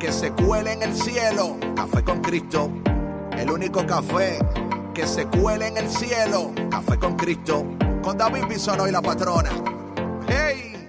que 0.00 0.10
se 0.10 0.32
cuele 0.32 0.72
en 0.72 0.82
el 0.82 0.94
cielo. 0.96 1.58
Café 1.76 2.02
con 2.02 2.20
Cristo, 2.22 2.70
el 3.36 3.50
único 3.50 3.86
café 3.86 4.38
que 4.94 5.06
se 5.06 5.26
cuele 5.26 5.68
en 5.68 5.76
el 5.76 5.88
cielo. 5.88 6.52
Café 6.70 6.98
con 6.98 7.16
Cristo, 7.16 7.66
con 8.02 8.16
David 8.16 8.46
Bisono 8.48 8.88
y 8.88 8.90
la 8.90 9.02
patrona. 9.02 9.50
¡Hey! 10.26 10.88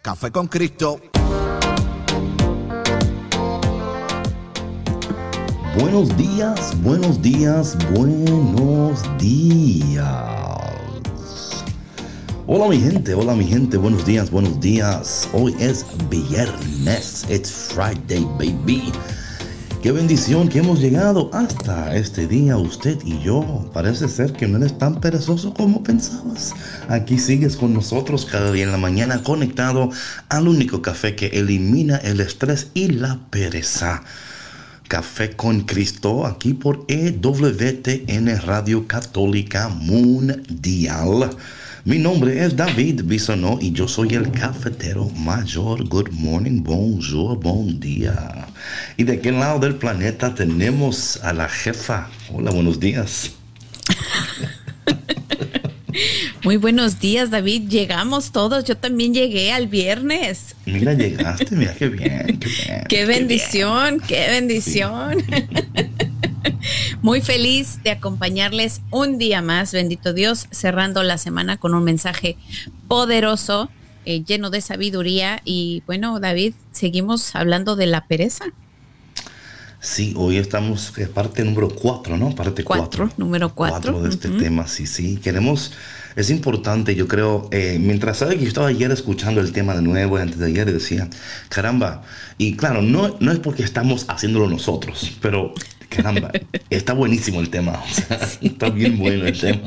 Café 0.00 0.32
con 0.32 0.48
Cristo. 0.48 0.98
Buenos 5.78 6.16
días, 6.16 6.82
buenos 6.82 7.20
días, 7.20 7.76
buenos 7.92 9.02
días. 9.18 10.63
Hola 12.46 12.68
mi 12.68 12.78
gente, 12.78 13.14
hola 13.14 13.34
mi 13.34 13.46
gente, 13.46 13.78
buenos 13.78 14.04
días, 14.04 14.30
buenos 14.30 14.60
días. 14.60 15.26
Hoy 15.32 15.56
es 15.58 15.86
viernes, 16.10 17.24
it's 17.30 17.50
Friday 17.50 18.22
baby. 18.38 18.92
Qué 19.82 19.90
bendición 19.92 20.50
que 20.50 20.58
hemos 20.58 20.78
llegado 20.78 21.30
hasta 21.32 21.96
este 21.96 22.26
día 22.26 22.58
usted 22.58 22.98
y 23.02 23.18
yo. 23.22 23.70
Parece 23.72 24.08
ser 24.08 24.34
que 24.34 24.46
no 24.46 24.58
eres 24.58 24.76
tan 24.76 25.00
perezoso 25.00 25.54
como 25.54 25.82
pensabas. 25.82 26.52
Aquí 26.90 27.18
sigues 27.18 27.56
con 27.56 27.72
nosotros 27.72 28.26
cada 28.26 28.52
día 28.52 28.64
en 28.64 28.72
la 28.72 28.78
mañana 28.78 29.22
conectado 29.22 29.88
al 30.28 30.46
único 30.46 30.82
café 30.82 31.16
que 31.16 31.28
elimina 31.28 31.96
el 31.96 32.20
estrés 32.20 32.68
y 32.74 32.88
la 32.88 33.20
pereza. 33.30 34.02
Café 34.86 35.30
con 35.30 35.62
Cristo 35.62 36.26
aquí 36.26 36.52
por 36.52 36.84
EWTN 36.88 38.38
Radio 38.42 38.86
Católica 38.86 39.70
Mundial. 39.70 41.30
Mi 41.86 41.98
nombre 41.98 42.42
es 42.42 42.56
David 42.56 43.02
Bisonó 43.04 43.58
y 43.60 43.70
yo 43.72 43.86
soy 43.86 44.14
el 44.14 44.30
cafetero 44.30 45.10
mayor. 45.10 45.86
Good 45.86 46.12
morning, 46.12 46.62
bonjour, 46.62 47.38
bon 47.38 47.78
día. 47.78 48.48
Y 48.96 49.04
de 49.04 49.20
qué 49.20 49.30
lado 49.30 49.58
del 49.58 49.74
planeta 49.74 50.34
tenemos 50.34 51.22
a 51.22 51.34
la 51.34 51.46
jefa. 51.46 52.08
Hola, 52.32 52.52
buenos 52.52 52.80
días. 52.80 53.32
Muy 56.42 56.56
buenos 56.56 57.00
días, 57.00 57.30
David. 57.30 57.68
Llegamos 57.68 58.32
todos. 58.32 58.64
Yo 58.64 58.78
también 58.78 59.12
llegué 59.12 59.52
al 59.52 59.66
viernes. 59.66 60.56
Mira, 60.64 60.94
llegaste, 60.94 61.54
mira 61.54 61.74
qué 61.74 61.88
bien, 61.88 62.38
qué 62.38 62.48
bien. 62.48 62.84
Qué 62.88 63.04
bendición, 63.04 64.00
qué, 64.00 64.26
bendición. 64.28 65.22
Muy 67.04 67.20
feliz 67.20 67.82
de 67.84 67.90
acompañarles 67.90 68.80
un 68.90 69.18
día 69.18 69.42
más, 69.42 69.74
bendito 69.74 70.14
Dios, 70.14 70.48
cerrando 70.50 71.02
la 71.02 71.18
semana 71.18 71.58
con 71.58 71.74
un 71.74 71.84
mensaje 71.84 72.38
poderoso, 72.88 73.68
eh, 74.06 74.24
lleno 74.24 74.48
de 74.48 74.62
sabiduría. 74.62 75.42
Y 75.44 75.82
bueno, 75.84 76.18
David, 76.18 76.54
seguimos 76.72 77.36
hablando 77.36 77.76
de 77.76 77.88
la 77.88 78.06
pereza. 78.06 78.46
Sí, 79.80 80.14
hoy 80.16 80.38
estamos 80.38 80.94
en 80.96 81.12
parte 81.12 81.44
número 81.44 81.68
cuatro, 81.68 82.16
¿no? 82.16 82.34
Parte 82.34 82.64
cuatro. 82.64 83.10
número 83.18 83.54
cuatro. 83.54 84.00
de 84.00 84.08
este 84.08 84.30
tema, 84.30 84.66
sí, 84.66 84.86
sí. 84.86 85.18
Queremos, 85.18 85.72
es 86.16 86.30
importante, 86.30 86.94
yo 86.94 87.06
creo, 87.06 87.50
eh, 87.52 87.76
mientras 87.78 88.16
sabe 88.16 88.36
que 88.38 88.44
yo 88.44 88.48
estaba 88.48 88.68
ayer 88.68 88.90
escuchando 88.90 89.42
el 89.42 89.52
tema 89.52 89.74
de 89.74 89.82
nuevo, 89.82 90.16
antes 90.16 90.38
de 90.38 90.46
ayer, 90.46 90.72
decía, 90.72 91.10
caramba, 91.50 92.02
y 92.38 92.56
claro, 92.56 92.80
no, 92.80 93.14
no 93.20 93.30
es 93.30 93.40
porque 93.40 93.62
estamos 93.62 94.06
haciéndolo 94.08 94.48
nosotros, 94.48 95.18
pero 95.20 95.52
caramba, 95.88 96.30
está 96.70 96.92
buenísimo 96.92 97.40
el 97.40 97.50
tema, 97.50 97.82
está 98.40 98.70
bien 98.70 98.98
bueno 98.98 99.26
el 99.26 99.38
tema. 99.38 99.62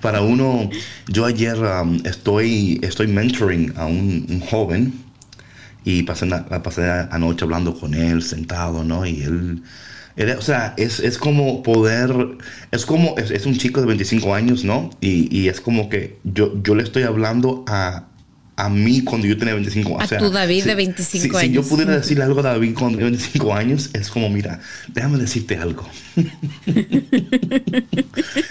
para 0.00 0.20
uno, 0.22 0.70
yo 1.08 1.24
ayer 1.24 1.56
um, 1.58 2.00
estoy, 2.04 2.78
estoy 2.82 3.06
mentoring 3.06 3.72
a 3.76 3.86
un, 3.86 4.40
joven 4.40 4.92
y 5.84 6.02
pasé, 6.02 6.26
la, 6.26 6.44
pasé 6.62 6.82
anoche 7.10 7.44
hablando 7.44 7.78
con 7.78 7.94
él, 7.94 8.22
sentado, 8.22 8.84
¿no? 8.84 9.06
Y 9.06 9.22
él, 9.22 9.62
o 10.36 10.42
sea, 10.42 10.74
es, 10.76 11.00
es, 11.00 11.16
como 11.18 11.62
poder, 11.62 12.12
es 12.70 12.84
como, 12.84 13.16
es, 13.16 13.46
un 13.46 13.56
chico 13.56 13.80
de 13.80 13.86
25 13.86 14.34
años, 14.34 14.64
¿no? 14.64 14.90
Y, 15.00 15.34
y, 15.34 15.48
es 15.48 15.60
como 15.60 15.88
que 15.88 16.18
yo, 16.24 16.60
yo 16.62 16.74
le 16.74 16.82
estoy 16.82 17.04
hablando 17.04 17.64
a, 17.66 18.09
a 18.60 18.68
mí 18.68 19.02
cuando 19.02 19.26
yo 19.26 19.38
tenía 19.38 19.54
25 19.54 19.98
años. 19.98 20.12
A 20.12 20.18
tu 20.18 20.30
David 20.30 20.64
de 20.64 20.74
25 20.74 21.38
años. 21.38 21.48
Si 21.48 21.54
yo 21.54 21.62
pudiera 21.62 21.96
decirle 21.96 22.24
algo 22.24 22.40
a 22.40 22.42
David 22.42 22.74
cuando 22.74 22.98
tenía 22.98 23.10
25 23.10 23.54
años, 23.54 23.90
es 23.94 24.10
como, 24.10 24.28
mira, 24.28 24.60
déjame 24.88 25.18
decirte 25.18 25.56
algo. 25.56 25.88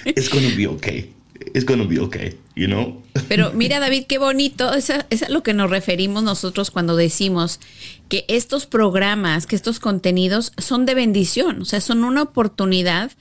It's 0.05 0.29
gonna 0.29 0.55
be 0.55 0.67
okay. 0.67 1.13
It's 1.53 1.65
gonna 1.65 1.85
be 1.85 1.99
okay, 1.99 2.37
you 2.55 2.67
know? 2.67 3.03
Pero 3.27 3.51
mira, 3.53 3.79
David, 3.79 4.05
qué 4.07 4.17
bonito. 4.17 4.73
Es 4.73 4.91
es 5.09 5.23
a 5.23 5.29
lo 5.29 5.43
que 5.43 5.53
nos 5.53 5.69
referimos 5.69 6.23
nosotros 6.23 6.71
cuando 6.71 6.95
decimos 6.95 7.59
que 8.07 8.25
estos 8.27 8.65
programas, 8.65 9.45
que 9.45 9.55
estos 9.55 9.79
contenidos 9.79 10.53
son 10.57 10.85
de 10.87 10.95
bendición. 10.95 11.61
O 11.61 11.65
sea, 11.65 11.81
son 11.81 12.03
una 12.03 12.23
oportunidad 12.23 13.11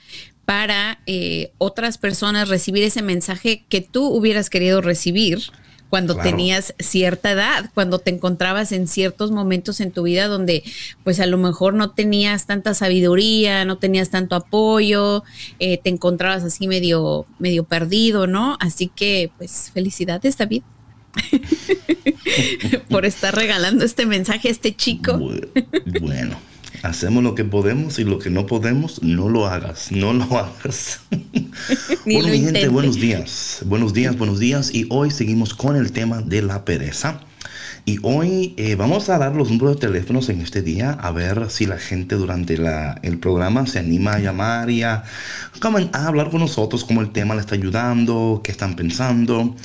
para 0.47 1.01
eh, 1.07 1.53
otras 1.59 1.99
personas 1.99 2.49
recibir 2.49 2.83
ese 2.83 3.03
mensaje 3.03 3.65
que 3.69 3.83
tú 3.83 4.07
hubieras 4.07 4.49
querido 4.49 4.81
recibir 4.81 5.43
cuando 5.91 6.17
tenías 6.17 6.75
cierta 6.79 7.33
edad, 7.33 7.71
cuando 7.75 7.99
te 7.99 8.11
encontrabas 8.11 8.73
en 8.73 8.87
ciertos 8.87 9.31
momentos 9.31 9.81
en 9.81 9.91
tu 9.91 10.03
vida 10.03 10.29
donde 10.29 10.63
pues 11.05 11.21
a 11.21 11.27
lo 11.27 11.39
mejor 11.39 11.75
no 11.75 11.91
tenías 11.91 12.47
tanta 12.47 12.75
sabiduría, 12.75 13.65
no 13.65 13.79
tenías 13.79 14.11
tanto 14.11 14.37
apoyo, 14.37 15.25
eh, 15.59 15.79
te 15.79 15.91
encontrabas 15.91 16.45
así 16.45 16.69
medio, 16.69 17.27
medio 17.39 17.65
perdido, 17.65 18.27
¿no? 18.27 18.57
Así 18.61 18.89
que 18.95 19.31
pues 19.39 19.71
felicidades 19.73 20.37
David. 20.37 20.63
por 22.91 23.07
estar 23.07 23.35
regalando 23.35 23.85
este 23.85 24.07
mensaje 24.07 24.49
a 24.49 24.51
este 24.51 24.75
chico. 24.75 25.19
Bueno, 26.01 26.39
Hacemos 26.83 27.25
lo 27.25 27.35
que 27.35 27.45
podemos 27.45 27.99
y 27.99 28.05
lo 28.05 28.19
que 28.19 28.31
no 28.31 28.47
podemos, 28.47 29.03
no 29.03 29.29
lo 29.29 29.47
hagas, 29.47 29.91
no 29.91 30.13
lo 30.13 30.25
hagas. 30.39 31.01
bueno, 32.07 32.29
mi 32.29 32.41
gente, 32.41 32.69
buenos 32.69 32.97
días, 32.97 33.63
buenos 33.67 33.93
días, 33.93 34.17
buenos 34.17 34.39
días. 34.39 34.73
Y 34.73 34.87
hoy 34.91 35.11
seguimos 35.11 35.55
con 35.55 35.75
el 35.77 35.91
tema 35.91 36.21
de 36.21 36.43
la 36.43 36.65
pereza. 36.65 37.21
Y 37.85 37.99
hoy 38.03 38.55
eh, 38.59 38.77
vamos 38.77 39.09
a 39.09 39.19
dar 39.19 39.35
los 39.35 39.51
números 39.51 39.77
de 39.77 39.89
teléfonos 39.89 40.29
en 40.29 40.41
este 40.41 40.63
día 40.63 40.93
a 40.93 41.11
ver 41.11 41.51
si 41.51 41.67
la 41.67 41.79
gente 41.79 42.15
durante 42.15 42.59
el 43.03 43.19
programa 43.19 43.67
se 43.67 43.79
anima 43.79 44.13
a 44.13 44.19
llamar 44.19 44.71
y 44.71 44.83
a, 44.83 45.05
a 45.93 46.07
hablar 46.07 46.31
con 46.31 46.41
nosotros, 46.41 46.85
cómo 46.85 47.01
el 47.01 47.11
tema 47.11 47.35
le 47.35 47.41
está 47.41 47.55
ayudando, 47.55 48.41
qué 48.45 48.53
están 48.53 48.77
pensando. 48.77 49.57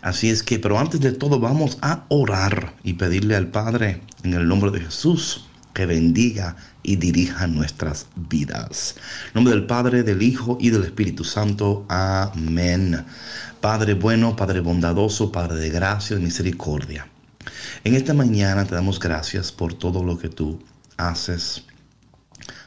Así 0.00 0.30
es 0.30 0.42
que, 0.42 0.58
pero 0.58 0.78
antes 0.78 1.00
de 1.00 1.12
todo 1.12 1.38
vamos 1.38 1.78
a 1.82 2.04
orar 2.08 2.72
y 2.82 2.94
pedirle 2.94 3.36
al 3.36 3.48
Padre 3.48 4.00
en 4.22 4.34
el 4.34 4.48
nombre 4.48 4.70
de 4.70 4.80
Jesús 4.80 5.44
que 5.72 5.86
bendiga 5.86 6.56
y 6.82 6.96
dirija 6.96 7.46
nuestras 7.46 8.06
vidas. 8.16 8.96
En 9.28 9.32
nombre 9.34 9.54
del 9.54 9.66
Padre, 9.66 10.02
del 10.02 10.22
Hijo 10.22 10.58
y 10.60 10.70
del 10.70 10.84
Espíritu 10.84 11.24
Santo. 11.24 11.86
Amén. 11.88 13.04
Padre 13.60 13.94
bueno, 13.94 14.36
Padre 14.36 14.60
bondadoso, 14.60 15.32
Padre 15.32 15.60
de 15.60 15.70
gracia 15.70 16.16
y 16.16 16.20
misericordia. 16.20 17.08
En 17.84 17.94
esta 17.94 18.14
mañana 18.14 18.64
te 18.64 18.74
damos 18.74 19.00
gracias 19.00 19.52
por 19.52 19.74
todo 19.74 20.04
lo 20.04 20.18
que 20.18 20.28
tú 20.28 20.62
haces, 20.96 21.64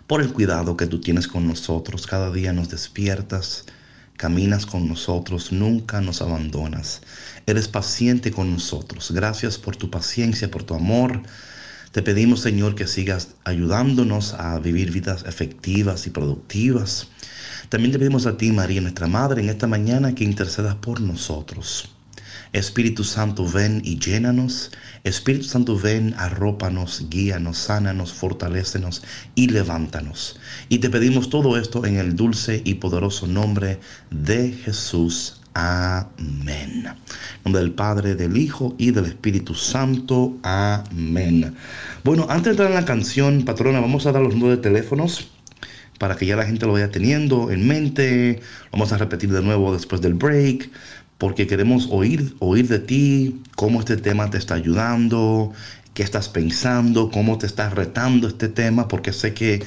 por 0.07 0.21
el 0.21 0.33
cuidado 0.33 0.75
que 0.75 0.87
tú 0.87 0.99
tienes 0.99 1.27
con 1.27 1.47
nosotros. 1.47 2.07
Cada 2.07 2.31
día 2.31 2.53
nos 2.53 2.69
despiertas, 2.69 3.65
caminas 4.17 4.65
con 4.65 4.87
nosotros, 4.87 5.51
nunca 5.51 6.01
nos 6.01 6.21
abandonas. 6.21 7.01
Eres 7.45 7.67
paciente 7.67 8.31
con 8.31 8.51
nosotros. 8.51 9.11
Gracias 9.11 9.57
por 9.57 9.75
tu 9.75 9.89
paciencia, 9.89 10.49
por 10.49 10.63
tu 10.63 10.73
amor 10.73 11.21
te 11.95 12.01
pedimos, 12.01 12.41
Señor, 12.41 12.75
que 12.75 12.87
sigas 12.87 13.35
ayudándonos 13.45 14.33
a 14.33 14.59
vivir 14.59 14.91
vidas 14.91 15.23
efectivas 15.25 16.07
y 16.07 16.09
productivas. 16.09 17.07
También 17.69 17.93
te 17.93 17.99
pedimos 17.99 18.25
a 18.25 18.35
ti, 18.35 18.51
María, 18.51 18.81
nuestra 18.81 19.07
Madre, 19.07 19.41
en 19.41 19.47
esta 19.47 19.65
mañana 19.65 20.13
que 20.13 20.25
intercedas 20.25 20.75
por 20.75 20.99
nosotros. 20.99 21.87
Espíritu 22.51 23.05
Santo, 23.05 23.49
ven 23.49 23.81
y 23.85 23.97
llénanos. 23.97 24.71
Espíritu 25.05 25.45
Santo, 25.45 25.79
ven, 25.79 26.13
arrópanos, 26.17 27.05
guíanos, 27.09 27.59
sánanos, 27.59 28.11
fortalécenos 28.11 29.01
y 29.33 29.47
levántanos. 29.47 30.37
Y 30.67 30.79
te 30.79 30.89
pedimos 30.89 31.29
todo 31.29 31.57
esto 31.57 31.85
en 31.85 31.95
el 31.95 32.17
dulce 32.17 32.61
y 32.65 32.73
poderoso 32.73 33.25
nombre 33.25 33.79
de 34.11 34.51
Jesús. 34.51 35.39
Amén. 35.57 36.83
En 36.85 37.43
nombre 37.45 37.61
del 37.61 37.71
Padre, 37.71 38.15
del 38.15 38.35
Hijo 38.35 38.75
y 38.77 38.91
del 38.91 39.05
Espíritu 39.05 39.55
Santo. 39.55 40.35
Amén. 40.43 41.55
Bueno, 42.03 42.27
antes 42.29 42.43
de 42.43 42.51
entrar 42.51 42.67
en 42.67 42.75
la 42.75 42.83
canción, 42.83 43.45
patrona, 43.45 43.79
vamos 43.79 44.05
a 44.05 44.11
dar 44.11 44.21
los 44.21 44.33
números 44.33 44.57
de 44.57 44.63
teléfonos 44.63 45.29
para 45.97 46.17
que 46.17 46.25
ya 46.25 46.35
la 46.35 46.45
gente 46.45 46.65
lo 46.65 46.73
vaya 46.73 46.91
teniendo 46.91 47.51
en 47.51 47.65
mente. 47.65 48.41
Vamos 48.73 48.91
a 48.91 48.97
repetir 48.97 49.31
de 49.31 49.41
nuevo 49.41 49.71
después 49.71 50.01
del 50.01 50.15
break, 50.15 50.69
porque 51.17 51.47
queremos 51.47 51.87
oír, 51.89 52.35
oír 52.39 52.67
de 52.67 52.79
ti 52.79 53.41
cómo 53.55 53.79
este 53.79 53.95
tema 53.95 54.29
te 54.29 54.37
está 54.37 54.55
ayudando, 54.55 55.53
qué 55.93 56.03
estás 56.03 56.27
pensando, 56.27 57.09
cómo 57.09 57.37
te 57.37 57.45
está 57.45 57.69
retando 57.69 58.27
este 58.27 58.49
tema, 58.49 58.89
porque 58.89 59.13
sé 59.13 59.33
que 59.33 59.63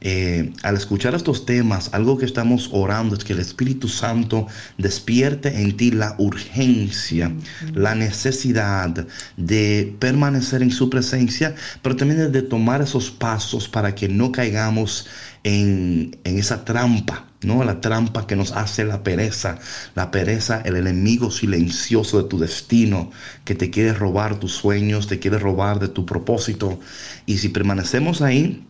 eh, 0.00 0.52
al 0.62 0.76
escuchar 0.76 1.14
estos 1.14 1.44
temas, 1.44 1.90
algo 1.92 2.16
que 2.16 2.24
estamos 2.24 2.70
orando 2.72 3.14
es 3.14 3.24
que 3.24 3.34
el 3.34 3.40
Espíritu 3.40 3.88
Santo 3.88 4.46
despierte 4.78 5.60
en 5.60 5.76
ti 5.76 5.90
la 5.90 6.14
urgencia, 6.18 7.32
la 7.74 7.94
necesidad 7.94 9.06
de 9.36 9.94
permanecer 9.98 10.62
en 10.62 10.70
su 10.70 10.88
presencia, 10.88 11.54
pero 11.82 11.96
también 11.96 12.32
de 12.32 12.42
tomar 12.42 12.80
esos 12.80 13.10
pasos 13.10 13.68
para 13.68 13.94
que 13.94 14.08
no 14.08 14.32
caigamos 14.32 15.06
en, 15.44 16.16
en 16.24 16.38
esa 16.38 16.64
trampa, 16.64 17.26
¿no? 17.42 17.62
La 17.64 17.80
trampa 17.80 18.26
que 18.26 18.36
nos 18.36 18.52
hace 18.52 18.84
la 18.84 19.02
pereza. 19.02 19.58
La 19.94 20.10
pereza, 20.10 20.60
el 20.62 20.76
enemigo 20.76 21.30
silencioso 21.30 22.22
de 22.22 22.28
tu 22.28 22.38
destino, 22.38 23.10
que 23.44 23.54
te 23.54 23.70
quiere 23.70 23.92
robar 23.92 24.38
tus 24.40 24.52
sueños, 24.52 25.06
te 25.06 25.18
quiere 25.18 25.38
robar 25.38 25.78
de 25.78 25.88
tu 25.88 26.06
propósito. 26.06 26.80
Y 27.26 27.38
si 27.38 27.48
permanecemos 27.50 28.22
ahí, 28.22 28.66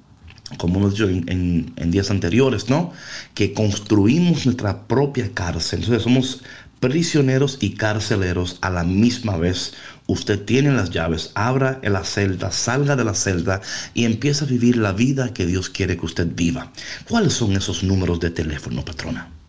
como 0.56 0.78
hemos 0.78 0.92
dicho 0.92 1.08
en, 1.08 1.90
días 1.90 2.10
anteriores, 2.10 2.68
¿no? 2.68 2.92
Que 3.34 3.52
construimos 3.52 4.46
nuestra 4.46 4.86
propia 4.86 5.30
cárcel. 5.32 5.80
Entonces 5.80 6.02
somos 6.02 6.42
prisioneros 6.80 7.58
y 7.60 7.74
carceleros 7.74 8.58
a 8.60 8.70
la 8.70 8.84
misma 8.84 9.36
vez. 9.36 9.74
Usted 10.06 10.44
tiene 10.44 10.72
las 10.72 10.90
llaves, 10.90 11.30
abra 11.34 11.80
la 11.82 12.04
celda, 12.04 12.50
salga 12.50 12.96
de 12.96 13.04
la 13.04 13.14
celda 13.14 13.60
y 13.94 14.04
empieza 14.04 14.44
a 14.44 14.48
vivir 14.48 14.76
la 14.76 14.92
vida 14.92 15.32
que 15.32 15.46
Dios 15.46 15.70
quiere 15.70 15.96
que 15.96 16.06
usted 16.06 16.26
viva. 16.34 16.72
¿Cuáles 17.08 17.34
son 17.34 17.52
esos 17.52 17.84
números 17.84 18.18
de 18.18 18.30
teléfono, 18.30 18.84
patrona? 18.84 19.39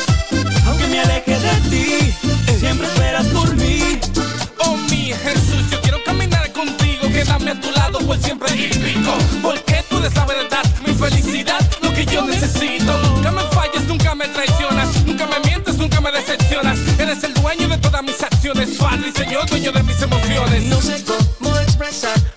Aunque 0.66 0.86
me 0.88 1.00
aleje 1.00 1.38
de 1.38 1.54
ti, 1.70 2.14
siempre 2.58 2.86
esperas 2.86 3.26
por 3.26 3.54
mí. 3.56 4.00
Oh 4.58 4.76
mi 4.90 5.12
Jesús, 5.12 5.70
yo 5.70 5.80
quiero 5.82 6.02
caminar 6.04 6.52
contigo, 6.52 7.08
quedarme 7.08 7.52
a 7.52 7.60
tu 7.60 7.70
lado 7.72 7.98
por 8.00 8.18
siempre 8.18 8.48
y 8.56 8.68
pico. 8.68 9.12
Porque 9.42 9.84
tú 9.88 9.98
eres 9.98 10.14
la 10.14 10.24
verdad, 10.24 10.64
mi 10.86 10.92
felicidad, 10.94 11.60
lo 11.82 11.92
que 11.92 12.06
yo 12.06 12.24
necesito. 12.24 12.92
Nunca 13.14 13.30
me 13.30 13.42
falles, 13.52 13.86
nunca 13.86 14.14
me 14.14 14.26
traicionas, 14.28 15.04
nunca 15.06 15.26
me 15.26 15.38
mientes, 15.48 15.76
nunca 15.76 16.00
me 16.00 16.10
decepcionas. 16.10 16.78
Eres 16.98 17.22
el 17.22 17.34
dueño 17.34 17.68
de 17.68 17.78
todas 17.78 18.02
mis 18.02 18.20
acciones, 18.20 18.70
Padre 18.78 19.10
y 19.10 19.12
Señor, 19.12 19.46
dueño 19.48 19.70
de 19.70 19.82
mis 19.82 20.00
emociones. 20.02 20.64
No 20.64 20.80
sé 20.80 21.04
cómo 21.04 21.56
expresar 21.58 22.33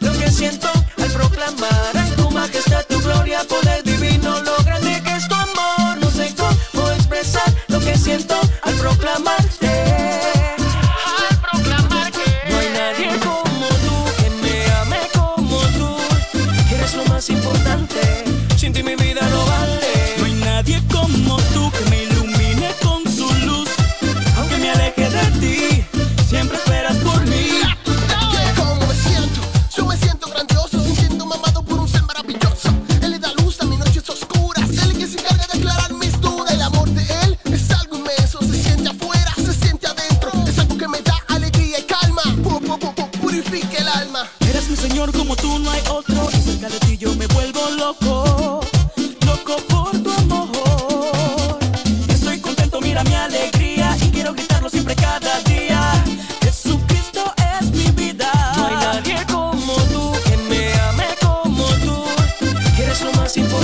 poder 3.47 3.86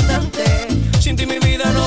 importante. 0.03 1.25
Mi 1.25 1.39
vida 1.39 1.71
no 1.71 1.82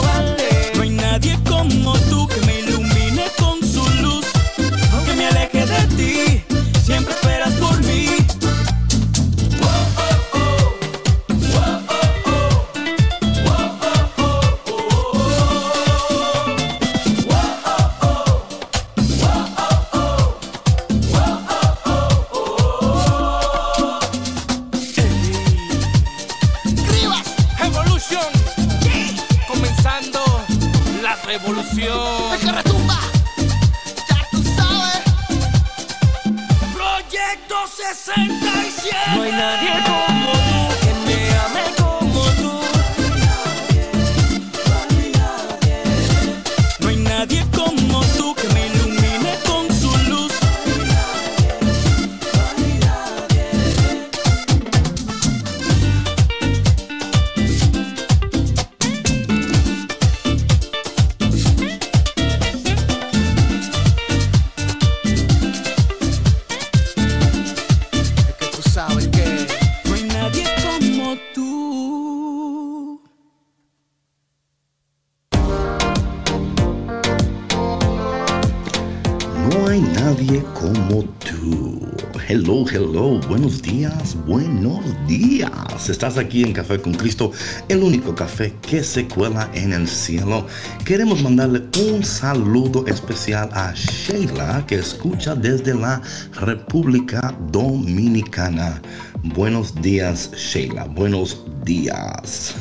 Estás 85.88 86.18
aquí 86.18 86.42
en 86.42 86.52
Café 86.52 86.80
con 86.80 86.94
Cristo, 86.94 87.30
el 87.68 87.82
único 87.82 88.14
café 88.14 88.54
que 88.60 88.82
se 88.82 89.06
cuela 89.06 89.48
en 89.54 89.72
el 89.72 89.86
cielo. 89.86 90.46
Queremos 90.84 91.22
mandarle 91.22 91.62
un 91.90 92.04
saludo 92.04 92.84
especial 92.86 93.48
a 93.52 93.72
Sheila 93.72 94.64
que 94.66 94.76
escucha 94.76 95.34
desde 95.34 95.74
la 95.74 96.02
República 96.40 97.34
Dominicana. 97.52 98.82
Buenos 99.22 99.80
días, 99.80 100.32
Sheila. 100.32 100.86
Buenos 100.86 101.44
días. 101.64 102.54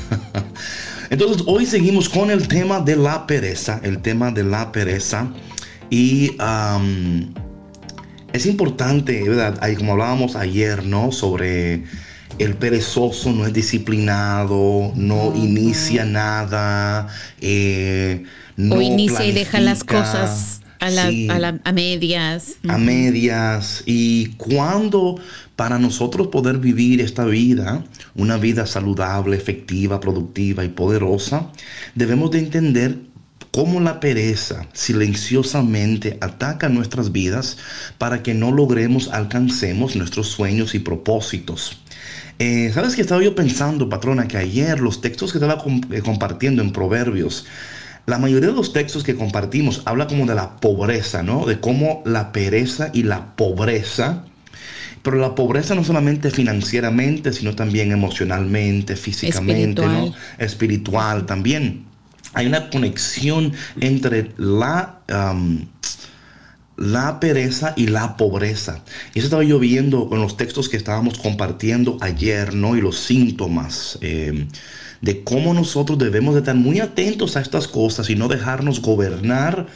Entonces, 1.10 1.44
hoy 1.48 1.66
seguimos 1.66 2.08
con 2.08 2.30
el 2.30 2.48
tema 2.48 2.80
de 2.80 2.96
la 2.96 3.26
pereza, 3.26 3.80
el 3.84 4.02
tema 4.02 4.32
de 4.32 4.44
la 4.44 4.72
pereza. 4.72 5.28
Y 5.90 6.36
es 8.34 8.46
importante, 8.46 9.28
¿verdad? 9.28 9.60
Como 9.78 9.94
hablábamos 9.94 10.36
ayer, 10.36 10.86
¿no? 10.86 11.12
Sobre 11.12 11.84
el 12.40 12.56
perezoso 12.56 13.32
no 13.32 13.46
es 13.46 13.54
disciplinado, 13.54 14.92
no 14.96 15.34
inicia 15.36 16.06
nada, 16.06 17.08
eh, 17.42 18.24
no 18.58 18.76
o 18.76 18.82
inicia 18.82 19.26
y 19.26 19.32
deja 19.32 19.60
las 19.60 19.84
planifica. 19.84 20.20
cosas 20.22 20.62
a, 20.80 20.90
la- 20.90 21.10
Sí. 21.10 21.28
a 21.30 21.40
la- 21.40 21.60
a 21.64 21.72
medias. 21.72 22.56
a 22.68 22.78
medias 22.78 23.84
y 23.86 24.28
cuando 24.38 25.20
para 25.56 25.80
nosotros 25.80 26.28
poder 26.28 26.58
vivir 26.58 27.00
esta 27.02 27.24
vida, 27.26 27.84
una 28.16 28.38
vida 28.38 28.66
saludable, 28.68 29.38
efectiva, 29.38 30.00
productiva 30.02 30.66
y 30.66 30.70
poderosa, 30.70 31.50
debemos 31.96 32.32
de 32.32 32.40
entender 32.40 32.98
cómo 33.52 33.80
la 33.80 34.02
pereza 34.02 34.68
silenciosamente 34.74 36.18
ataca 36.20 36.68
nuestras 36.68 37.14
vidas 37.14 37.58
para 37.98 38.22
que 38.22 38.34
no 38.34 38.52
logremos, 38.52 39.08
alcancemos 39.14 39.96
nuestros 39.96 40.28
sueños 40.28 40.76
y 40.76 40.80
propósitos. 40.80 41.78
Eh, 42.40 42.72
Sabes 42.74 42.96
que 42.96 43.02
estaba 43.02 43.24
yo 43.24 43.36
pensando, 43.36 43.88
patrona, 43.88 44.28
que 44.28 44.38
ayer 44.38 44.80
los 44.80 45.02
textos 45.02 45.32
que 45.32 45.38
estaba 45.38 45.64
eh, 45.92 46.02
compartiendo 46.02 46.62
en 46.62 46.72
Proverbios, 46.72 47.46
la 48.06 48.18
mayoría 48.20 48.50
de 48.50 48.56
los 48.56 48.74
textos 48.74 49.04
que 49.04 49.16
compartimos 49.16 49.82
habla 49.86 50.08
como 50.08 50.26
de 50.26 50.36
la 50.36 50.58
pobreza, 50.58 51.24
¿no? 51.24 51.46
De 51.46 51.60
cómo 51.60 52.04
la 52.06 52.32
pereza 52.32 52.92
y 52.94 53.04
la 53.04 53.36
pobreza, 53.36 54.26
pero 55.02 55.18
la 55.18 55.34
pobreza 55.34 55.76
no 55.76 55.84
solamente 55.84 56.30
financieramente, 56.30 57.34
sino 57.34 57.56
también 57.56 57.92
emocionalmente, 57.92 58.96
físicamente, 58.96 59.82
¿no? 59.82 59.88
Espiritual. 59.88 60.16
Espiritual 60.38 61.26
también. 61.26 61.86
Hay 62.34 62.48
una 62.48 62.70
conexión 62.70 63.54
entre 63.80 64.32
la, 64.38 65.00
la 66.78 67.20
pereza 67.20 67.74
y 67.78 67.88
la 67.88 68.18
pobreza. 68.18 68.84
Y 69.14 69.20
eso 69.20 69.28
estaba 69.28 69.44
yo 69.44 69.60
viendo 69.60 70.10
con 70.10 70.22
los 70.22 70.38
textos 70.38 70.70
que 70.70 70.78
estábamos 70.78 71.18
compartiendo 71.20 71.98
ayer, 72.02 72.54
¿no? 72.54 72.76
Y 72.76 72.82
los 72.82 72.98
síntomas 73.00 73.98
eh, 74.02 74.48
de 75.02 75.24
cómo 75.24 75.54
nosotros 75.54 75.98
debemos 75.98 76.34
de 76.36 76.42
estar 76.42 76.56
muy 76.56 76.80
atentos 76.80 77.38
a 77.38 77.42
estas 77.42 77.68
cosas 77.68 78.10
y 78.10 78.16
no 78.16 78.28
dejarnos 78.28 78.82
gobernar, 78.82 79.68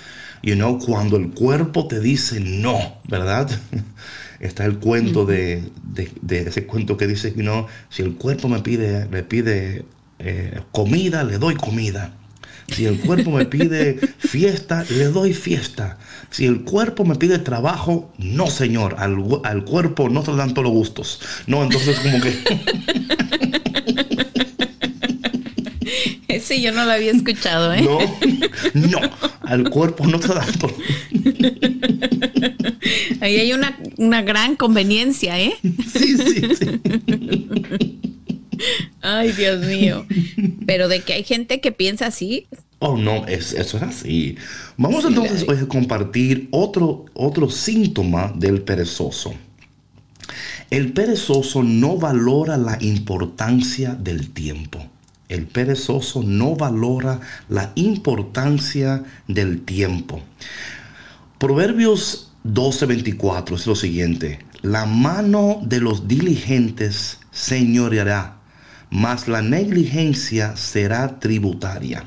you 0.44 0.56
know, 0.56 0.79
cuando 0.79 1.18
el 1.18 1.32
cuerpo 1.32 1.88
te 1.88 2.00
dice 2.00 2.39
no, 2.39 3.01
¿verdad? 3.08 3.50
Está 4.39 4.65
el 4.65 4.79
cuento 4.79 5.25
de, 5.25 5.72
de- 5.84 6.12
de 6.22 6.39
ese 6.41 6.65
cuento 6.65 6.98
que 6.98 7.08
dice, 7.08 7.32
you 7.36 7.41
know, 7.44 7.68
si 7.89 8.03
el 8.03 8.15
cuerpo 8.15 8.48
me 8.50 8.60
pide, 8.62 9.08
me 9.10 9.24
pide 9.24 9.86
eh, 10.20 10.62
comida, 10.72 11.24
le 11.24 11.38
doy 11.38 11.56
comida. 11.56 12.18
Si 12.71 12.85
el 12.85 12.99
cuerpo 12.99 13.31
me 13.31 13.45
pide 13.45 13.99
fiesta, 14.17 14.85
le 14.89 15.05
doy 15.05 15.33
fiesta. 15.33 15.97
Si 16.29 16.45
el 16.45 16.61
cuerpo 16.61 17.05
me 17.05 17.15
pide 17.15 17.39
trabajo, 17.39 18.13
no 18.17 18.47
señor, 18.47 18.95
al, 18.99 19.17
al 19.43 19.65
cuerpo 19.65 20.09
no 20.09 20.23
se 20.23 20.31
le 20.31 20.38
dan 20.38 20.53
todos 20.53 20.65
los 20.65 20.73
gustos. 20.73 21.19
No, 21.47 21.63
entonces 21.63 21.99
como 21.99 22.21
que... 22.21 22.38
Ese 26.27 26.61
yo 26.61 26.71
no 26.71 26.85
lo 26.85 26.91
había 26.91 27.11
escuchado, 27.11 27.73
¿eh? 27.73 27.81
No, 27.81 27.99
no, 28.73 28.99
al 29.41 29.69
cuerpo 29.69 30.05
no 30.07 30.21
se 30.21 30.27
le 30.29 30.35
dan 30.35 30.53
todos 30.59 30.75
Ahí 33.21 33.38
hay 33.38 33.53
una, 33.53 33.77
una 33.97 34.21
gran 34.21 34.55
conveniencia, 34.55 35.39
¿eh? 35.39 35.53
Sí, 35.61 36.17
sí, 36.17 36.41
sí. 36.55 36.81
Ay, 39.01 39.31
Dios 39.31 39.65
mío. 39.65 40.05
Pero 40.69 40.88
de 40.88 41.01
que 41.01 41.13
hay 41.13 41.23
gente 41.23 41.61
que 41.61 41.71
piensa 41.71 42.05
así, 42.05 42.45
Oh, 42.81 42.95
no, 42.95 43.25
es- 43.27 43.53
eso 43.53 43.75
es 43.77 43.83
así. 43.83 44.38
Vamos 44.77 45.01
Sí, 45.01 45.07
entonces 45.09 45.45
hoy 45.49 45.57
a 45.57 45.67
compartir 45.67 46.47
otro, 46.51 47.05
otro 47.13 47.49
síntoma 47.49 48.31
del 48.35 48.61
perezoso. 48.61 49.33
El 50.69 50.93
perezoso 50.93 51.63
no 51.63 51.97
valora 51.97 52.55
la 52.57 52.77
importancia 52.79 53.95
del 53.95 54.29
tiempo. 54.29 54.79
El 55.27 55.47
perezoso 55.47 56.21
no 56.23 56.55
valora 56.55 57.19
la 57.49 57.71
importancia 57.75 59.03
del 59.27 59.61
tiempo. 59.65 60.21
Proverbios 61.38 62.31
12:24 62.43 63.55
es 63.55 63.65
lo 63.67 63.75
siguiente. 63.75 64.39
La 64.61 64.85
mano 64.85 65.61
de 65.63 65.79
los 65.81 66.07
diligentes 66.07 67.19
señoreará, 67.31 68.38
mas 68.89 69.27
la 69.27 69.41
negligencia 69.41 70.55
será 70.55 71.19
tributaria. 71.19 72.03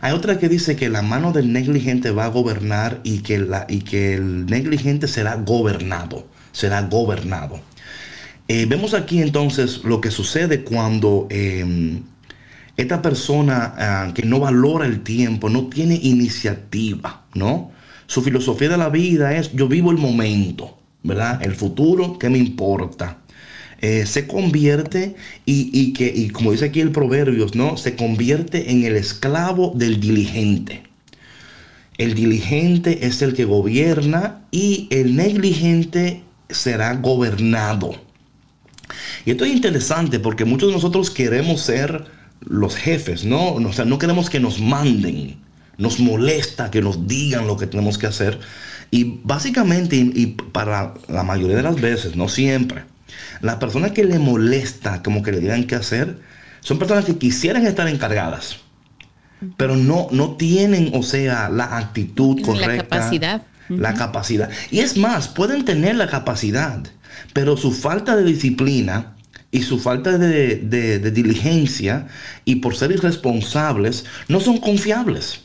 Hay 0.00 0.12
otra 0.12 0.38
que 0.38 0.48
dice 0.48 0.76
que 0.76 0.88
la 0.88 1.02
mano 1.02 1.32
del 1.32 1.52
negligente 1.52 2.10
va 2.10 2.26
a 2.26 2.28
gobernar 2.28 3.00
y 3.02 3.18
que, 3.20 3.38
la, 3.38 3.66
y 3.68 3.80
que 3.80 4.14
el 4.14 4.46
negligente 4.46 5.08
será 5.08 5.36
gobernado. 5.36 6.28
Será 6.52 6.82
gobernado. 6.82 7.60
Eh, 8.48 8.66
vemos 8.66 8.94
aquí 8.94 9.20
entonces 9.20 9.84
lo 9.84 10.00
que 10.00 10.10
sucede 10.10 10.64
cuando 10.64 11.26
eh, 11.30 12.00
esta 12.78 13.02
persona 13.02 13.74
ah, 13.76 14.12
que 14.14 14.22
no 14.22 14.40
valora 14.40 14.86
el 14.86 15.02
tiempo, 15.02 15.50
no 15.50 15.66
tiene 15.66 15.98
iniciativa, 16.00 17.24
¿no? 17.34 17.72
Su 18.06 18.22
filosofía 18.22 18.70
de 18.70 18.78
la 18.78 18.88
vida 18.88 19.36
es 19.36 19.52
yo 19.52 19.68
vivo 19.68 19.90
el 19.90 19.98
momento, 19.98 20.78
¿verdad? 21.02 21.42
El 21.42 21.54
futuro, 21.54 22.18
¿qué 22.18 22.30
me 22.30 22.38
importa? 22.38 23.18
Eh, 23.80 24.06
se 24.06 24.26
convierte 24.26 25.14
y, 25.46 25.70
y 25.72 25.92
que, 25.92 26.12
y 26.14 26.30
como 26.30 26.50
dice 26.50 26.64
aquí 26.64 26.80
el 26.80 26.90
Proverbios, 26.90 27.54
¿no? 27.54 27.76
Se 27.76 27.94
convierte 27.94 28.72
en 28.72 28.84
el 28.84 28.96
esclavo 28.96 29.72
del 29.76 30.00
diligente. 30.00 30.82
El 31.96 32.14
diligente 32.14 33.06
es 33.06 33.22
el 33.22 33.34
que 33.34 33.44
gobierna 33.44 34.42
y 34.50 34.88
el 34.90 35.16
negligente 35.16 36.22
será 36.48 36.94
gobernado. 36.94 37.94
Y 39.24 39.32
esto 39.32 39.44
es 39.44 39.52
interesante 39.52 40.18
porque 40.18 40.44
muchos 40.44 40.68
de 40.68 40.74
nosotros 40.74 41.10
queremos 41.10 41.60
ser 41.60 42.04
los 42.40 42.76
jefes, 42.76 43.24
¿no? 43.24 43.54
O 43.54 43.72
sea, 43.72 43.84
no 43.84 43.98
queremos 43.98 44.30
que 44.30 44.40
nos 44.40 44.60
manden. 44.60 45.36
Nos 45.76 46.00
molesta 46.00 46.70
que 46.70 46.82
nos 46.82 47.06
digan 47.06 47.46
lo 47.46 47.56
que 47.56 47.66
tenemos 47.66 47.98
que 47.98 48.06
hacer. 48.06 48.40
Y 48.90 49.20
básicamente, 49.22 49.96
y, 49.96 50.12
y 50.14 50.26
para 50.26 50.94
la 51.08 51.22
mayoría 51.22 51.56
de 51.56 51.62
las 51.62 51.80
veces, 51.80 52.16
no 52.16 52.28
siempre, 52.28 52.82
las 53.40 53.56
personas 53.56 53.92
que 53.92 54.04
le 54.04 54.18
molesta 54.18 55.02
como 55.02 55.22
que 55.22 55.32
le 55.32 55.40
digan 55.40 55.64
qué 55.64 55.74
hacer, 55.76 56.18
son 56.60 56.78
personas 56.78 57.04
que 57.04 57.16
quisieran 57.16 57.66
estar 57.66 57.86
encargadas, 57.88 58.56
pero 59.56 59.76
no, 59.76 60.08
no 60.10 60.36
tienen, 60.36 60.90
o 60.94 61.02
sea, 61.02 61.48
la 61.48 61.76
actitud 61.76 62.40
La 62.40 62.46
correcta. 62.46 62.76
capacidad. 62.88 63.42
La 63.68 63.94
capacidad. 63.94 64.50
Y 64.70 64.80
es 64.80 64.96
más, 64.96 65.28
pueden 65.28 65.64
tener 65.64 65.94
la 65.96 66.08
capacidad, 66.08 66.82
pero 67.34 67.56
su 67.56 67.70
falta 67.72 68.16
de 68.16 68.24
disciplina 68.24 69.14
y 69.50 69.62
su 69.62 69.78
falta 69.78 70.16
de, 70.18 70.56
de- 70.56 70.98
de 70.98 71.10
diligencia 71.10 72.06
y 72.44 72.56
por 72.56 72.74
ser 72.76 72.92
irresponsables 72.92 74.04
no 74.28 74.40
son 74.40 74.58
confiables. 74.58 75.40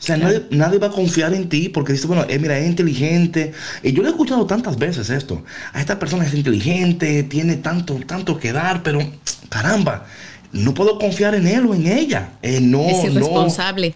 O 0.00 0.02
sea, 0.02 0.16
nadie, 0.16 0.46
nadie 0.50 0.78
va 0.78 0.86
a 0.86 0.90
confiar 0.90 1.34
en 1.34 1.50
ti 1.50 1.68
porque 1.68 1.92
dice, 1.92 2.06
bueno, 2.06 2.24
eh, 2.28 2.38
mira, 2.38 2.58
es 2.58 2.66
inteligente. 2.66 3.52
Y 3.82 3.92
yo 3.92 4.00
lo 4.02 4.08
he 4.08 4.12
escuchado 4.12 4.46
tantas 4.46 4.78
veces 4.78 5.10
esto. 5.10 5.44
A 5.74 5.80
esta 5.80 5.98
persona 5.98 6.24
es 6.24 6.32
inteligente, 6.32 7.22
tiene 7.24 7.56
tanto, 7.56 7.94
tanto 8.06 8.38
que 8.38 8.50
dar, 8.52 8.82
pero 8.82 8.98
caramba, 9.50 10.06
no 10.52 10.72
puedo 10.72 10.98
confiar 10.98 11.34
en 11.34 11.46
él 11.46 11.66
o 11.66 11.74
en 11.74 11.86
ella. 11.86 12.30
Eh, 12.42 12.60
no, 12.62 12.80
es 12.88 13.04
no, 13.04 13.10
irresponsable. 13.10 13.94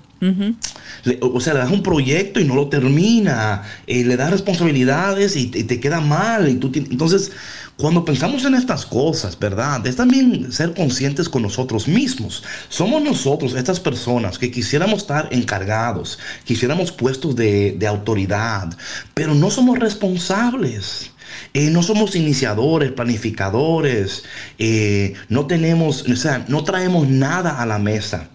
Le- 1.04 1.18
o 1.20 1.40
sea, 1.40 1.54
le 1.54 1.60
das 1.60 1.70
un 1.70 1.82
proyecto 1.82 2.38
y 2.40 2.44
no 2.44 2.54
lo 2.54 2.68
termina, 2.68 3.62
eh, 3.86 4.04
le 4.04 4.16
das 4.16 4.30
responsabilidades 4.30 5.36
y, 5.36 5.46
te- 5.46 5.60
y 5.60 5.64
te 5.64 5.80
queda 5.80 6.00
mal. 6.00 6.48
Y 6.48 6.54
tú 6.56 6.70
entonces, 6.74 7.32
cuando 7.76 8.04
pensamos 8.04 8.44
en 8.44 8.54
estas 8.54 8.86
cosas, 8.86 9.38
¿verdad? 9.38 9.84
Es 9.86 9.96
también 9.96 10.52
ser 10.52 10.74
conscientes 10.74 11.28
con 11.28 11.42
nosotros 11.42 11.88
mismos. 11.88 12.44
Somos 12.68 13.02
nosotros, 13.02 13.54
estas 13.54 13.80
personas, 13.80 14.38
que 14.38 14.50
quisiéramos 14.50 15.02
estar 15.02 15.28
encargados, 15.32 16.18
quisiéramos 16.44 16.92
puestos 16.92 17.34
de, 17.34 17.76
autoridad, 17.88 18.74
pero 19.12 19.34
no 19.34 19.50
somos 19.50 19.78
responsables. 19.78 21.10
Eh, 21.52 21.70
no 21.70 21.82
somos 21.82 22.14
iniciadores, 22.14 22.92
planificadores, 22.92 24.24
eh, 24.58 25.14
no 25.28 25.46
tenemos, 25.46 26.08
o 26.08 26.16
sea, 26.16 26.44
no 26.48 26.62
traemos 26.62 27.08
nada 27.08 27.60
a 27.60 27.66
la 27.66 27.78
mesa. 27.78 28.28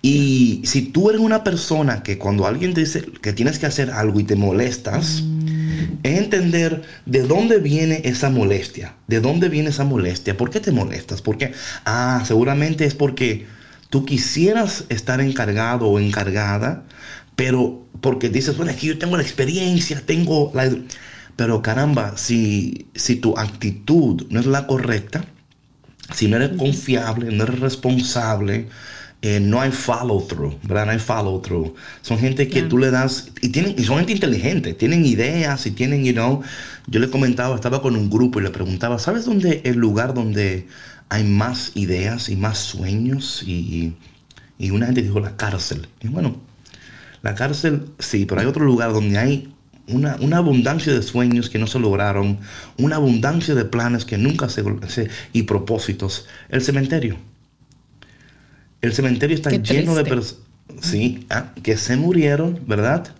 Y 0.00 0.62
si 0.64 0.82
tú 0.82 1.10
eres 1.10 1.20
una 1.20 1.44
persona 1.44 2.02
que 2.02 2.18
cuando 2.18 2.46
alguien 2.46 2.74
te 2.74 2.80
dice 2.80 3.04
que 3.20 3.32
tienes 3.32 3.58
que 3.58 3.66
hacer 3.66 3.90
algo 3.90 4.18
y 4.18 4.24
te 4.24 4.34
molestas, 4.34 5.22
es 6.02 6.18
entender 6.18 6.82
de 7.06 7.22
dónde 7.22 7.58
viene 7.58 8.02
esa 8.04 8.30
molestia. 8.30 8.94
¿De 9.06 9.20
dónde 9.20 9.48
viene 9.48 9.70
esa 9.70 9.84
molestia? 9.84 10.36
¿Por 10.36 10.50
qué 10.50 10.60
te 10.60 10.72
molestas? 10.72 11.22
Porque, 11.22 11.52
ah, 11.84 12.22
seguramente 12.26 12.84
es 12.84 12.94
porque 12.94 13.46
tú 13.90 14.04
quisieras 14.04 14.84
estar 14.88 15.20
encargado 15.20 15.86
o 15.86 15.98
encargada, 15.98 16.84
pero 17.36 17.86
porque 18.00 18.28
dices, 18.28 18.56
bueno, 18.56 18.72
aquí 18.72 18.88
yo 18.88 18.98
tengo 18.98 19.16
la 19.16 19.22
experiencia, 19.22 20.02
tengo 20.04 20.50
la... 20.54 20.70
Pero 21.36 21.62
caramba, 21.62 22.16
si, 22.16 22.86
si 22.94 23.16
tu 23.16 23.38
actitud 23.38 24.26
no 24.30 24.40
es 24.40 24.46
la 24.46 24.66
correcta, 24.66 25.24
si 26.14 26.28
no 26.28 26.36
eres 26.36 26.56
confiable, 26.58 27.32
no 27.32 27.44
eres 27.44 27.60
responsable, 27.60 28.68
eh, 29.24 29.38
no 29.38 29.60
hay 29.60 29.70
follow 29.70 30.20
through, 30.26 30.58
¿verdad? 30.64 30.86
No 30.86 30.92
hay 30.92 30.98
follow 30.98 31.40
through. 31.40 31.74
Son 32.02 32.18
gente 32.18 32.48
que 32.48 32.62
tú 32.62 32.76
le 32.76 32.90
das, 32.90 33.30
y, 33.40 33.50
tienen, 33.50 33.76
y 33.78 33.84
son 33.84 33.98
gente 33.98 34.12
inteligente, 34.12 34.74
tienen 34.74 35.06
ideas 35.06 35.64
y 35.64 35.70
tienen, 35.70 36.04
you 36.04 36.12
know, 36.12 36.42
yo 36.88 36.98
le 36.98 37.08
comentaba, 37.08 37.54
estaba 37.54 37.80
con 37.80 37.94
un 37.94 38.10
grupo 38.10 38.40
y 38.40 38.42
le 38.42 38.50
preguntaba, 38.50 38.98
¿sabes 38.98 39.24
dónde 39.24 39.60
el 39.64 39.76
lugar 39.76 40.12
donde 40.12 40.66
hay 41.08 41.22
más 41.22 41.70
ideas 41.76 42.28
y 42.28 42.36
más 42.36 42.58
sueños? 42.58 43.44
Y, 43.46 43.94
y 44.58 44.70
una 44.70 44.86
gente 44.86 45.02
dijo, 45.02 45.20
la 45.20 45.36
cárcel. 45.36 45.86
Y 46.00 46.08
bueno, 46.08 46.36
la 47.22 47.36
cárcel 47.36 47.90
sí, 48.00 48.26
pero 48.26 48.40
hay 48.40 48.48
otro 48.48 48.64
lugar 48.64 48.92
donde 48.92 49.18
hay 49.18 49.54
una, 49.86 50.16
una, 50.20 50.38
abundancia 50.38 50.92
de 50.92 51.02
sueños 51.02 51.48
que 51.48 51.60
no 51.60 51.68
se 51.68 51.78
lograron, 51.78 52.38
una 52.76 52.96
abundancia 52.96 53.54
de 53.54 53.64
planes 53.64 54.04
que 54.04 54.18
nunca 54.18 54.48
se, 54.48 54.64
se 54.88 55.10
y 55.32 55.44
propósitos. 55.44 56.26
El 56.48 56.62
cementerio. 56.62 57.16
El 58.82 58.92
cementerio 58.92 59.36
está 59.36 59.50
lleno 59.50 59.94
de 59.94 60.04
personas 60.04 60.42
sí, 60.80 61.26
ah, 61.30 61.52
que 61.62 61.76
se 61.76 61.96
murieron, 61.96 62.60
¿verdad? 62.66 63.14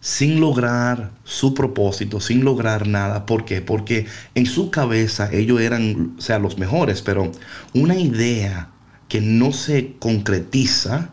Sin 0.00 0.40
lograr 0.40 1.12
su 1.24 1.54
propósito, 1.54 2.20
sin 2.20 2.44
lograr 2.44 2.86
nada. 2.86 3.26
¿Por 3.26 3.44
qué? 3.44 3.60
Porque 3.60 4.06
en 4.34 4.46
su 4.46 4.70
cabeza 4.70 5.32
ellos 5.32 5.60
eran, 5.60 6.16
o 6.18 6.20
sea, 6.20 6.38
los 6.38 6.58
mejores, 6.58 7.02
pero 7.02 7.30
una 7.72 7.96
idea 7.96 8.70
que 9.08 9.20
no 9.20 9.52
se 9.52 9.94
concretiza, 9.98 11.10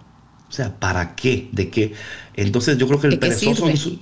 o 0.48 0.52
sea, 0.52 0.80
¿para 0.80 1.16
qué? 1.16 1.50
¿De 1.52 1.70
qué? 1.70 1.94
Entonces 2.36 2.78
yo 2.78 2.88
creo 2.88 3.00
que 3.00 3.08
el 3.08 3.20
perezoso 3.20 3.70
en 3.70 3.78
su, 3.78 4.00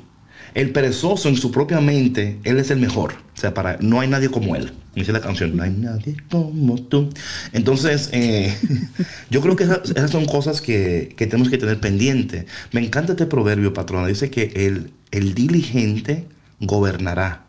el 0.58 0.72
perezoso 0.72 1.30
en 1.30 1.38
su 1.38 1.52
propia 1.52 1.80
mente, 1.82 2.40
él 2.44 2.58
es 2.58 2.72
el 2.72 2.80
mejor. 2.80 3.14
O 3.36 3.40
sea, 3.40 3.54
para, 3.54 3.78
no 3.80 4.00
hay 4.00 4.08
nadie 4.08 4.30
como 4.30 4.56
él. 4.56 4.74
Dice 4.96 5.12
la 5.12 5.22
canción, 5.22 5.56
no 5.56 5.62
hay 5.62 5.70
nadie 5.70 6.18
como 6.32 6.82
tú. 6.82 7.12
Entonces, 7.54 8.10
eh, 8.12 8.58
yo 9.30 9.42
creo 9.42 9.56
que 9.56 9.66
esas, 9.66 10.10
son 10.10 10.26
cosas 10.26 10.60
que, 10.60 11.14
que, 11.16 11.28
tenemos 11.28 11.52
que 11.52 11.60
tener 11.60 11.80
pendiente. 11.80 12.48
Me 12.72 12.84
encanta 12.84 13.12
este 13.12 13.28
proverbio, 13.28 13.72
patrona. 13.72 14.08
Dice 14.08 14.32
que 14.32 14.52
el, 14.56 14.90
el 15.12 15.36
diligente 15.36 16.26
gobernará, 16.60 17.46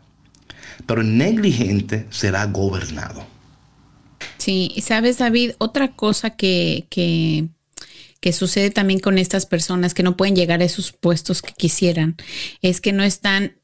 pero 0.85 1.01
el 1.01 1.17
negligente 1.17 2.05
será 2.11 2.45
gobernado. 2.45 3.25
Sí, 4.37 4.75
sabes, 4.83 5.17
David, 5.17 5.53
otra 5.57 5.93
cosa 5.93 6.29
que, 6.29 6.85
que 6.91 7.47
que 8.19 8.33
sucede 8.33 8.69
también 8.69 8.99
con 8.99 9.17
estas 9.17 9.45
personas 9.45 9.93
que 9.93 10.03
no 10.03 10.17
pueden 10.17 10.35
llegar 10.35 10.61
a 10.61 10.65
esos 10.65 10.91
puestos 10.91 11.41
que 11.41 11.53
quisieran, 11.53 12.17
es 12.61 12.81
que 12.81 12.91
no 12.91 13.03
están, 13.03 13.57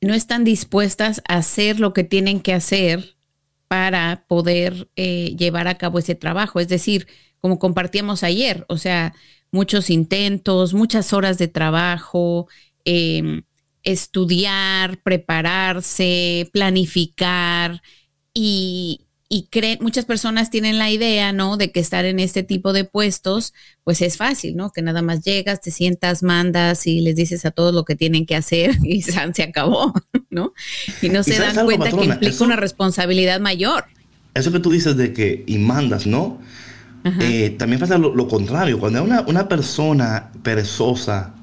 no 0.00 0.14
están 0.14 0.44
dispuestas 0.44 1.22
a 1.28 1.36
hacer 1.36 1.80
lo 1.80 1.92
que 1.92 2.04
tienen 2.04 2.40
que 2.40 2.52
hacer 2.52 3.16
para 3.68 4.24
poder 4.28 4.88
eh, 4.96 5.34
llevar 5.38 5.66
a 5.66 5.78
cabo 5.78 5.98
ese 5.98 6.14
trabajo. 6.14 6.60
Es 6.60 6.68
decir, 6.68 7.06
como 7.40 7.58
compartíamos 7.58 8.22
ayer, 8.22 8.64
o 8.68 8.78
sea, 8.78 9.14
muchos 9.50 9.90
intentos, 9.90 10.74
muchas 10.74 11.12
horas 11.12 11.38
de 11.38 11.48
trabajo, 11.48 12.48
eh, 12.84 13.42
estudiar, 13.82 15.02
prepararse, 15.02 16.50
planificar 16.52 17.82
y, 18.34 19.01
y 19.34 19.48
creen, 19.50 19.78
muchas 19.80 20.04
personas 20.04 20.50
tienen 20.50 20.76
la 20.76 20.90
idea, 20.90 21.32
¿no? 21.32 21.56
De 21.56 21.72
que 21.72 21.80
estar 21.80 22.04
en 22.04 22.20
este 22.20 22.42
tipo 22.42 22.74
de 22.74 22.84
puestos, 22.84 23.54
pues 23.82 24.02
es 24.02 24.18
fácil, 24.18 24.56
¿no? 24.56 24.72
Que 24.72 24.82
nada 24.82 25.00
más 25.00 25.22
llegas, 25.24 25.62
te 25.62 25.70
sientas, 25.70 26.22
mandas 26.22 26.86
y 26.86 27.00
les 27.00 27.16
dices 27.16 27.46
a 27.46 27.50
todos 27.50 27.72
lo 27.72 27.86
que 27.86 27.96
tienen 27.96 28.26
que 28.26 28.36
hacer 28.36 28.76
y 28.82 29.00
se 29.00 29.42
acabó, 29.42 29.94
¿no? 30.28 30.52
Y 31.00 31.08
no 31.08 31.22
se 31.22 31.38
dan 31.38 31.64
cuenta 31.64 31.90
que 31.90 32.04
implica 32.04 32.44
una 32.44 32.56
responsabilidad 32.56 33.40
mayor. 33.40 33.86
Eso 34.34 34.52
que 34.52 34.60
tú 34.60 34.70
dices 34.70 34.98
de 34.98 35.14
que 35.14 35.44
y 35.46 35.56
mandas, 35.56 36.06
¿no? 36.06 36.38
Eh, 37.18 37.56
también 37.58 37.80
pasa 37.80 37.96
lo, 37.96 38.14
lo, 38.14 38.28
contrario. 38.28 38.78
Cuando 38.78 38.98
hay 38.98 39.04
una, 39.06 39.22
una 39.22 39.48
persona 39.48 40.30
perezosa 40.42 41.34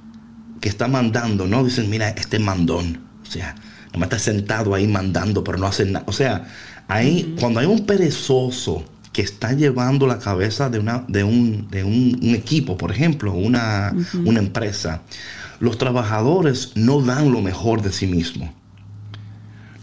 que 0.61 0.69
está 0.69 0.87
mandando, 0.87 1.47
¿no? 1.47 1.63
Dicen, 1.63 1.89
mira, 1.89 2.09
este 2.09 2.37
mandón. 2.37 3.01
O 3.23 3.25
sea, 3.25 3.55
nomás 3.93 4.07
está 4.07 4.19
sentado 4.19 4.75
ahí 4.75 4.87
mandando, 4.87 5.43
pero 5.43 5.57
no 5.57 5.65
hace 5.65 5.85
nada. 5.85 6.05
O 6.07 6.13
sea, 6.13 6.47
Ahí, 6.89 7.36
Cuando 7.39 7.60
hay 7.60 7.67
un 7.67 7.86
perezoso 7.86 8.84
que 9.13 9.21
está 9.21 9.54
llevando 9.54 10.08
la 10.08 10.19
cabeza 10.19 10.69
de, 10.69 10.80
una, 10.80 11.06
de, 11.08 11.23
un, 11.23 11.67
de 11.69 11.84
un, 11.84 12.19
un 12.21 12.36
equipo, 12.36 12.78
por 12.78 12.91
ejemplo, 12.91 13.32
una, 13.34 13.93
una 14.25 14.39
empresa, 14.39 15.04
los 15.60 15.78
trabajadores 15.78 16.71
no 16.75 17.02
dan 17.02 17.32
lo 17.32 17.41
mejor 17.41 17.82
de 17.82 17.91
sí 17.91 18.08
mismos. 18.08 18.49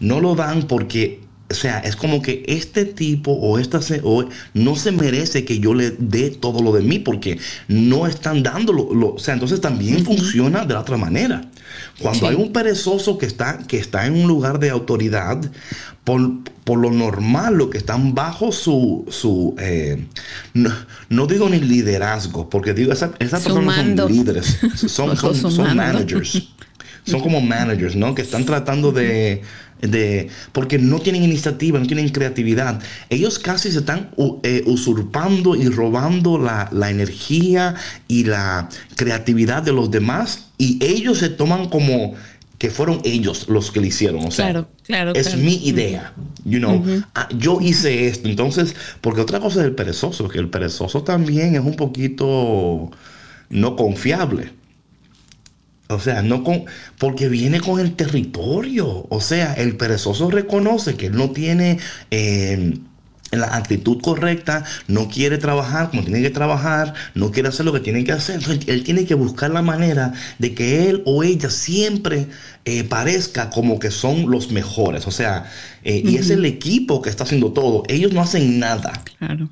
No 0.01 0.21
lo 0.21 0.35
dan 0.35 0.65
porque 0.65 1.27
o 1.49 1.55
sea, 1.55 1.79
es 1.79 1.95
como 1.95 2.23
que 2.23 2.45
este 2.49 2.85
tipo 2.85 3.31
o 3.31 3.59
esta 3.59 3.81
se, 3.81 4.01
o 4.03 4.29
no 4.53 4.75
se 4.75 4.91
merece 4.91 5.45
que 5.45 5.61
yo 5.61 5.75
le 5.75 5.93
dé 5.93 6.31
todo 6.31 6.61
lo 6.61 6.73
de 6.73 6.83
mí 6.83 6.99
porque 6.99 7.39
no 7.69 8.07
están 8.07 8.43
dándolo. 8.43 8.93
Lo, 8.93 9.15
o 9.15 9.19
sea, 9.19 9.35
entonces 9.35 9.61
también 9.61 10.05
funciona 10.05 10.65
de 10.65 10.75
la 10.75 10.81
otra 10.81 10.97
manera. 10.97 11.49
Cuando 12.01 12.21
sí. 12.21 12.27
hay 12.27 12.35
un 12.35 12.53
perezoso 12.53 13.19
que 13.19 13.27
está, 13.27 13.59
que 13.59 13.79
está 13.79 14.07
en 14.07 14.15
un 14.15 14.29
lugar 14.29 14.59
de 14.59 14.71
autoridad, 14.71 15.41
por, 16.05 16.45
por 16.65 16.79
lo 16.79 16.91
normal, 16.91 17.55
lo 17.55 17.71
que 17.71 17.79
están 17.79 18.15
bajo 18.15 18.53
su, 18.53 19.05
su 19.09 19.57
eh, 19.59 20.07
no, 20.55 20.73
no, 21.09 21.27
digo 21.27 21.49
ni 21.49 21.59
liderazgo, 21.59 22.49
porque 22.49 22.75
digo, 22.75 22.93
esas 22.93 23.11
esa 23.19 23.41
personas 23.41 23.77
son 23.77 24.13
líderes, 24.13 24.59
son, 24.77 25.17
son, 25.35 25.35
son 25.35 25.77
managers. 25.77 26.51
Son 27.05 27.21
como 27.21 27.41
managers, 27.41 27.95
¿no? 27.95 28.17
Que 28.17 28.23
están 28.23 28.45
tratando 28.45 28.91
de 28.91 29.43
de, 29.81 30.29
porque 30.53 30.79
no 30.79 30.99
tienen 30.99 31.25
iniciativa, 31.25 31.79
no 31.79 31.87
tienen 31.87 32.09
creatividad. 32.09 32.81
Ellos 33.11 33.39
casi 33.39 33.71
se 33.71 33.79
están 33.79 34.11
eh, 34.43 34.63
usurpando 34.67 35.55
y 35.55 35.69
robando 35.69 36.39
la, 36.39 36.69
la, 36.73 36.91
energía 36.91 37.75
y 38.09 38.25
la 38.25 38.69
creatividad 38.97 39.63
de 39.63 39.73
los 39.73 39.91
demás 39.91 40.49
y 40.59 40.79
ellos 40.83 41.19
se 41.19 41.29
toman 41.29 41.69
como 41.69 42.15
que 42.59 42.71
fueron 42.71 43.01
ellos 43.05 43.49
los 43.49 43.71
que 43.71 43.81
lo 43.81 43.87
hicieron. 43.87 44.25
O 44.25 44.31
sea, 44.31 44.47
claro, 44.47 44.69
claro, 44.83 45.13
es 45.15 45.29
claro. 45.29 45.43
mi 45.43 45.55
idea. 45.67 46.15
You 46.45 46.59
know, 46.59 46.77
uh 46.77 46.85
-huh. 46.85 47.07
ah, 47.15 47.29
yo 47.37 47.61
hice 47.61 48.07
esto. 48.07 48.29
Entonces, 48.29 48.75
porque 49.01 49.21
otra 49.21 49.41
cosa 49.41 49.61
es 49.61 49.67
el 49.67 49.75
perezoso, 49.75 50.29
que 50.29 50.39
el 50.39 50.49
perezoso 50.49 51.03
también 51.03 51.55
es 51.55 51.61
un 51.61 51.77
poquito 51.77 52.91
no 53.51 53.77
confiable. 53.77 54.53
O 55.89 56.01
sea, 56.01 56.23
no 56.23 56.43
con, 56.43 56.65
porque 56.99 57.29
viene 57.29 57.61
con 57.61 57.79
el 57.81 57.95
territorio. 57.95 59.07
O 59.09 59.21
sea, 59.21 59.55
el 59.55 59.77
perezoso 59.77 60.31
reconoce 60.31 60.97
que 60.97 61.07
él 61.07 61.17
no 61.17 61.31
tiene 61.31 61.79
eh, 62.11 62.79
la 63.31 63.57
actitud 63.57 64.01
correcta, 64.01 64.65
no 64.89 65.09
quiere 65.09 65.39
trabajar 65.39 65.91
como 65.91 66.03
tiene 66.03 66.23
que 66.23 66.31
trabajar, 66.31 66.95
no 67.15 67.31
quiere 67.31 67.49
hacer 67.49 67.67
lo 67.67 67.73
que 67.73 67.81
tiene 67.81 68.05
que 68.05 68.13
hacer. 68.13 68.37
Entonces, 68.37 68.69
él 68.69 68.83
tiene 68.85 69.05
que 69.05 69.15
buscar 69.15 69.51
la 69.51 69.63
manera 69.63 70.13
de 70.39 70.55
que 70.55 70.89
él 70.89 71.03
o 71.07 71.23
ella 71.23 71.51
siempre 71.51 72.29
eh, 72.65 72.85
parezca 72.85 73.51
como 73.51 73.79
que 73.79 73.91
son 73.91 74.31
los 74.31 74.51
mejores. 74.51 75.07
O 75.07 75.11
sea, 75.11 75.51
eh, 75.85 76.03
uh 76.05 76.09
-huh. 76.09 76.11
y 76.13 76.17
es 76.17 76.31
el 76.31 76.45
equipo 76.45 77.03
que 77.03 77.11
está 77.11 77.25
haciendo 77.25 77.53
todo. 77.53 77.85
Ellos 77.89 78.13
no 78.13 78.21
hacen 78.21 78.59
nada. 78.59 78.93
Claro. 79.19 79.19
claro. 79.19 79.51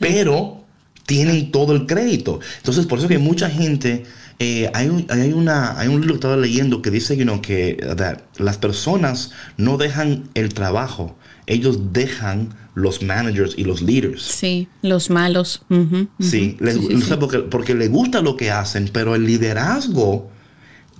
Pero 0.00 0.64
tienen 1.06 1.52
todo 1.52 1.74
el 1.74 1.86
crédito. 1.86 2.40
Entonces, 2.58 2.86
por 2.86 2.98
eso 2.98 3.08
que 3.08 3.18
mucha 3.18 3.48
gente 3.48 4.04
eh, 4.38 4.70
hay, 4.74 4.88
un, 4.88 5.06
hay, 5.08 5.32
una, 5.32 5.78
hay 5.78 5.88
un 5.88 6.00
libro 6.00 6.14
que 6.14 6.18
estaba 6.18 6.36
leyendo 6.36 6.82
que 6.82 6.90
dice 6.90 7.16
you 7.16 7.24
know, 7.24 7.40
que 7.40 7.78
that, 7.96 8.18
las 8.38 8.58
personas 8.58 9.30
no 9.56 9.78
dejan 9.78 10.28
el 10.34 10.52
trabajo, 10.52 11.16
ellos 11.46 11.92
dejan 11.92 12.54
los 12.74 13.02
managers 13.02 13.54
y 13.56 13.64
los 13.64 13.80
leaders. 13.80 14.22
Sí, 14.22 14.68
los 14.82 15.08
malos. 15.08 15.62
Uh 15.70 15.74
-huh, 15.74 16.02
uh 16.02 16.08
-huh. 16.18 16.30
Sí, 16.30 16.56
les, 16.60 16.74
sí, 16.74 17.00
sí, 17.00 17.14
porque, 17.18 17.38
porque 17.38 17.74
les 17.74 17.90
gusta 17.90 18.20
lo 18.20 18.36
que 18.36 18.50
hacen, 18.50 18.90
pero 18.92 19.14
el 19.14 19.24
liderazgo 19.24 20.30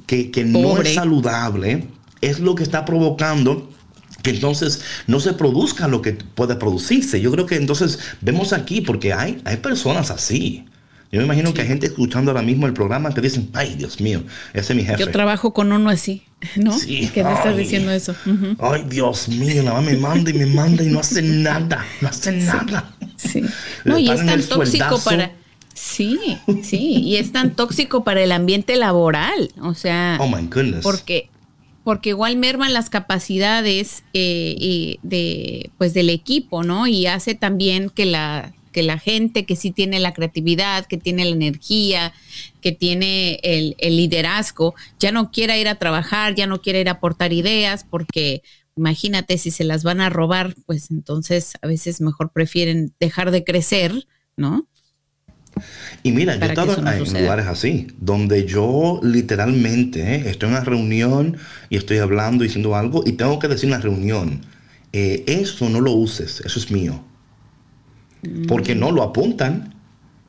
que, 0.06 0.30
que 0.30 0.44
no 0.44 0.80
es 0.80 0.94
saludable 0.94 1.88
es 2.22 2.40
lo 2.40 2.54
que 2.54 2.62
está 2.62 2.84
provocando 2.84 3.68
que 4.22 4.30
entonces 4.30 4.80
no 5.06 5.20
se 5.20 5.34
produzca 5.34 5.86
lo 5.86 6.02
que 6.02 6.12
puede 6.12 6.56
producirse. 6.56 7.20
Yo 7.20 7.30
creo 7.30 7.46
que 7.46 7.56
entonces 7.56 7.98
vemos 8.20 8.52
aquí, 8.52 8.80
porque 8.80 9.12
hay, 9.12 9.40
hay 9.44 9.58
personas 9.58 10.10
así. 10.10 10.64
Yo 11.16 11.22
me 11.22 11.24
imagino 11.24 11.54
que 11.54 11.62
hay 11.62 11.68
gente 11.68 11.86
escuchando 11.86 12.30
ahora 12.30 12.42
mismo 12.42 12.66
el 12.66 12.74
programa 12.74 13.10
que 13.14 13.22
dicen, 13.22 13.48
ay, 13.54 13.74
Dios 13.76 14.02
mío, 14.02 14.22
ese 14.52 14.74
es 14.74 14.76
mi 14.76 14.84
jefe. 14.84 15.00
Yo 15.00 15.10
trabajo 15.10 15.54
con 15.54 15.72
uno 15.72 15.88
así, 15.88 16.24
¿no? 16.56 16.78
Sí. 16.78 17.10
Que 17.14 17.24
me 17.24 17.32
estás 17.32 17.56
diciendo 17.56 17.90
eso. 17.90 18.14
Uh 18.26 18.30
-huh. 18.32 18.56
Ay, 18.60 18.84
Dios 18.86 19.26
mío, 19.30 19.62
nada 19.62 19.80
más 19.80 19.90
me 19.90 19.96
manda 19.96 20.30
y 20.30 20.34
me 20.34 20.44
manda 20.44 20.84
y 20.84 20.88
no 20.88 21.00
hace 21.00 21.22
nada, 21.22 21.86
no 22.02 22.08
hace 22.08 22.32
nada. 22.32 22.94
Sí. 23.16 23.42
No, 23.86 23.98
y 23.98 24.10
es 24.10 24.26
tan 24.26 24.42
tóxico 24.42 25.00
para... 25.02 25.32
Sí, 25.72 26.18
sí, 26.62 27.00
y 27.02 27.16
es 27.16 27.32
tan 27.32 27.54
tóxico 27.54 28.04
para 28.04 28.22
el 28.22 28.32
ambiente 28.32 28.76
laboral, 28.76 29.52
o 29.62 29.72
sea... 29.72 30.18
Oh, 30.20 30.28
my 30.28 30.46
goodness. 30.48 30.82
Porque 30.82 31.30
porque 31.82 32.10
igual 32.10 32.36
merman 32.36 32.74
las 32.74 32.90
capacidades 32.90 34.02
eh, 34.12 34.98
de, 35.02 35.70
pues, 35.78 35.94
del 35.94 36.10
equipo, 36.10 36.62
¿no? 36.62 36.86
Y 36.88 37.06
hace 37.06 37.34
también 37.34 37.90
que 37.90 38.04
la, 38.06 38.52
que 38.76 38.82
la 38.82 38.98
gente 38.98 39.46
que 39.46 39.56
sí 39.56 39.70
tiene 39.70 40.00
la 40.00 40.12
creatividad, 40.12 40.84
que 40.84 40.98
tiene 40.98 41.24
la 41.24 41.30
energía, 41.30 42.12
que 42.60 42.72
tiene 42.72 43.40
el, 43.42 43.74
el 43.78 43.96
liderazgo, 43.96 44.74
ya 45.00 45.12
no 45.12 45.30
quiera 45.30 45.56
ir 45.56 45.66
a 45.66 45.76
trabajar, 45.76 46.34
ya 46.34 46.46
no 46.46 46.60
quiera 46.60 46.78
ir 46.78 46.90
a 46.90 46.98
aportar 46.98 47.32
ideas, 47.32 47.86
porque 47.88 48.42
imagínate 48.76 49.38
si 49.38 49.50
se 49.50 49.64
las 49.64 49.82
van 49.82 50.02
a 50.02 50.10
robar, 50.10 50.54
pues 50.66 50.90
entonces 50.90 51.54
a 51.62 51.66
veces 51.66 52.02
mejor 52.02 52.32
prefieren 52.32 52.92
dejar 53.00 53.30
de 53.30 53.44
crecer, 53.44 54.06
¿no? 54.36 54.68
Y 56.02 56.12
mira, 56.12 56.36
yo 56.36 56.44
he 56.44 56.48
estado 56.48 56.76
en 56.76 57.22
lugares 57.22 57.46
así, 57.46 57.86
donde 57.98 58.44
yo 58.44 59.00
literalmente 59.02 60.16
eh, 60.16 60.24
estoy 60.26 60.50
en 60.50 60.56
una 60.56 60.64
reunión 60.64 61.38
y 61.70 61.78
estoy 61.78 61.96
hablando, 61.96 62.44
diciendo 62.44 62.76
algo 62.76 63.04
y 63.06 63.12
tengo 63.12 63.38
que 63.38 63.48
decir 63.48 63.68
en 63.68 63.70
la 63.70 63.78
reunión, 63.78 64.42
eh, 64.92 65.24
eso 65.28 65.66
no 65.70 65.80
lo 65.80 65.92
uses, 65.92 66.42
eso 66.44 66.58
es 66.58 66.70
mío. 66.70 67.02
Porque 68.48 68.74
no 68.74 68.90
lo 68.90 69.02
apuntan 69.02 69.74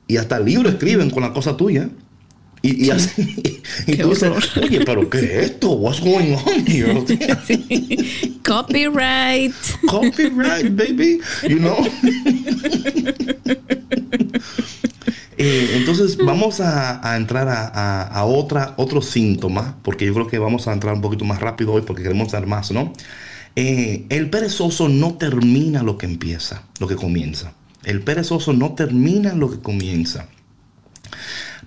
y 0.08 0.18
hasta 0.18 0.38
el 0.38 0.46
libro 0.46 0.70
escriben 0.70 1.10
con 1.10 1.24
la 1.24 1.34
cosa 1.34 1.58
tuya. 1.58 1.90
Y, 2.62 2.90
así, 2.90 3.42
y 3.88 3.98
tú 3.98 4.10
dices, 4.10 4.32
oye, 4.58 4.84
pero 4.84 5.10
¿qué 5.10 5.20
es 5.20 5.52
esto? 5.52 5.72
What's 5.72 6.02
going 6.02 6.34
on 6.34 6.66
here? 6.66 7.04
Copyright. 8.44 9.54
Copyright, 9.88 10.76
baby. 10.76 11.20
You 11.48 11.60
know? 11.60 11.78
Eh, 15.40 15.74
entonces 15.76 16.18
vamos 16.18 16.60
a, 16.62 17.16
entrar 17.16 17.48
a, 17.48 18.26
otra, 18.26 18.74
otro 18.78 19.04
síntoma, 19.04 19.78
porque 19.84 20.08
yo 20.08 20.14
creo 20.16 20.26
que 20.26 20.40
vamos 20.40 20.68
a 20.68 20.74
entrar 20.74 20.96
un 20.96 21.02
poquito 21.02 21.26
más 21.26 21.40
rápido 21.40 21.74
hoy 21.74 21.84
porque 21.84 22.02
queremos 22.02 22.32
dar 22.32 22.48
más, 22.48 22.72
¿no? 22.72 22.92
Eh, 23.56 24.08
el 24.10 24.32
perezoso 24.32 24.90
no 24.90 25.14
termina 25.14 25.84
lo 25.84 25.98
que 26.00 26.08
empieza, 26.08 26.64
lo 26.80 26.88
que 26.88 26.96
comienza. 26.96 27.54
El 27.88 28.02
perezoso 28.02 28.52
no 28.52 28.74
termina 28.74 29.34
lo 29.34 29.50
que 29.50 29.62
comienza. 29.62 30.28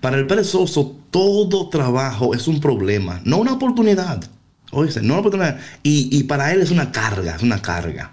Para 0.02 0.18
el 0.18 0.26
perezoso, 0.26 0.98
todo 1.10 1.70
trabajo 1.70 2.34
es 2.34 2.46
un 2.46 2.60
problema, 2.60 3.22
no 3.24 3.38
una 3.38 3.54
oportunidad. 3.54 4.22
Oye, 4.70 5.00
no 5.00 5.14
una 5.14 5.20
oportunidad. 5.20 5.58
Y, 5.82 6.14
y 6.14 6.24
para 6.24 6.52
él 6.52 6.60
es 6.60 6.70
una 6.70 6.92
carga, 6.92 7.36
es 7.36 7.42
una 7.42 7.62
carga. 7.62 8.10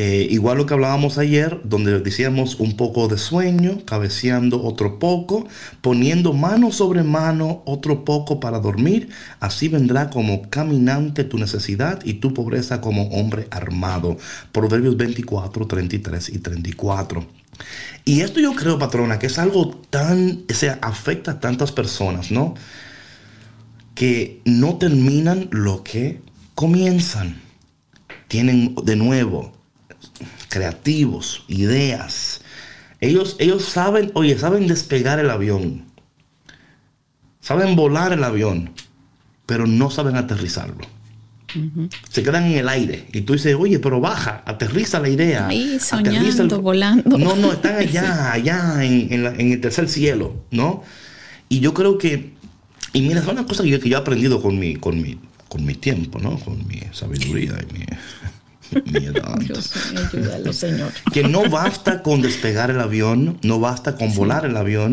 Eh, 0.00 0.28
igual 0.30 0.58
lo 0.58 0.66
que 0.66 0.74
hablábamos 0.74 1.18
ayer, 1.18 1.60
donde 1.64 1.98
decíamos 1.98 2.60
un 2.60 2.76
poco 2.76 3.08
de 3.08 3.18
sueño, 3.18 3.84
cabeceando 3.84 4.62
otro 4.62 5.00
poco, 5.00 5.48
poniendo 5.80 6.32
mano 6.32 6.70
sobre 6.70 7.02
mano 7.02 7.64
otro 7.66 8.04
poco 8.04 8.38
para 8.38 8.60
dormir, 8.60 9.08
así 9.40 9.66
vendrá 9.66 10.08
como 10.08 10.48
caminante 10.50 11.24
tu 11.24 11.36
necesidad 11.36 11.98
y 12.04 12.14
tu 12.14 12.32
pobreza 12.32 12.80
como 12.80 13.08
hombre 13.08 13.48
armado. 13.50 14.18
Proverbios 14.52 14.96
24, 14.96 15.66
33 15.66 16.28
y 16.28 16.38
34. 16.38 17.26
Y 18.04 18.20
esto 18.20 18.38
yo 18.38 18.54
creo, 18.54 18.78
patrona, 18.78 19.18
que 19.18 19.26
es 19.26 19.38
algo 19.40 19.80
tan, 19.90 20.44
o 20.48 20.54
sea, 20.54 20.78
afecta 20.80 21.32
a 21.32 21.40
tantas 21.40 21.72
personas, 21.72 22.30
¿no? 22.30 22.54
Que 23.96 24.42
no 24.44 24.76
terminan 24.76 25.48
lo 25.50 25.82
que 25.82 26.20
comienzan. 26.54 27.40
Tienen 28.28 28.76
de 28.84 28.94
nuevo 28.94 29.57
creativos, 30.48 31.44
ideas. 31.48 32.40
Ellos, 33.00 33.36
ellos 33.38 33.64
saben, 33.64 34.10
oye, 34.14 34.38
saben 34.38 34.66
despegar 34.66 35.18
el 35.18 35.30
avión. 35.30 35.84
Saben 37.40 37.76
volar 37.76 38.12
el 38.12 38.24
avión, 38.24 38.72
pero 39.46 39.66
no 39.66 39.90
saben 39.90 40.16
aterrizarlo. 40.16 40.86
Se 42.10 42.22
quedan 42.22 42.44
en 42.44 42.58
el 42.58 42.68
aire 42.68 43.06
y 43.12 43.22
tú 43.22 43.32
dices, 43.32 43.54
oye, 43.58 43.78
pero 43.78 44.00
baja, 44.00 44.42
aterriza 44.44 45.00
la 45.00 45.08
idea. 45.08 45.46
Ahí 45.46 45.78
soñando, 45.80 46.60
volando. 46.60 47.16
No, 47.16 47.36
no, 47.36 47.52
están 47.52 47.76
allá, 47.78 48.32
allá 48.32 48.84
en, 48.84 49.24
el 49.52 49.60
tercer 49.60 49.88
cielo, 49.88 50.44
¿no? 50.50 50.82
Y 51.48 51.60
yo 51.60 51.72
creo 51.72 51.96
que, 51.96 52.34
y 52.92 53.00
mira, 53.00 53.20
es 53.20 53.26
una 53.26 53.46
cosa 53.46 53.62
que 53.62 53.70
yo, 53.70 53.80
que 53.80 53.88
yo 53.88 53.96
he 53.96 54.00
aprendido 54.00 54.42
con 54.42 54.58
mi, 54.58 54.76
con, 54.76 55.00
mi, 55.00 55.18
con 55.48 55.64
mi 55.64 55.74
tiempo, 55.74 56.18
¿no? 56.18 56.38
Con 56.38 56.66
mi 56.66 56.82
sabiduría 56.92 57.54
y 57.62 57.72
mi, 57.72 57.86
Señor. 60.52 60.92
Que 61.12 61.22
no 61.22 61.48
basta 61.48 62.02
con 62.02 62.22
despegar 62.22 62.70
el 62.70 62.80
avión, 62.80 63.38
no 63.42 63.60
basta 63.60 63.96
con 63.96 64.14
volar 64.14 64.44
el 64.44 64.56
avión, 64.56 64.92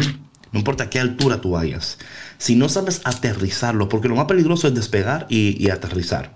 no 0.51 0.59
importa 0.59 0.85
a 0.85 0.89
qué 0.89 0.99
altura 0.99 1.41
tú 1.41 1.51
vayas. 1.51 1.97
Si 2.37 2.55
no 2.55 2.69
sabes 2.69 3.01
aterrizarlo, 3.03 3.89
porque 3.89 4.07
lo 4.07 4.15
más 4.15 4.25
peligroso 4.25 4.67
es 4.67 4.75
despegar 4.75 5.25
y, 5.29 5.69
aterrizar. 5.69 6.33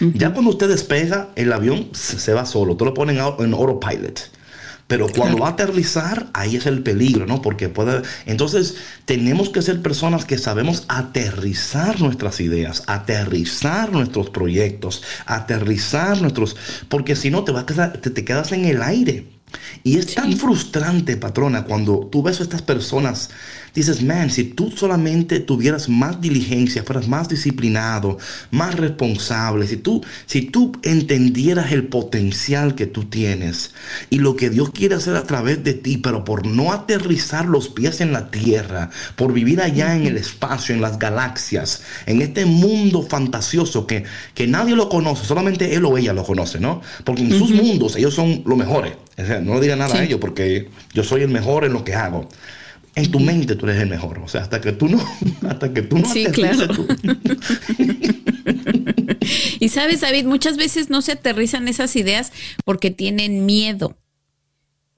Ya 0.00 0.32
cuando 0.32 0.50
usted 0.50 0.68
despega, 0.68 1.28
el 1.34 1.52
avión 1.52 1.88
se, 1.92 2.32
va 2.32 2.46
solo, 2.46 2.76
tú 2.76 2.84
lo 2.84 2.94
ponen 2.94 3.16
en 3.16 3.52
autopilot. 3.54 4.37
Pero 4.88 5.06
cuando 5.14 5.38
va 5.38 5.48
a 5.48 5.50
aterrizar, 5.50 6.28
ahí 6.32 6.56
es 6.56 6.64
el 6.64 6.82
peligro, 6.82 7.26
¿no? 7.26 7.42
Porque 7.42 7.68
puede... 7.68 8.02
Entonces, 8.24 8.76
tenemos 9.04 9.50
que 9.50 9.60
ser 9.60 9.82
personas 9.82 10.24
que 10.24 10.38
sabemos 10.38 10.84
aterrizar 10.88 12.00
nuestras 12.00 12.40
ideas, 12.40 12.84
aterrizar 12.86 13.92
nuestros 13.92 14.30
proyectos, 14.30 15.02
aterrizar 15.26 16.22
nuestros... 16.22 16.56
Porque 16.88 17.16
si 17.16 17.30
no, 17.30 17.44
te, 17.44 17.52
vas 17.52 17.64
a 17.64 17.66
quedar, 17.66 17.92
te 17.98 18.24
quedas 18.24 18.52
en 18.52 18.64
el 18.64 18.82
aire. 18.82 19.26
Y 19.84 19.98
es 19.98 20.14
tan 20.14 20.36
frustrante, 20.36 21.18
patrona, 21.18 21.64
cuando 21.64 22.08
tú 22.10 22.22
ves 22.22 22.40
a 22.40 22.42
estas 22.42 22.62
personas, 22.62 23.30
dices, 23.74 24.02
man, 24.02 24.30
si 24.30 24.44
tú 24.44 24.70
solamente 24.70 25.40
tuvieras 25.40 25.88
más 25.88 26.20
diligencia, 26.20 26.82
fueras 26.82 27.08
más 27.08 27.28
disciplinado, 27.28 28.18
más 28.50 28.74
responsable, 28.74 29.66
si 29.66 29.76
tú, 29.76 30.04
si 30.26 30.42
tú 30.42 30.72
entendieras 30.82 31.72
el 31.72 31.88
potencial 31.88 32.74
que 32.74 32.86
tú 32.86 33.04
tienes 33.04 33.74
y 34.10 34.18
lo 34.18 34.36
que 34.36 34.50
Dios 34.50 34.70
quiere 34.70 34.94
hacer 34.94 35.16
a 35.16 35.24
través 35.24 35.62
de 35.64 35.74
ti, 35.74 35.98
pero 35.98 36.24
por 36.24 36.46
no 36.46 36.72
aterrizar 36.72 37.46
los 37.46 37.68
pies 37.68 38.00
en 38.00 38.12
la 38.12 38.30
tierra, 38.30 38.90
por 39.16 39.32
vivir 39.32 39.60
allá 39.60 39.94
en 39.96 40.06
el 40.06 40.16
espacio, 40.16 40.74
en 40.74 40.80
las 40.80 40.98
galaxias, 40.98 41.82
en 42.06 42.22
este 42.22 42.46
mundo 42.46 43.02
fantasioso 43.02 43.86
que, 43.86 44.04
que 44.34 44.46
nadie 44.46 44.76
lo 44.76 44.88
conoce, 44.88 45.24
solamente 45.24 45.74
él 45.74 45.84
o 45.84 45.96
ella 45.98 46.12
lo 46.12 46.24
conoce, 46.24 46.60
¿no? 46.60 46.80
Porque 47.04 47.22
en 47.22 47.38
sus 47.38 47.50
mundos 47.50 47.96
ellos 47.96 48.14
son 48.14 48.42
los 48.44 48.56
mejores 48.56 48.92
no 49.42 49.54
le 49.54 49.60
diga 49.60 49.76
nada 49.76 49.96
a 49.96 50.04
ellos 50.04 50.20
porque 50.20 50.68
yo 50.92 51.02
soy 51.02 51.22
el 51.22 51.28
mejor 51.28 51.64
en 51.64 51.72
lo 51.72 51.84
que 51.84 51.94
hago. 51.94 52.28
En 52.98 53.12
tu 53.12 53.20
mente 53.20 53.54
tú 53.54 53.66
eres 53.66 53.80
el 53.80 53.88
mejor. 53.88 54.18
O 54.18 54.26
sea, 54.26 54.40
hasta 54.40 54.60
que 54.60 54.72
tú 54.72 54.88
no, 54.88 54.98
hasta 55.48 55.72
que 55.72 55.82
tú 55.82 55.98
no 55.98 56.12
sí, 56.12 56.24
claro. 56.26 56.66
y 59.60 59.68
sabes, 59.68 60.00
David, 60.00 60.24
muchas 60.24 60.56
veces 60.56 60.90
no 60.90 61.00
se 61.00 61.12
aterrizan 61.12 61.68
esas 61.68 61.94
ideas 61.94 62.32
porque 62.64 62.90
tienen 62.90 63.46
miedo 63.46 63.96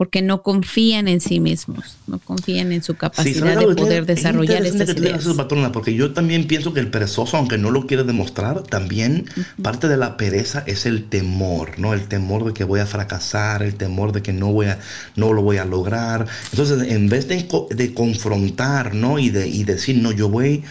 porque 0.00 0.22
no 0.22 0.42
confían 0.42 1.08
en 1.08 1.20
sí 1.20 1.40
mismos, 1.40 1.98
no 2.06 2.18
confían 2.20 2.72
en 2.72 2.82
su 2.82 2.94
capacidad 2.94 3.58
de 3.58 3.74
poder 3.74 4.06
desarrollar 4.06 4.64
estas 4.64 4.96
ideas. 4.96 5.26
patrona, 5.36 5.72
porque 5.72 5.92
yo 5.92 6.14
también 6.14 6.46
pienso 6.46 6.72
que 6.72 6.80
el 6.80 6.88
perezoso, 6.88 7.36
aunque 7.36 7.58
no 7.58 7.70
lo 7.70 7.86
quiere 7.86 8.04
demostrar, 8.04 8.62
también 8.62 9.26
parte 9.60 9.88
de 9.88 9.98
la 9.98 10.16
pereza 10.16 10.64
es 10.66 10.86
el 10.86 11.04
temor, 11.04 11.78
¿no? 11.78 11.92
El 11.92 12.08
temor 12.08 12.46
de 12.46 12.54
que 12.54 12.64
voy 12.64 12.80
a 12.80 12.86
fracasar, 12.86 13.62
el 13.62 13.74
temor 13.74 14.12
de 14.12 14.22
que 14.22 14.32
no 14.32 14.50
voy 14.50 14.68
a, 14.68 14.78
no 15.16 15.34
lo 15.34 15.42
voy 15.42 15.58
a 15.58 15.66
lograr. 15.66 16.26
Entonces, 16.50 16.90
en 16.90 17.10
vez 17.10 17.28
de, 17.28 17.46
de 17.68 17.92
confrontar, 17.92 18.94
¿no? 18.94 19.18
Y 19.18 19.28
de 19.28 19.48
y 19.48 19.64
decir, 19.64 19.98
no, 19.98 20.12
yo 20.12 20.30
voy, 20.30 20.62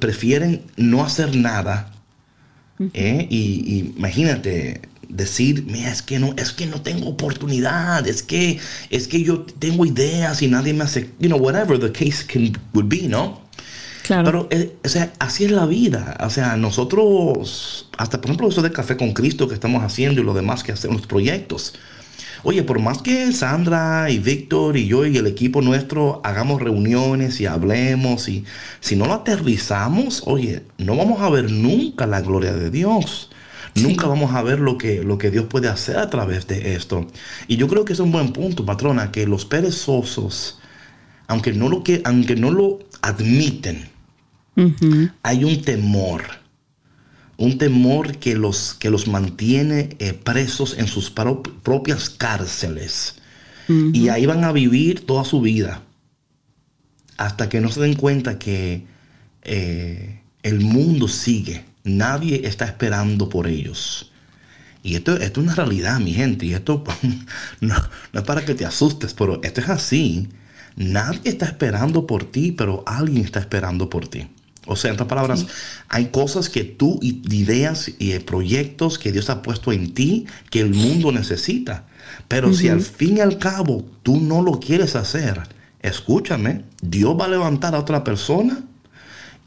prefieren 0.00 0.62
no 0.76 1.04
hacer 1.04 1.36
nada. 1.36 1.92
¿eh? 2.94 3.28
y, 3.30 3.36
y 3.64 3.94
imagínate, 3.96 4.80
decir, 5.08 5.64
mira, 5.66 5.90
es 5.90 6.02
que 6.02 6.18
no, 6.18 6.34
es 6.36 6.52
que 6.52 6.66
no 6.66 6.82
tengo 6.82 7.08
oportunidad, 7.08 8.06
es 8.06 8.22
que, 8.22 8.58
es 8.90 9.08
que 9.08 9.22
yo 9.22 9.40
tengo 9.58 9.86
ideas 9.86 10.42
y 10.42 10.48
nadie 10.48 10.72
me 10.72 10.84
hace, 10.84 11.10
you 11.18 11.28
know, 11.28 11.38
whatever 11.38 11.78
the 11.78 11.92
case 11.92 12.24
can, 12.26 12.52
would 12.74 12.88
be, 12.88 13.08
¿no? 13.08 13.46
Claro. 14.02 14.24
Pero, 14.24 14.48
eh, 14.50 14.76
o 14.84 14.88
sea, 14.88 15.12
así 15.18 15.44
es 15.44 15.50
la 15.50 15.66
vida. 15.66 16.16
O 16.24 16.30
sea, 16.30 16.56
nosotros, 16.56 17.88
hasta 17.98 18.20
por 18.20 18.30
ejemplo, 18.30 18.48
eso 18.48 18.62
de 18.62 18.70
Café 18.70 18.96
con 18.96 19.12
Cristo 19.12 19.48
que 19.48 19.54
estamos 19.54 19.82
haciendo 19.82 20.20
y 20.20 20.24
lo 20.24 20.32
demás 20.32 20.62
que 20.62 20.72
hacemos, 20.72 20.98
los 20.98 21.06
proyectos. 21.06 21.74
Oye, 22.44 22.62
por 22.62 22.78
más 22.78 22.98
que 22.98 23.32
Sandra 23.32 24.08
y 24.08 24.20
Víctor 24.20 24.76
y 24.76 24.86
yo 24.86 25.04
y 25.04 25.16
el 25.16 25.26
equipo 25.26 25.62
nuestro 25.62 26.20
hagamos 26.22 26.62
reuniones 26.62 27.40
y 27.40 27.46
hablemos 27.46 28.28
y 28.28 28.44
si 28.78 28.94
no 28.94 29.06
lo 29.06 29.14
aterrizamos, 29.14 30.22
oye, 30.26 30.62
no 30.78 30.96
vamos 30.96 31.20
a 31.22 31.28
ver 31.28 31.50
nunca 31.50 32.06
la 32.06 32.20
gloria 32.20 32.52
de 32.52 32.70
Dios. 32.70 33.30
Nunca 33.82 34.06
vamos 34.06 34.34
a 34.34 34.42
ver 34.42 34.60
lo 34.60 34.78
que, 34.78 35.02
lo 35.02 35.18
que 35.18 35.30
Dios 35.30 35.46
puede 35.46 35.68
hacer 35.68 35.98
a 35.98 36.08
través 36.08 36.46
de 36.46 36.74
esto. 36.74 37.06
Y 37.46 37.56
yo 37.56 37.68
creo 37.68 37.84
que 37.84 37.92
es 37.92 38.00
un 38.00 38.10
buen 38.10 38.32
punto, 38.32 38.64
patrona, 38.64 39.12
que 39.12 39.26
los 39.26 39.44
perezosos, 39.44 40.58
aunque 41.26 41.52
no 41.52 41.68
lo, 41.68 41.84
que, 41.84 42.00
aunque 42.04 42.36
no 42.36 42.50
lo 42.50 42.78
admiten, 43.02 43.88
hay 45.22 45.44
un 45.44 45.60
temor. 45.62 46.22
Un 47.36 47.58
temor 47.58 48.16
que 48.16 48.34
los, 48.34 48.74
que 48.74 48.88
los 48.88 49.08
mantiene 49.08 49.90
eh, 49.98 50.14
presos 50.14 50.78
en 50.78 50.86
sus 50.86 51.10
propias 51.10 52.08
cárceles. 52.08 53.16
Y 53.68 54.10
ahí 54.10 54.26
van 54.26 54.44
a 54.44 54.52
vivir 54.52 55.04
toda 55.06 55.24
su 55.24 55.40
vida. 55.40 55.82
Hasta 57.16 57.48
que 57.48 57.60
no 57.60 57.68
se 57.68 57.80
den 57.80 57.94
cuenta 57.94 58.38
que 58.38 58.86
eh, 59.42 60.20
el 60.44 60.60
mundo 60.60 61.08
sigue 61.08 61.64
Nadie 61.86 62.46
está 62.46 62.66
esperando 62.66 63.28
por 63.28 63.46
ellos. 63.46 64.10
Y 64.82 64.96
esto, 64.96 65.16
esto 65.16 65.40
es 65.40 65.46
una 65.46 65.54
realidad, 65.54 65.98
mi 66.00 66.12
gente. 66.12 66.46
Y 66.46 66.52
esto 66.52 66.84
no, 67.60 67.74
no 68.12 68.20
es 68.20 68.26
para 68.26 68.44
que 68.44 68.54
te 68.54 68.66
asustes, 68.66 69.14
pero 69.14 69.40
esto 69.42 69.60
es 69.60 69.68
así. 69.68 70.28
Nadie 70.76 71.20
está 71.24 71.46
esperando 71.46 72.06
por 72.06 72.30
ti, 72.30 72.52
pero 72.52 72.82
alguien 72.86 73.24
está 73.24 73.40
esperando 73.40 73.88
por 73.88 74.08
ti. 74.08 74.28
O 74.66 74.74
sea, 74.74 74.90
en 74.90 74.94
otras 74.94 75.08
palabras, 75.08 75.46
hay 75.88 76.06
cosas 76.06 76.50
que 76.50 76.64
tú, 76.64 76.98
ideas 77.00 77.92
y 77.98 78.18
proyectos 78.18 78.98
que 78.98 79.12
Dios 79.12 79.30
ha 79.30 79.40
puesto 79.40 79.72
en 79.72 79.94
ti 79.94 80.26
que 80.50 80.60
el 80.60 80.74
mundo 80.74 81.12
necesita. 81.12 81.86
Pero 82.28 82.52
si 82.52 82.68
al 82.68 82.80
fin 82.80 83.18
y 83.18 83.20
al 83.20 83.38
cabo 83.38 83.86
tú 84.02 84.20
no 84.20 84.42
lo 84.42 84.58
quieres 84.58 84.96
hacer, 84.96 85.40
escúchame, 85.82 86.64
Dios 86.82 87.16
va 87.18 87.26
a 87.26 87.28
levantar 87.28 87.76
a 87.76 87.78
otra 87.78 88.02
persona 88.02 88.64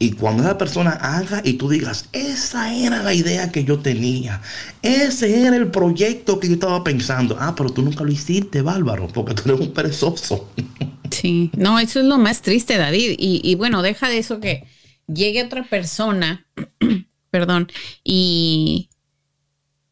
y 0.00 0.12
cuando 0.12 0.42
esa 0.42 0.58
persona 0.58 0.92
haga 0.92 1.42
y 1.44 1.54
tú 1.54 1.68
digas, 1.68 2.08
esa 2.12 2.74
era 2.74 3.02
la 3.02 3.14
idea 3.14 3.52
que 3.52 3.64
yo 3.64 3.80
tenía, 3.80 4.40
ese 4.82 5.44
era 5.46 5.56
el 5.56 5.70
proyecto 5.70 6.40
que 6.40 6.48
yo 6.48 6.54
estaba 6.54 6.82
pensando. 6.82 7.36
Ah, 7.38 7.54
pero 7.54 7.70
tú 7.70 7.82
nunca 7.82 8.02
lo 8.02 8.10
hiciste, 8.10 8.62
bárbaro, 8.62 9.08
porque 9.08 9.34
tú 9.34 9.42
eres 9.50 9.60
un 9.60 9.74
perezoso. 9.74 10.48
Sí, 11.10 11.50
no, 11.56 11.78
eso 11.78 12.00
es 12.00 12.06
lo 12.06 12.18
más 12.18 12.42
triste, 12.42 12.76
David. 12.76 13.16
Y, 13.18 13.40
y 13.44 13.54
bueno, 13.56 13.82
deja 13.82 14.08
de 14.08 14.18
eso 14.18 14.40
que 14.40 14.64
llegue 15.06 15.42
otra 15.44 15.64
persona, 15.68 16.46
perdón, 17.30 17.68
y, 18.04 18.90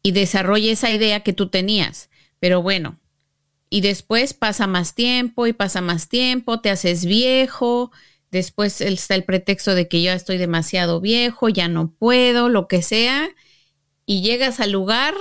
y 0.01 0.11
desarrolle 0.11 0.71
esa 0.71 0.91
idea 0.91 1.21
que 1.23 1.33
tú 1.33 1.49
tenías. 1.49 2.09
Pero 2.39 2.61
bueno, 2.61 2.99
y 3.69 3.81
después 3.81 4.33
pasa 4.33 4.67
más 4.67 4.95
tiempo 4.95 5.47
y 5.47 5.53
pasa 5.53 5.81
más 5.81 6.09
tiempo, 6.09 6.61
te 6.61 6.69
haces 6.69 7.05
viejo 7.05 7.91
Después 8.31 8.81
está 8.81 9.15
el 9.15 9.23
pretexto 9.23 9.73
de 9.73 9.87
que 9.87 10.03
yo 10.03 10.11
estoy 10.11 10.37
demasiado 10.37 11.01
viejo, 11.01 11.49
ya 11.49 11.67
no 11.67 11.91
puedo, 11.91 12.49
lo 12.49 12.67
que 12.67 12.81
sea. 12.81 13.29
Y 14.05 14.21
llegas 14.21 14.59
al 14.59 14.71
lugar 14.71 15.15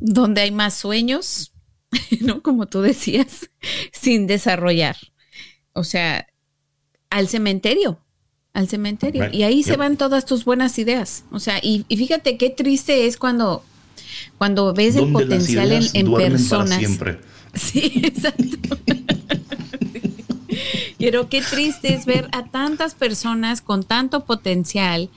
donde 0.00 0.40
hay 0.42 0.50
más 0.50 0.74
sueños, 0.74 1.52
¿no? 2.20 2.42
Como 2.42 2.66
tú 2.66 2.82
decías, 2.82 3.50
sin 3.92 4.26
desarrollar. 4.26 4.96
O 5.72 5.84
sea, 5.84 6.26
al 7.10 7.28
cementerio, 7.28 8.00
al 8.52 8.68
cementerio. 8.68 9.28
Y 9.32 9.44
ahí 9.44 9.62
se 9.62 9.76
van 9.76 9.96
todas 9.96 10.26
tus 10.26 10.44
buenas 10.44 10.78
ideas. 10.78 11.24
O 11.30 11.38
sea, 11.38 11.60
y, 11.62 11.84
fíjate 11.88 12.36
qué 12.36 12.50
triste 12.50 13.06
es 13.06 13.16
cuando, 13.16 13.64
cuando 14.36 14.74
ves 14.74 14.96
el 14.96 15.12
potencial 15.12 15.70
en, 15.70 15.84
en 15.94 16.14
personas. 16.14 16.78
siempre. 16.78 17.18
Sí, 17.54 18.02
exacto. 18.04 18.78
Pero 20.98 21.28
qué 21.28 21.42
triste 21.42 21.94
es 21.94 22.06
ver 22.06 22.28
a 22.32 22.44
tantas 22.44 22.94
personas 22.94 23.60
con 23.60 23.84
tanto 23.84 24.24
potencial 24.24 25.10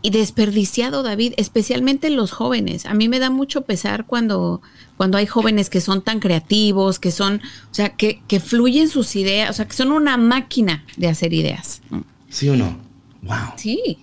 y 0.00 0.10
desperdiciado, 0.10 1.02
David, 1.02 1.34
especialmente 1.36 2.08
los 2.10 2.30
jóvenes. 2.30 2.86
A 2.86 2.94
mí 2.94 3.08
me 3.08 3.18
da 3.18 3.30
mucho 3.30 3.62
pesar 3.62 4.06
cuando, 4.06 4.62
cuando 4.96 5.18
hay 5.18 5.26
jóvenes 5.26 5.70
que 5.70 5.80
son 5.80 6.02
tan 6.02 6.20
creativos, 6.20 6.98
que 6.98 7.10
son, 7.10 7.42
o 7.70 7.74
sea, 7.74 7.90
que, 7.90 8.22
que 8.28 8.40
fluyen 8.40 8.88
sus 8.88 9.16
ideas, 9.16 9.50
o 9.50 9.52
sea, 9.52 9.66
que 9.66 9.74
son 9.74 9.90
una 9.90 10.16
máquina 10.16 10.84
de 10.96 11.08
hacer 11.08 11.32
ideas. 11.32 11.82
¿Sí 12.30 12.48
o 12.48 12.56
no? 12.56 12.78
Wow. 13.22 13.54
Sí. 13.56 13.98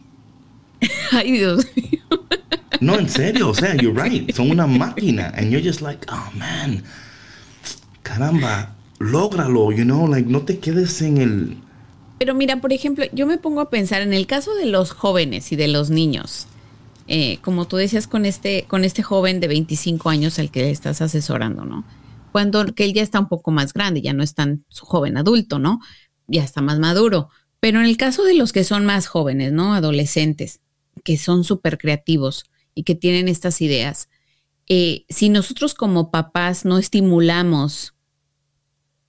Ay, 1.12 1.32
Dios 1.32 1.66
mío. 1.76 2.02
No, 2.82 3.00
en 3.00 3.10
serio, 3.10 3.50
o 3.50 3.54
sea, 3.54 3.74
you're 3.76 4.00
right. 4.00 4.36
Son 4.36 4.52
una 4.52 4.68
máquina. 4.68 5.32
And 5.38 5.50
you're 5.50 5.66
just 5.66 5.82
like, 5.82 6.06
oh 6.12 6.30
man, 6.36 6.84
caramba, 8.04 8.75
lógralo, 9.00 9.72
you 9.72 9.84
know, 9.84 10.08
like 10.08 10.30
no 10.30 10.42
te 10.42 10.60
quedes 10.60 11.02
en 11.02 11.18
el... 11.18 11.58
Pero 12.18 12.34
mira, 12.34 12.62
por 12.62 12.72
ejemplo, 12.72 13.06
yo 13.12 13.28
me 13.28 13.38
pongo 13.38 13.62
a 13.62 13.70
pensar 13.70 14.02
en 14.02 14.14
el 14.14 14.26
caso 14.26 14.56
de 14.56 14.66
los 14.66 14.92
jóvenes 14.92 15.52
y 15.52 15.56
de 15.56 15.68
los 15.68 15.90
niños. 15.90 16.48
Eh, 17.08 17.38
como 17.42 17.68
tú 17.68 17.76
decías 17.78 18.08
con 18.08 18.26
este, 18.26 18.66
con 18.68 18.84
este 18.84 19.04
joven 19.04 19.40
de 19.40 19.48
25 19.48 20.10
años 20.10 20.40
al 20.40 20.50
que 20.50 20.72
estás 20.72 21.02
asesorando, 21.02 21.66
¿no? 21.66 21.86
Cuando 22.32 22.66
que 22.74 22.86
él 22.86 22.94
ya 22.94 23.04
está 23.04 23.20
un 23.20 23.28
poco 23.28 23.52
más 23.52 23.74
grande, 23.74 24.02
ya 24.02 24.14
no 24.14 24.24
es 24.24 24.34
tan 24.34 24.66
su 24.70 24.86
joven 24.86 25.18
adulto, 25.18 25.60
¿no? 25.60 25.82
Ya 26.28 26.44
está 26.44 26.62
más 26.62 26.80
maduro. 26.80 27.30
Pero 27.60 27.80
en 27.80 27.86
el 27.86 27.98
caso 27.98 28.24
de 28.24 28.34
los 28.34 28.54
que 28.54 28.64
son 28.64 28.86
más 28.86 29.08
jóvenes, 29.08 29.52
¿no? 29.52 29.74
Adolescentes, 29.74 30.62
que 31.04 31.18
son 31.18 31.44
súper 31.44 31.78
creativos 31.78 32.46
y 32.74 32.84
que 32.84 32.96
tienen 32.96 33.28
estas 33.28 33.62
ideas, 33.62 34.10
eh, 34.68 35.06
si 35.10 35.30
nosotros 35.30 35.74
como 35.74 36.12
papás 36.12 36.66
no 36.66 36.78
estimulamos 36.78 37.95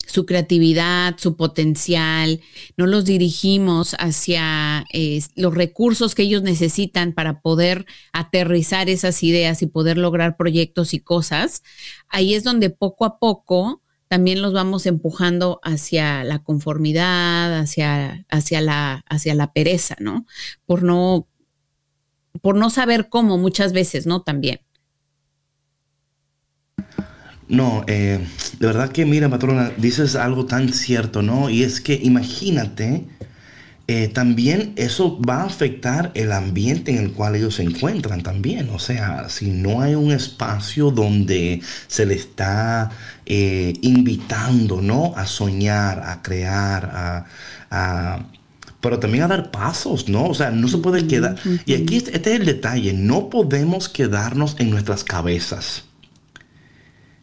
su 0.07 0.25
creatividad, 0.25 1.17
su 1.19 1.37
potencial, 1.37 2.41
no 2.77 2.87
los 2.87 3.05
dirigimos 3.05 3.95
hacia 3.99 4.85
eh, 4.93 5.21
los 5.35 5.55
recursos 5.55 6.15
que 6.15 6.23
ellos 6.23 6.43
necesitan 6.43 7.13
para 7.13 7.41
poder 7.41 7.87
aterrizar 8.13 8.89
esas 8.89 9.23
ideas 9.23 9.63
y 9.63 9.67
poder 9.67 9.99
lograr 9.99 10.37
proyectos 10.37 10.95
y 10.95 11.01
cosas, 11.01 11.63
ahí 12.09 12.35
es 12.35 12.45
donde 12.45 12.71
poco 12.71 13.05
a 13.05 13.19
poco 13.19 13.83
también 14.09 14.41
los 14.41 14.53
vamos 14.53 14.87
empujando 14.87 15.59
hacia 15.63 16.23
la 16.23 16.39
conformidad, 16.43 17.59
hacia, 17.59 18.25
hacia, 18.31 18.61
la, 18.61 19.05
hacia 19.09 19.35
la 19.35 19.53
pereza, 19.53 19.97
¿no? 19.99 20.27
Por 20.65 20.83
no, 20.85 21.27
por 22.41 22.57
no 22.57 22.71
saber 22.71 23.09
cómo 23.09 23.37
muchas 23.37 23.73
veces, 23.73 24.07
¿no? 24.07 24.23
También. 24.23 24.61
No, 27.49 27.85
eh, 27.87 28.27
de 28.59 28.67
verdad 28.67 28.91
que 28.91 29.07
mira, 29.07 29.29
patrona, 29.29 29.71
dices 29.77 30.17
algo 30.17 30.47
tan 30.47 30.73
cierto, 30.73 31.23
¿no? 31.23 31.49
Y 31.49 31.63
es 31.63 31.81
que 31.81 31.95
imagínate, 31.95 33.05
eh, 33.89 34.09
también 34.09 34.73
eso 34.75 35.21
va 35.23 35.43
a 35.43 35.45
afectar 35.45 36.11
el 36.15 36.33
ambiente 36.33 36.91
en 36.91 36.99
el 36.99 37.13
cual 37.13 37.37
ellos 37.37 37.55
se 37.57 37.63
encuentran 37.63 38.25
también. 38.25 38.69
O 38.71 38.81
sea, 38.81 39.29
si 39.29 39.47
no 39.51 39.81
hay 39.81 39.95
un 39.95 40.11
espacio 40.11 40.91
donde 40.91 41.61
se 41.87 42.05
le 42.05 42.15
está 42.15 42.91
eh, 43.27 43.75
invitando, 43.83 44.83
¿no? 44.83 45.15
A 45.17 45.27
soñar, 45.27 46.03
a 46.05 46.23
crear, 46.23 47.27
a, 47.71 48.27
pero 48.81 48.99
también 48.99 49.23
a 49.25 49.29
dar 49.29 49.53
pasos, 49.53 50.09
¿no? 50.09 50.27
O 50.27 50.35
sea, 50.35 50.51
no 50.51 50.67
se 50.67 50.79
puede 50.79 51.07
quedar. 51.07 51.37
Y 51.65 51.75
aquí 51.75 51.97
este 51.97 52.17
es 52.17 52.41
el 52.41 52.47
detalle, 52.47 52.93
no 52.93 53.31
podemos 53.31 53.89
quedarnos 53.89 54.57
en 54.59 54.71
nuestras 54.71 55.05
cabezas 55.05 55.85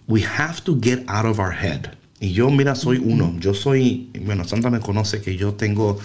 we 0.07 0.21
have 0.21 0.63
to 0.63 0.77
get 0.79 1.03
out 1.07 1.25
of 1.25 1.39
our 1.39 1.53
head. 1.53 1.97
Y 2.19 2.31
yo, 2.33 2.49
mira, 2.49 2.75
soy 2.75 2.97
uno. 2.97 3.35
Yo 3.39 3.53
soy, 3.53 4.09
bueno, 4.21 4.45
Sandra 4.45 4.69
me 4.69 4.79
conoce 4.79 5.21
que 5.21 5.35
yo 5.35 5.55
tengo, 5.55 5.99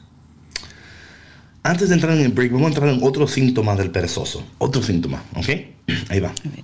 Antes 1.65 1.89
de 1.89 1.95
entrar 1.95 2.15
en 2.15 2.23
el 2.25 2.31
break, 2.31 2.51
vamos 2.51 2.67
a 2.67 2.73
entrar 2.75 2.89
en 2.89 2.99
otro 3.01 3.27
síntoma 3.27 3.75
del 3.75 3.89
perezoso. 3.89 4.45
Otro 4.59 4.83
síntoma, 4.83 5.23
¿ok? 5.35 5.49
Ahí 6.09 6.19
va. 6.19 6.29
A 6.29 6.49
ver. 6.55 6.63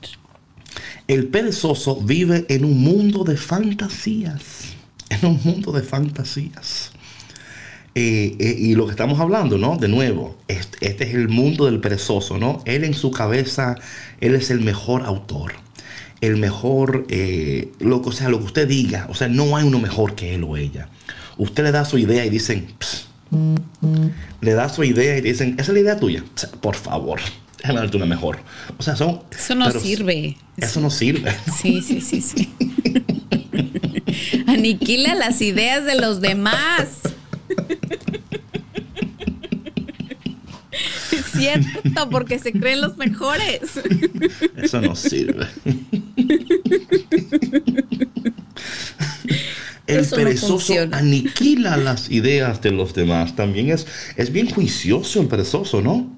El 1.07 1.27
perezoso 1.27 1.95
vive 1.95 2.45
en 2.49 2.63
un 2.65 2.79
mundo 2.83 3.23
de 3.23 3.35
fantasías. 3.35 4.75
En 5.09 5.25
un 5.25 5.39
mundo 5.43 5.71
de 5.71 5.81
fantasías. 5.81 6.91
Eh, 7.95 8.37
eh, 8.39 8.55
y 8.59 8.75
lo 8.75 8.85
que 8.85 8.91
estamos 8.91 9.19
hablando, 9.19 9.57
¿no? 9.57 9.75
De 9.77 9.87
nuevo, 9.87 10.37
este, 10.47 10.87
este 10.87 11.09
es 11.09 11.15
el 11.15 11.27
mundo 11.29 11.65
del 11.65 11.81
perezoso, 11.81 12.37
¿no? 12.37 12.61
Él 12.65 12.83
en 12.83 12.93
su 12.93 13.09
cabeza, 13.09 13.75
él 14.21 14.35
es 14.35 14.51
el 14.51 14.61
mejor 14.61 15.01
autor. 15.07 15.53
El 16.21 16.37
mejor, 16.37 17.07
eh, 17.09 17.71
lo, 17.79 18.03
que- 18.03 18.09
o 18.09 18.11
sea, 18.11 18.29
lo 18.29 18.37
que 18.37 18.45
usted 18.45 18.67
diga. 18.67 19.07
O 19.09 19.15
sea, 19.15 19.27
no 19.27 19.57
hay 19.57 19.65
uno 19.65 19.79
mejor 19.79 20.13
que 20.13 20.35
él 20.35 20.43
o 20.43 20.55
ella. 20.57 20.89
Usted 21.37 21.63
le 21.63 21.71
da 21.71 21.85
su 21.85 21.97
idea 21.97 22.23
y 22.23 22.29
dicen, 22.29 22.67
"Ps". 22.77 23.07
Le 24.41 24.53
da 24.53 24.69
su 24.69 24.83
idea 24.83 25.17
y 25.17 25.21
dicen, 25.21 25.55
esa 25.57 25.71
es 25.71 25.73
la 25.73 25.79
idea 25.79 25.99
tuya. 25.99 26.23
O 26.23 26.37
sea, 26.37 26.49
por 26.49 26.75
favor, 26.75 27.19
déjame 27.57 27.79
darte 27.79 27.97
una 27.97 28.05
mejor. 28.05 28.39
O 28.77 28.83
sea, 28.83 28.95
son... 28.95 29.21
Eso 29.31 29.55
no 29.55 29.71
sirve. 29.71 30.37
Eso 30.57 30.81
no 30.81 30.89
sirve. 30.89 31.33
Sí, 31.61 31.81
sí, 31.81 32.01
sí, 32.01 32.21
sí. 32.21 32.49
Aniquila 34.47 35.15
las 35.15 35.41
ideas 35.41 35.85
de 35.85 35.95
los 35.95 36.21
demás. 36.21 36.87
Es 41.11 41.25
cierto, 41.31 42.09
porque 42.09 42.39
se 42.39 42.51
creen 42.51 42.81
los 42.81 42.97
mejores. 42.97 43.61
Eso 44.57 44.81
no 44.81 44.95
sirve. 44.95 45.47
El 49.91 49.99
Eso 50.01 50.15
perezoso 50.15 50.73
aniquila 50.91 51.77
las 51.77 52.09
ideas 52.09 52.61
de 52.61 52.71
los 52.71 52.93
demás. 52.93 53.35
También 53.35 53.69
es, 53.69 53.87
es 54.15 54.31
bien 54.31 54.49
juicioso 54.49 55.21
el 55.21 55.27
perezoso, 55.27 55.81
¿no? 55.81 56.17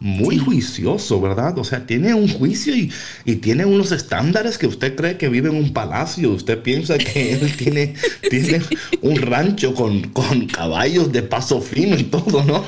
Muy 0.00 0.36
juicioso, 0.38 1.20
¿verdad? 1.20 1.56
O 1.58 1.64
sea, 1.64 1.86
tiene 1.86 2.12
un 2.12 2.28
juicio 2.28 2.76
y, 2.76 2.92
y 3.24 3.36
tiene 3.36 3.64
unos 3.64 3.90
estándares 3.92 4.58
que 4.58 4.66
usted 4.66 4.96
cree 4.96 5.16
que 5.16 5.28
vive 5.28 5.48
en 5.48 5.56
un 5.56 5.72
palacio. 5.72 6.32
Usted 6.32 6.60
piensa 6.60 6.98
que 6.98 7.32
él 7.40 7.56
tiene, 7.56 7.94
tiene 8.28 8.60
un 9.00 9.16
rancho 9.16 9.74
con, 9.74 10.02
con 10.10 10.46
caballos 10.46 11.10
de 11.12 11.22
paso 11.22 11.60
fino 11.60 11.96
y 11.96 12.04
todo, 12.04 12.44
¿no? 12.44 12.64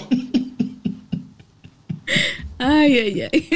Ay, 2.68 2.98
ay, 2.98 3.22
ay. 3.32 3.48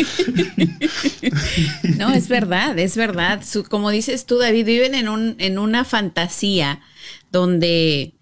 No, 1.98 2.12
es 2.12 2.28
verdad, 2.28 2.78
es 2.78 2.96
verdad. 2.96 3.42
Su- 3.44 3.64
como 3.64 3.90
dices 3.90 4.26
tú, 4.26 4.38
David, 4.38 4.66
viven 4.66 4.94
en, 4.94 5.08
un, 5.08 5.36
en 5.38 5.58
una 5.58 5.84
fantasía 5.84 6.80
donde, 7.32 8.14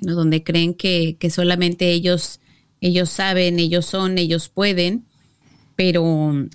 ¿no? 0.00 0.14
donde 0.14 0.42
creen 0.42 0.74
que, 0.74 1.16
que 1.18 1.30
solamente 1.30 1.90
ellos, 1.90 2.40
ellos 2.80 3.10
saben, 3.10 3.58
ellos 3.58 3.86
son, 3.86 4.18
ellos 4.18 4.48
pueden, 4.48 5.04
pero 5.76 6.46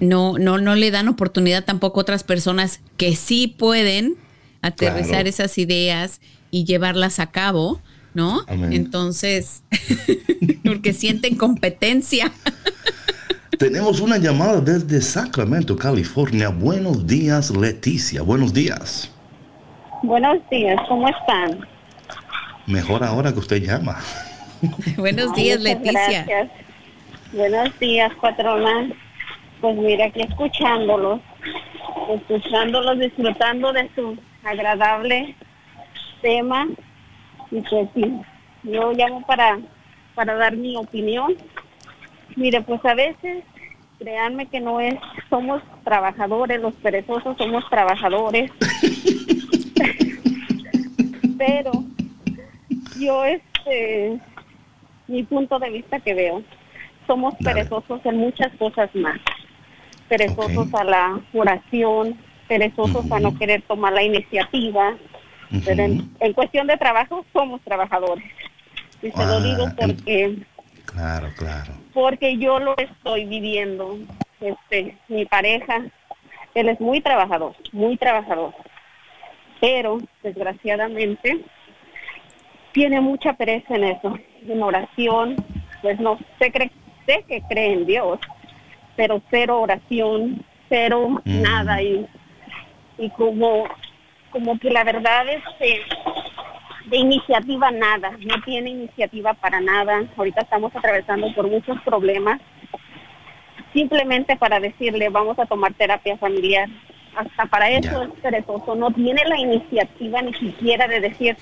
no, 0.00 0.38
no, 0.38 0.58
no 0.58 0.74
le 0.76 0.90
dan 0.90 1.08
oportunidad 1.08 1.64
tampoco 1.64 2.00
a 2.00 2.02
otras 2.02 2.24
personas 2.24 2.80
que 2.96 3.16
sí 3.16 3.48
pueden 3.48 4.14
aterrizar 4.62 5.08
Claro. 5.10 5.28
esas 5.28 5.58
ideas 5.58 6.20
y 6.50 6.64
llevarlas 6.64 7.18
a 7.18 7.30
cabo, 7.30 7.80
¿no? 8.18 8.40
Amén. 8.48 8.72
Entonces, 8.72 9.62
porque 10.64 10.92
sienten 10.92 11.36
competencia. 11.36 12.32
Tenemos 13.56 14.00
una 14.00 14.18
llamada 14.18 14.60
desde 14.60 15.00
Sacramento, 15.00 15.76
California. 15.76 16.48
Buenos 16.48 17.06
días, 17.06 17.50
Leticia. 17.50 18.22
Buenos 18.22 18.52
días. 18.52 19.10
Buenos 20.02 20.38
días, 20.50 20.80
¿cómo 20.88 21.08
están? 21.08 21.64
Mejor 22.66 23.04
ahora 23.04 23.32
que 23.32 23.38
usted 23.38 23.62
llama. 23.62 23.98
Buenos 24.96 25.32
días, 25.34 25.60
Leticia. 25.60 26.24
Gracias. 26.24 26.50
Buenos 27.32 27.78
días, 27.78 28.10
patrona. 28.20 28.90
Pues 29.60 29.76
mira, 29.76 30.06
aquí 30.06 30.22
escuchándolos, 30.22 31.20
escuchándolos, 32.10 32.98
disfrutando 32.98 33.72
de 33.72 33.88
su 33.94 34.18
agradable 34.42 35.36
tema. 36.20 36.66
Y 37.50 37.60
pues 37.62 37.88
sí, 37.94 38.04
yo 38.64 38.92
llamo 38.92 39.24
para, 39.26 39.58
para 40.14 40.34
dar 40.34 40.56
mi 40.56 40.76
opinión. 40.76 41.36
Mire, 42.36 42.60
pues 42.62 42.84
a 42.84 42.94
veces, 42.94 43.44
créanme 43.98 44.46
que 44.46 44.60
no 44.60 44.80
es, 44.80 44.94
somos 45.30 45.62
trabajadores, 45.84 46.60
los 46.60 46.74
perezosos 46.74 47.36
somos 47.36 47.68
trabajadores. 47.70 48.50
Pero 51.38 51.70
yo 52.98 53.24
este 53.24 54.20
mi 55.06 55.22
punto 55.22 55.58
de 55.58 55.70
vista 55.70 56.00
que 56.00 56.14
veo 56.14 56.42
somos 57.06 57.34
perezosos 57.42 58.04
en 58.04 58.18
muchas 58.18 58.52
cosas 58.56 58.94
más 58.94 59.18
perezosos 60.08 60.72
a 60.74 60.84
la 60.84 61.20
oración 61.32 62.18
perezosos 62.48 63.10
a 63.10 63.20
no 63.20 63.38
querer 63.38 63.62
tomar 63.62 63.92
la 63.92 64.02
iniciativa 64.02 64.96
pero 65.64 65.82
en, 65.84 66.32
cuestión 66.34 66.66
de 66.66 66.76
trabajo 66.76 67.24
somos 67.32 67.60
trabajadores 67.62 68.24
y 69.02 69.10
se 69.10 69.16
lo 69.26 69.34
Ah, 69.34 69.40
digo 69.40 69.64
en- 69.64 69.76
porque 69.76 70.36
Claro, 70.86 71.28
claro. 71.36 71.72
porque 71.92 72.36
yo 72.38 72.58
lo 72.58 72.76
estoy 72.78 73.24
viviendo. 73.26 73.98
Este, 74.40 74.96
mi 75.08 75.24
pareja, 75.26 75.82
él 76.54 76.68
es 76.68 76.80
muy 76.80 77.00
trabajador, 77.00 77.54
muy 77.72 77.96
trabajador, 77.96 78.54
pero 79.60 79.98
desgraciadamente 80.22 81.40
tiene 82.72 83.00
mucha 83.00 83.32
pereza 83.32 83.74
en 83.74 83.84
eso, 83.84 84.16
en 84.46 84.62
oración, 84.62 85.36
pues 85.82 85.98
no 85.98 86.18
sé, 86.38 86.52
cree, 86.52 86.70
sé 87.06 87.24
que 87.26 87.42
cree 87.48 87.72
en 87.72 87.86
Dios, 87.86 88.18
pero 88.96 89.20
cero 89.30 89.60
oración, 89.62 90.44
cero 90.68 91.20
Mm. 91.24 91.42
nada 91.42 91.82
y, 91.82 92.06
y 92.98 93.10
como 93.10 93.64
como 94.30 94.58
que 94.58 94.70
la 94.70 94.84
verdad 94.84 95.26
este 95.28 95.82
de 96.86 96.96
iniciativa 96.96 97.70
nada, 97.70 98.12
no 98.24 98.40
tiene 98.44 98.70
iniciativa 98.70 99.34
para 99.34 99.60
nada. 99.60 100.04
Ahorita 100.16 100.40
estamos 100.42 100.74
atravesando 100.74 101.32
por 101.34 101.46
muchos 101.48 101.78
problemas. 101.82 102.40
Simplemente 103.72 104.36
para 104.36 104.58
decirle, 104.60 105.08
vamos 105.10 105.38
a 105.38 105.46
tomar 105.46 105.74
terapia 105.74 106.16
familiar. 106.16 106.68
Hasta 107.14 107.46
para 107.46 107.68
eso 107.70 107.90
Ya. 107.90 108.04
es 108.04 108.20
perezoso. 108.22 108.74
No 108.74 108.90
tiene 108.90 109.22
la 109.26 109.38
iniciativa 109.38 110.22
ni 110.22 110.32
siquiera 110.34 110.86
de 110.88 111.00
decir 111.00 111.36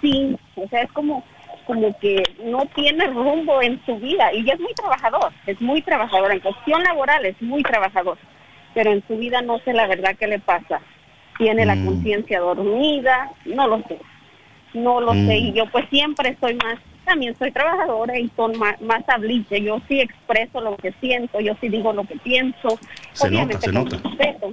sí. 0.00 0.36
O 0.56 0.66
sea, 0.68 0.82
es 0.82 0.92
como, 0.92 1.24
como 1.66 1.96
que 2.00 2.22
no 2.44 2.66
tiene 2.74 3.06
rumbo 3.06 3.62
en 3.62 3.80
su 3.86 3.96
vida. 3.98 4.32
Y 4.32 4.44
ya 4.44 4.54
es 4.54 4.60
muy 4.60 4.74
trabajador, 4.74 5.32
es 5.46 5.60
muy 5.60 5.82
trabajador. 5.82 6.32
En 6.32 6.40
cuestión 6.40 6.82
laboral 6.82 7.24
es 7.26 7.40
muy 7.40 7.62
trabajador. 7.62 8.18
Pero 8.74 8.90
en 8.92 9.04
su 9.06 9.16
vida 9.16 9.40
no 9.42 9.58
sé 9.60 9.72
la 9.72 9.86
verdad 9.86 10.16
qué 10.18 10.26
le 10.26 10.40
pasa. 10.40 10.80
Tiene 11.40 11.66
la 11.66 11.74
Mm. 11.74 11.84
conciencia 11.86 12.38
dormida, 12.38 13.32
no 13.46 13.66
lo 13.66 13.78
sé 13.88 13.98
no 14.74 15.00
lo 15.00 15.14
Mm. 15.14 15.26
sé 15.26 15.36
y 15.38 15.52
yo 15.52 15.64
pues 15.72 15.84
siempre 15.90 16.28
estoy 16.28 16.54
más 16.62 16.78
también 17.04 17.34
soy 17.36 17.50
trabajadora 17.50 18.16
y 18.16 18.30
son 18.36 18.56
más, 18.56 18.80
más 18.80 19.02
habliche 19.08 19.60
yo 19.60 19.80
sí 19.88 19.98
expreso 20.00 20.60
lo 20.60 20.76
que 20.76 20.92
siento 21.00 21.40
yo 21.40 21.54
sí 21.60 21.68
digo 21.68 21.92
lo 21.92 22.04
que 22.04 22.14
pienso 22.18 22.78
Se 23.14 23.26
obviamente 23.26 23.54
nota, 23.54 23.60
se 23.60 23.72
con 23.72 23.84
nota. 23.84 23.96
respeto 23.96 24.52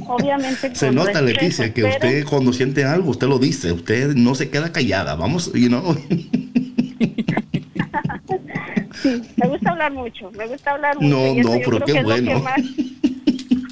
obviamente 0.08 0.74
Se 0.74 0.90
nota, 0.90 1.22
Leticia, 1.22 1.72
que 1.72 1.84
usted 1.84 2.24
cuando 2.24 2.52
siente 2.52 2.84
algo, 2.84 3.10
usted 3.10 3.28
lo 3.28 3.38
dice. 3.38 3.70
Usted 3.70 4.14
no 4.16 4.34
se 4.34 4.50
queda 4.50 4.72
callada. 4.72 5.14
Vamos, 5.14 5.52
you 5.52 5.68
know. 5.68 5.94
sí 9.02 9.22
me 9.36 9.46
gusta 9.46 9.70
hablar 9.70 9.92
mucho 9.92 10.32
me 10.32 10.48
gusta 10.48 10.72
hablar 10.72 10.96
mucho 10.96 11.08
No, 11.08 11.34
no, 11.34 11.60
pero 11.64 11.80
qué 11.86 12.02
bueno. 12.02 12.42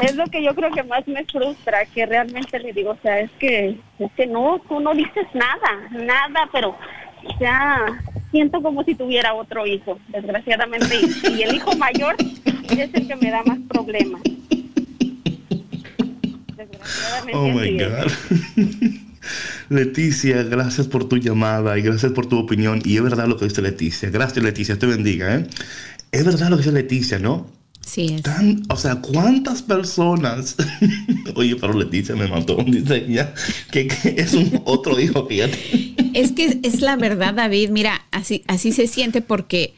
es 0.01 0.15
lo 0.15 0.27
que 0.27 0.43
yo 0.43 0.55
creo 0.55 0.71
que 0.71 0.83
más 0.83 1.07
me 1.07 1.25
frustra, 1.25 1.85
que 1.87 2.07
realmente 2.07 2.59
le 2.59 2.73
digo, 2.73 2.91
o 2.91 2.99
sea, 3.03 3.21
es 3.21 3.31
que, 3.39 3.79
es 3.99 4.13
que 4.17 4.27
no, 4.27 4.61
tú 4.69 4.81
no 4.81 4.95
dices 4.95 5.27
nada, 5.35 5.89
nada, 5.91 6.49
pero, 6.53 6.77
sea, 7.39 7.87
siento 8.31 8.63
como 8.63 8.85
si 8.85 8.95
tuviera 8.95 9.35
otro 9.35 9.67
hijo, 9.67 9.99
desgraciadamente, 10.09 10.97
y, 10.97 11.39
y 11.39 11.43
el 11.43 11.57
hijo 11.57 11.77
mayor 11.77 12.17
es 12.19 12.95
el 12.95 13.09
que 13.09 13.17
me 13.17 13.31
da 13.31 13.43
más 13.45 13.59
problemas. 13.69 14.23
Desgraciadamente. 16.57 17.35
Oh 17.35 17.49
my. 17.49 17.79
God. 17.79 18.13
Leticia, 19.69 20.43
gracias 20.45 20.87
por 20.87 21.09
tu 21.09 21.19
llamada 21.19 21.79
y 21.79 21.83
gracias 21.83 22.13
por 22.13 22.27
tu 22.27 22.39
opinión. 22.39 22.81
Y 22.85 22.97
es 22.97 23.03
verdad 23.03 23.27
lo 23.27 23.37
que 23.37 23.45
dice 23.45 23.61
Leticia. 23.61 24.09
Gracias, 24.09 24.43
Leticia, 24.43 24.79
te 24.79 24.87
bendiga. 24.87 25.37
¿eh? 25.37 25.47
Es 26.11 26.25
verdad 26.25 26.49
lo 26.49 26.57
que 26.57 26.63
dice 26.63 26.73
Leticia, 26.73 27.19
¿no? 27.19 27.58
Sí, 27.89 28.15
es. 28.17 28.23
Tan, 28.23 28.63
o 28.69 28.77
sea, 28.77 28.97
¿cuántas 28.97 29.63
personas? 29.63 30.57
Oye, 31.35 31.57
pero 31.57 31.73
Leticia 31.73 32.15
me 32.15 32.29
mató. 32.29 32.57
Dice 32.67 32.97
ella 33.09 33.33
que, 33.71 33.89
que 33.89 34.15
es 34.19 34.35
un 34.35 34.61
otro 34.67 35.01
hijo 35.01 35.27
ya 35.31 35.49
tiene. 35.49 35.95
Es 36.13 36.33
que 36.33 36.61
es 36.63 36.83
la 36.83 36.97
verdad, 36.97 37.33
David. 37.33 37.71
Mira, 37.71 38.07
así, 38.11 38.45
así 38.47 38.73
se 38.73 38.89
siente 38.89 39.23
porque 39.23 39.73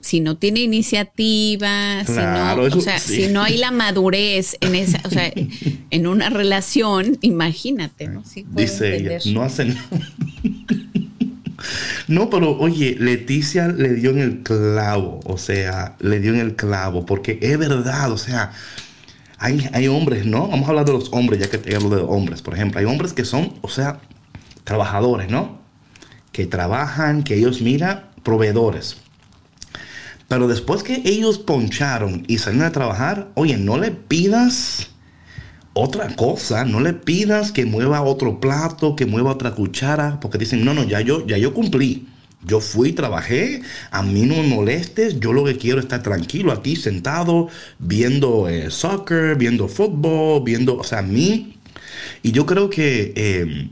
si 0.00 0.20
no 0.20 0.36
tiene 0.36 0.60
iniciativa, 0.60 2.02
Claro, 2.06 2.06
si 2.06 2.60
no, 2.60 2.66
eso 2.66 2.78
o 2.78 2.80
sea, 2.80 2.98
sí. 2.98 3.22
si 3.22 3.28
no 3.28 3.42
hay 3.42 3.58
la 3.58 3.70
madurez 3.70 4.56
en 4.60 4.74
esa, 4.74 5.00
o 5.04 5.10
sea, 5.10 5.32
en 5.90 6.06
una 6.06 6.30
relación, 6.30 7.18
imagínate, 7.20 8.08
¿no? 8.08 8.24
Sí, 8.24 8.46
Dice 8.50 8.96
ella, 8.96 9.18
no 9.26 9.42
hacen. 9.42 9.76
No, 12.08 12.30
pero 12.30 12.58
oye, 12.58 12.96
Leticia 12.98 13.68
le 13.68 13.94
dio 13.94 14.10
en 14.10 14.18
el 14.18 14.42
clavo, 14.42 15.20
o 15.24 15.38
sea, 15.38 15.96
le 16.00 16.20
dio 16.20 16.32
en 16.34 16.40
el 16.40 16.56
clavo, 16.56 17.06
porque 17.06 17.38
es 17.40 17.58
verdad, 17.58 18.10
o 18.12 18.18
sea, 18.18 18.52
hay, 19.38 19.68
hay 19.72 19.88
hombres, 19.88 20.26
¿no? 20.26 20.48
Vamos 20.48 20.66
a 20.66 20.70
hablar 20.70 20.84
de 20.84 20.92
los 20.92 21.12
hombres, 21.12 21.40
ya 21.40 21.50
que 21.50 21.58
te 21.58 21.74
hablo 21.74 21.90
de 21.90 22.02
hombres, 22.02 22.42
por 22.42 22.54
ejemplo, 22.54 22.80
hay 22.80 22.86
hombres 22.86 23.12
que 23.12 23.24
son, 23.24 23.54
o 23.62 23.68
sea, 23.68 24.00
trabajadores, 24.64 25.28
¿no? 25.28 25.60
Que 26.32 26.46
trabajan, 26.46 27.24
que 27.24 27.34
ellos, 27.34 27.60
mira, 27.60 28.10
proveedores. 28.22 28.98
Pero 30.28 30.48
después 30.48 30.82
que 30.82 31.02
ellos 31.04 31.38
poncharon 31.38 32.24
y 32.26 32.38
salieron 32.38 32.68
a 32.68 32.72
trabajar, 32.72 33.30
oye, 33.34 33.58
no 33.58 33.76
le 33.76 33.90
pidas 33.90 34.91
otra 35.74 36.14
cosa, 36.16 36.64
no 36.64 36.80
le 36.80 36.92
pidas 36.92 37.52
que 37.52 37.64
mueva 37.64 38.02
otro 38.02 38.40
plato, 38.40 38.94
que 38.94 39.06
mueva 39.06 39.32
otra 39.32 39.52
cuchara, 39.52 40.20
porque 40.20 40.38
dicen, 40.38 40.64
no, 40.64 40.74
no, 40.74 40.84
ya 40.84 41.00
yo, 41.00 41.26
ya 41.26 41.38
yo 41.38 41.54
cumplí. 41.54 42.08
Yo 42.44 42.60
fui, 42.60 42.92
trabajé, 42.92 43.62
a 43.92 44.02
mí 44.02 44.22
no 44.22 44.34
me 44.34 44.42
molestes, 44.42 45.20
yo 45.20 45.32
lo 45.32 45.44
que 45.44 45.56
quiero 45.56 45.78
es 45.78 45.84
estar 45.84 46.02
tranquilo 46.02 46.50
aquí 46.50 46.74
sentado, 46.74 47.48
viendo 47.78 48.48
eh, 48.48 48.68
soccer, 48.70 49.36
viendo 49.36 49.68
fútbol, 49.68 50.42
viendo, 50.44 50.76
o 50.76 50.82
sea, 50.82 50.98
a 50.98 51.02
mí. 51.02 51.56
Y 52.20 52.32
yo 52.32 52.44
creo 52.44 52.68
que, 52.68 53.12
eh, 53.14 53.70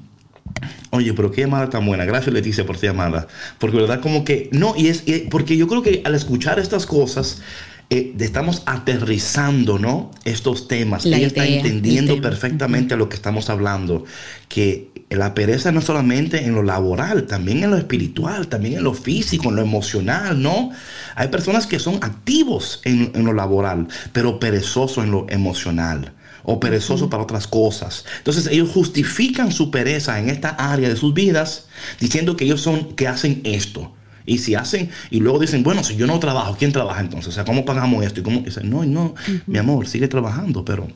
oye, 0.90 1.12
pero 1.14 1.32
qué 1.32 1.42
llamada 1.42 1.68
tan 1.68 1.84
buena, 1.84 2.04
gracias 2.04 2.32
Leticia 2.32 2.64
por 2.64 2.76
esta 2.76 2.86
llamada, 2.86 3.26
porque 3.58 3.76
verdad 3.76 4.00
como 4.00 4.24
que, 4.24 4.48
no, 4.52 4.74
y 4.76 4.86
es, 4.86 5.02
porque 5.30 5.56
yo 5.56 5.66
creo 5.66 5.82
que 5.82 6.02
al 6.04 6.14
escuchar 6.14 6.60
estas 6.60 6.86
cosas, 6.86 7.42
eh, 7.90 8.14
estamos 8.20 8.62
aterrizando, 8.66 9.78
¿no? 9.80 10.12
Estos 10.24 10.68
temas. 10.68 11.04
La 11.04 11.16
Ella 11.16 11.26
está 11.26 11.44
entendiendo 11.44 12.14
el 12.14 12.20
perfectamente 12.20 12.96
lo 12.96 13.08
que 13.08 13.16
estamos 13.16 13.50
hablando. 13.50 14.04
Que 14.48 14.90
la 15.10 15.34
pereza 15.34 15.72
no 15.72 15.80
solamente 15.80 16.44
en 16.44 16.54
lo 16.54 16.62
laboral, 16.62 17.26
también 17.26 17.64
en 17.64 17.70
lo 17.72 17.76
espiritual, 17.76 18.46
también 18.46 18.74
en 18.74 18.84
lo 18.84 18.94
físico, 18.94 19.48
en 19.48 19.56
lo 19.56 19.62
emocional, 19.62 20.40
¿no? 20.40 20.70
Hay 21.16 21.28
personas 21.28 21.66
que 21.66 21.80
son 21.80 21.96
activos 21.96 22.80
en, 22.84 23.10
en 23.12 23.24
lo 23.24 23.32
laboral, 23.32 23.88
pero 24.12 24.38
perezosos 24.38 25.02
en 25.02 25.10
lo 25.10 25.26
emocional 25.28 26.12
o 26.44 26.60
perezosos 26.60 27.08
para 27.08 27.24
otras 27.24 27.46
cosas. 27.46 28.04
Entonces 28.18 28.46
ellos 28.46 28.70
justifican 28.70 29.50
su 29.50 29.70
pereza 29.70 30.18
en 30.20 30.30
esta 30.30 30.50
área 30.50 30.88
de 30.88 30.96
sus 30.96 31.12
vidas 31.12 31.66
diciendo 31.98 32.36
que 32.36 32.44
ellos 32.44 32.60
son, 32.60 32.94
que 32.94 33.08
hacen 33.08 33.40
esto. 33.44 33.92
Y 34.26 34.38
si 34.38 34.54
hacen, 34.54 34.90
y 35.10 35.20
luego 35.20 35.38
dicen, 35.38 35.62
bueno, 35.62 35.82
si 35.82 35.96
yo 35.96 36.06
no 36.06 36.18
trabajo, 36.18 36.56
¿quién 36.58 36.72
trabaja 36.72 37.00
entonces? 37.00 37.28
O 37.28 37.32
sea, 37.32 37.44
¿cómo 37.44 37.64
pagamos 37.64 38.04
esto? 38.04 38.20
Y 38.20 38.22
cómo 38.22 38.40
dicen, 38.40 38.70
no, 38.70 38.84
no, 38.84 39.14
mi 39.46 39.58
amor, 39.58 39.86
sigue 39.86 40.08
trabajando, 40.08 40.64
pero 40.64 40.88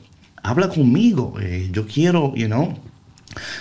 habla 0.42 0.68
conmigo, 0.68 1.34
eh, 1.40 1.68
yo 1.72 1.86
quiero, 1.86 2.34
you 2.36 2.46
know. 2.46 2.78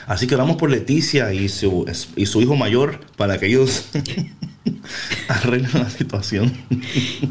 Así 0.05 0.27
que 0.27 0.35
vamos 0.35 0.57
por 0.57 0.69
Leticia 0.69 1.33
y 1.33 1.49
su, 1.49 1.85
y 2.15 2.25
su 2.25 2.41
hijo 2.41 2.55
mayor 2.55 2.99
para 3.17 3.39
que 3.39 3.47
ellos 3.47 3.85
arreglen 5.27 5.71
la 5.73 5.89
situación. 5.89 6.53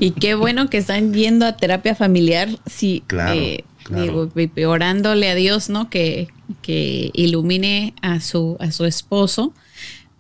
Y 0.01 0.13
qué 0.13 0.35
bueno 0.35 0.69
que 0.69 0.79
están 0.79 1.13
yendo 1.13 1.47
a 1.47 1.57
terapia 1.57 1.95
familiar. 1.95 2.49
Sí, 2.67 3.05
Claro, 3.07 3.35
eh, 3.39 3.65
claro. 3.85 4.29
digo, 4.35 4.51
y 4.57 4.65
orándole 4.65 5.31
a 5.31 5.35
Dios, 5.35 5.69
¿no? 5.69 5.89
Que, 5.89 6.29
que 6.63 7.11
ilumine 7.15 7.95
a 8.03 8.21
su, 8.21 8.57
a 8.59 8.73
su 8.73 8.85
esposo 8.87 9.53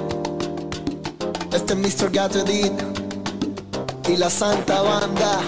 Este 1.55 1.75
es 1.75 1.79
Mr. 1.79 2.11
Gatredin 2.11 2.77
y 4.09 4.17
la 4.17 4.29
Santa 4.29 4.83
Banda. 4.83 5.39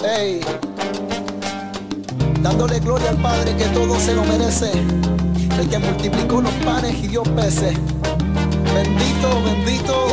Hey. 0.00 0.40
Dándole 2.40 2.78
gloria 2.78 3.10
al 3.10 3.16
Padre 3.16 3.56
que 3.56 3.64
todo 3.66 3.98
se 3.98 4.14
lo 4.14 4.24
merece. 4.24 4.70
El 5.58 5.68
que 5.68 5.78
multiplicó 5.80 6.40
los 6.40 6.52
panes 6.64 6.94
y 7.02 7.08
dio 7.08 7.24
peces. 7.24 7.76
Bendito, 8.72 9.42
bendito. 9.44 10.06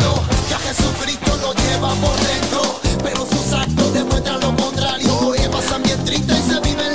Cristo, 0.00 0.24
ya 0.48 0.58
Jesucristo 0.58 1.36
lo 1.42 1.52
lleva 1.52 1.94
por 1.96 2.16
dentro, 2.20 2.80
pero 3.02 3.26
sus 3.26 3.52
actos 3.52 3.92
demuestran 3.92 4.40
lo 4.40 4.56
contrario, 4.56 5.18
porque 5.20 5.48
pasan 5.48 5.82
bien 5.82 6.02
tristes 6.04 6.38
y 6.38 6.50
se 6.50 6.60
viven 6.60 6.89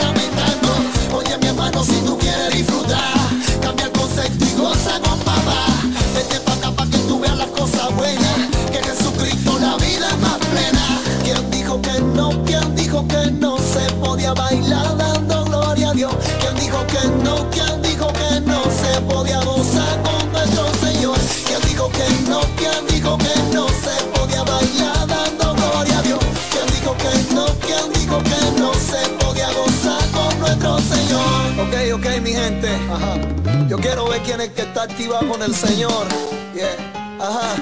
ok, 31.95 32.21
mi 32.21 32.31
gente. 32.31 32.67
Ajá. 32.91 33.15
Yo 33.69 33.77
quiero 33.77 34.09
ver 34.09 34.21
quién 34.21 34.41
es 34.41 34.49
que 34.49 34.63
está 34.63 34.83
activado 34.83 35.27
con 35.29 35.41
el 35.41 35.55
Señor. 35.55 36.07
Yeah. 36.53 36.75
Ajá. 37.19 37.55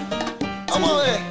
Vamos 0.70 0.92
a 0.92 1.04
ver. 1.04 1.23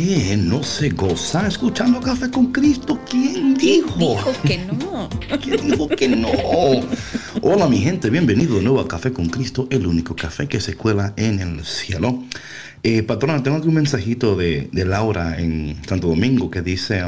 No 0.00 0.62
se 0.62 0.88
goza 0.88 1.46
escuchando 1.46 2.00
Café 2.00 2.30
con 2.30 2.52
Cristo? 2.52 2.98
¿Quién 3.08 3.52
dijo? 3.52 3.98
Dijo 3.98 4.32
que 4.44 4.56
no. 4.58 5.10
¿Quién 5.42 5.70
dijo 5.70 5.88
que 5.88 6.08
no? 6.08 6.30
Hola 7.42 7.68
mi 7.68 7.80
gente, 7.80 8.08
bienvenido 8.08 8.56
de 8.56 8.62
nuevo 8.62 8.80
a 8.80 8.88
Café 8.88 9.12
con 9.12 9.28
Cristo, 9.28 9.68
el 9.70 9.86
único 9.86 10.16
café 10.16 10.48
que 10.48 10.58
se 10.58 10.74
cuela 10.74 11.12
en 11.18 11.40
el 11.40 11.66
cielo. 11.66 12.22
Eh, 12.82 13.02
patrona, 13.02 13.42
tengo 13.42 13.58
aquí 13.58 13.68
un 13.68 13.74
mensajito 13.74 14.36
de, 14.36 14.70
de 14.72 14.84
Laura 14.86 15.38
en 15.38 15.76
Santo 15.86 16.08
Domingo 16.08 16.50
que 16.50 16.62
dice, 16.62 17.04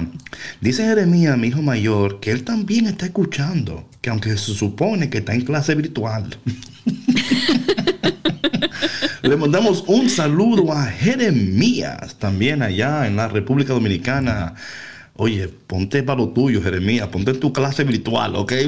dice 0.61 0.85
Jeremías, 0.85 1.39
mi 1.39 1.49
hijo 1.49 1.63
mayor, 1.63 2.21
que 2.21 2.31
él 2.31 2.45
también 2.45 2.87
está 2.87 3.07
escuchando, 3.07 3.89
que 4.03 4.11
aunque 4.11 4.37
se 4.37 4.53
supone 4.53 5.09
que 5.09 5.19
está 5.19 5.33
en 5.33 5.47
clase 5.47 5.75
virtual. 5.75 6.37
Le 9.23 9.37
mandamos 9.37 9.85
un 9.87 10.11
saludo 10.11 10.73
a 10.73 10.87
Jeremías, 10.87 12.17
también 12.19 12.61
allá 12.63 13.07
en 13.07 13.17
la 13.17 13.29
República 13.29 13.73
Dominicana. 13.73 14.55
Oye, 15.15 15.49
ponte 15.49 16.03
para 16.03 16.19
lo 16.19 16.31
tuyo, 16.31 16.61
Jeremías, 16.63 17.07
ponte 17.09 17.31
en 17.31 17.39
tu 17.41 17.53
clase 17.53 17.85
virtual, 17.85 18.35
¿ok? 18.35 18.53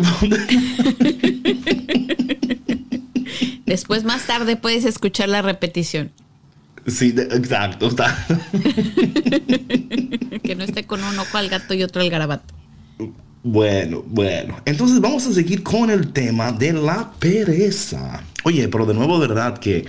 Después, 3.67 4.05
más 4.05 4.27
tarde, 4.27 4.57
puedes 4.57 4.85
escuchar 4.85 5.29
la 5.29 5.43
repetición. 5.43 6.13
sí, 6.87 7.11
de- 7.13 7.23
exacto. 7.37 7.89
Está. 7.89 8.17
Que 10.45 10.55
no 10.57 10.65
esté 10.65 10.85
con 10.85 11.03
un 11.03 11.19
ojo 11.19 11.39
al 11.39 11.49
gato 11.49 11.73
y 11.73 11.83
otro 11.83 12.03
al 12.03 12.11
garabato. 12.11 12.53
Bueno, 13.43 14.03
bueno. 14.07 14.59
Entonces 14.67 15.01
vamos 15.01 15.27
a 15.27 15.33
seguir 15.33 15.63
con 15.63 15.89
el 15.91 16.13
tema 16.13 16.53
de 16.53 16.75
la 16.75 17.11
pereza. 17.19 18.23
Oye, 18.43 18.69
pero 18.69 18.85
de 18.85 18.93
nuevo, 18.93 19.19
verdad 19.19 19.57
que 19.59 19.87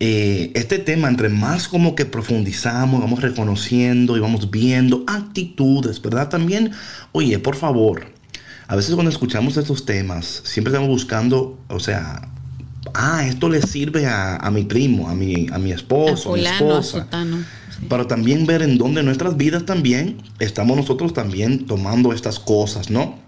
eh, 0.00 0.50
este 0.54 0.78
tema, 0.78 1.08
entre 1.08 1.28
más 1.28 1.68
como 1.68 1.94
que 1.94 2.06
profundizamos, 2.06 3.00
vamos 3.00 3.20
reconociendo 3.20 4.16
y 4.16 4.20
vamos 4.20 4.50
viendo 4.50 5.04
actitudes, 5.06 6.00
¿verdad? 6.02 6.28
También, 6.30 6.72
oye, 7.12 7.38
por 7.38 7.54
favor, 7.56 8.12
a 8.66 8.76
veces 8.76 8.94
cuando 8.94 9.10
escuchamos 9.10 9.56
estos 9.56 9.84
temas, 9.84 10.42
siempre 10.44 10.72
estamos 10.72 10.88
buscando, 10.88 11.58
o 11.68 11.80
sea, 11.80 12.30
ah, 12.94 13.26
esto 13.26 13.48
le 13.50 13.62
sirve 13.62 14.06
a, 14.06 14.36
a 14.36 14.50
mi 14.50 14.64
primo, 14.64 15.08
a 15.10 15.14
mi, 15.14 15.48
a 15.52 15.58
mi 15.58 15.72
A 15.72 15.74
esposo, 15.74 16.30
a 16.34 16.38
mi 16.38 16.44
fulano, 16.44 16.76
a 16.76 16.80
esposa. 16.80 17.04
sutano. 17.04 17.46
sí. 17.68 17.86
Para 17.88 18.06
también 18.06 18.46
ver 18.46 18.62
en 18.62 18.78
dónde 18.78 19.02
nuestras 19.02 19.36
vidas 19.36 19.66
también 19.66 20.22
estamos 20.38 20.76
nosotros 20.76 21.12
también 21.14 21.66
tomando 21.66 22.12
estas 22.12 22.38
cosas, 22.40 22.90
¿no? 22.90 23.18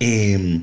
Eh, 0.00 0.62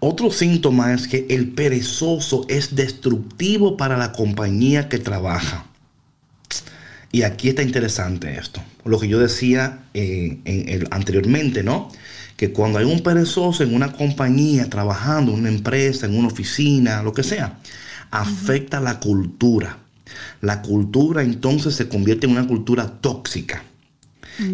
otro 0.00 0.30
síntoma 0.30 0.94
es 0.94 1.06
que 1.06 1.26
el 1.28 1.50
perezoso 1.50 2.46
es 2.48 2.74
destructivo 2.74 3.76
para 3.76 3.98
la 3.98 4.12
compañía 4.12 4.88
que 4.88 4.98
trabaja. 4.98 5.66
Y 7.12 7.22
aquí 7.22 7.50
está 7.50 7.62
interesante 7.62 8.38
esto. 8.38 8.62
Lo 8.84 8.98
que 8.98 9.08
yo 9.08 9.18
decía 9.18 9.84
eh, 9.94 10.86
anteriormente, 10.90 11.62
¿no? 11.62 11.90
Que 12.36 12.52
cuando 12.52 12.78
hay 12.78 12.86
un 12.86 13.02
perezoso 13.02 13.62
en 13.62 13.74
una 13.74 13.92
compañía, 13.92 14.70
trabajando 14.70 15.32
en 15.32 15.40
una 15.40 15.48
empresa, 15.50 16.06
en 16.06 16.16
una 16.16 16.28
oficina, 16.28 17.02
lo 17.02 17.12
que 17.12 17.22
sea, 17.22 17.58
afecta 18.10 18.80
la 18.80 19.00
cultura. 19.00 19.78
La 20.40 20.62
cultura 20.62 21.22
entonces 21.22 21.74
se 21.74 21.88
convierte 21.88 22.26
en 22.26 22.32
una 22.32 22.46
cultura 22.46 22.86
tóxica. 23.00 23.64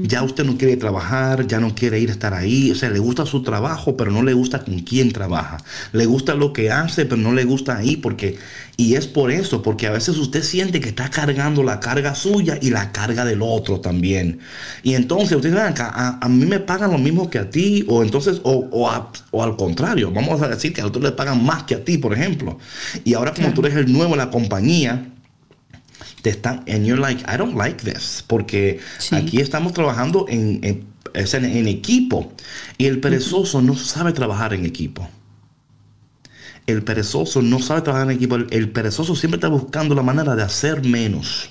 Ya 0.03 0.23
usted 0.23 0.45
no 0.45 0.57
quiere 0.59 0.77
trabajar, 0.77 1.47
ya 1.47 1.61
no 1.61 1.75
quiere 1.75 2.01
ir 2.01 2.09
a 2.09 2.13
estar 2.13 2.35
ahí. 2.35 2.71
O 2.71 2.75
sea, 2.75 2.91
le 2.91 2.99
gusta 2.99 3.25
su 3.27 3.43
trabajo, 3.43 3.97
pero 3.97 4.11
no 4.11 4.23
le 4.23 4.33
gusta 4.33 4.65
con 4.65 4.81
quién 4.81 5.13
trabaja. 5.13 5.59
Le 5.93 6.07
gusta 6.07 6.35
lo 6.35 6.53
que 6.53 6.71
hace, 6.73 7.05
pero 7.07 7.21
no 7.23 7.33
le 7.33 7.45
gusta 7.45 7.77
ahí. 7.77 7.97
Porque, 7.97 8.37
y 8.77 8.95
es 8.95 9.07
por 9.07 9.31
eso, 9.31 9.63
porque 9.63 9.87
a 9.87 9.93
veces 9.93 10.17
usted 10.19 10.43
siente 10.43 10.81
que 10.81 10.89
está 10.89 11.09
cargando 11.11 11.63
la 11.63 11.79
carga 11.81 12.15
suya 12.15 12.59
y 12.61 12.71
la 12.71 12.91
carga 12.93 13.25
del 13.25 13.43
otro 13.43 13.81
también. 13.81 14.41
Y 14.83 14.95
entonces 14.95 15.37
usted 15.37 15.51
dice, 15.51 15.63
"Ven 15.63 15.73
acá, 15.73 15.91
a, 15.95 16.19
a 16.21 16.29
mí 16.29 16.47
me 16.47 16.59
pagan 16.61 16.91
lo 16.91 16.99
mismo 16.99 17.31
que 17.31 17.39
a 17.39 17.49
ti, 17.51 17.85
o 17.89 18.03
entonces, 18.03 18.41
o, 18.43 18.69
o, 18.73 18.91
a- 18.91 19.13
o 19.31 19.43
al 19.45 19.57
contrario, 19.57 20.11
vamos 20.11 20.43
a 20.43 20.49
decir 20.49 20.73
que 20.73 20.81
a 20.81 20.87
otros 20.87 21.05
le 21.05 21.13
pagan 21.13 21.45
más 21.45 21.63
que 21.65 21.75
a 21.77 21.85
ti, 21.85 21.99
por 21.99 22.13
ejemplo. 22.13 22.59
Y 23.05 23.15
ahora 23.15 23.33
como 23.33 23.53
tú 23.53 23.61
eres 23.65 23.77
el 23.77 23.93
nuevo 23.93 24.13
en 24.15 24.19
la 24.19 24.31
compañía, 24.31 25.13
te 26.27 26.31
están, 26.31 26.65
and 26.67 26.85
you're 26.85 27.01
like, 27.01 27.23
I 27.33 27.37
don't 27.37 27.55
like 27.57 27.85
this, 27.89 28.25
porque 28.27 28.81
Sí. 28.99 29.15
aquí 29.15 29.41
estamos 29.41 29.73
trabajando 29.73 30.27
en, 30.29 30.59
en, 30.65 30.85
en- 31.15 31.69
equipo 31.69 32.33
y 32.79 32.87
el 32.87 32.99
perezoso 32.99 33.63
no 33.63 33.77
sabe 33.77 34.13
trabajar 34.13 34.53
en 34.53 34.67
equipo. 34.67 35.09
El 36.67 36.83
perezoso 36.83 37.43
no 37.43 37.61
sabe 37.61 37.83
trabajar 37.83 38.11
en 38.11 38.17
equipo. 38.17 38.35
El, 38.35 38.49
el 38.51 38.71
perezoso 38.71 39.15
siempre 39.15 39.37
está 39.37 39.47
buscando 39.47 39.95
la 39.95 40.03
manera 40.03 40.35
de 40.35 40.43
hacer 40.43 40.83
menos, 40.85 41.51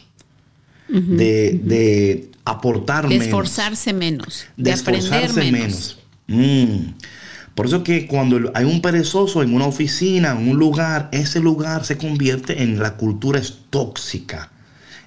de, 0.89 1.57
de 1.63 2.31
aportar 2.43 3.03
De 3.03 3.09
menos 3.11 3.27
esforzarse 3.27 3.93
menos. 3.93 4.45
de 4.57 4.63
De, 4.71 4.73
aprender 4.73 5.03
esforzarse 5.03 5.51
menos. 5.51 5.97
menos. 6.27 6.67
Mm. 6.67 6.93
Por 7.55 7.67
eso 7.67 7.81
que 7.81 8.07
cuando 8.07 8.51
hay 8.53 8.65
un 8.65 8.81
perezoso 8.81 9.41
en 9.41 9.53
una 9.53 9.67
oficina, 9.67 10.31
en 10.37 10.49
un 10.49 10.57
lugar, 10.57 11.07
ese 11.13 11.39
lugar 11.39 11.85
se 11.85 11.97
convierte 11.97 12.61
en 12.61 12.77
la 12.79 12.97
cultura 12.97 13.39
es 13.39 13.59
tóxica, 13.69 14.51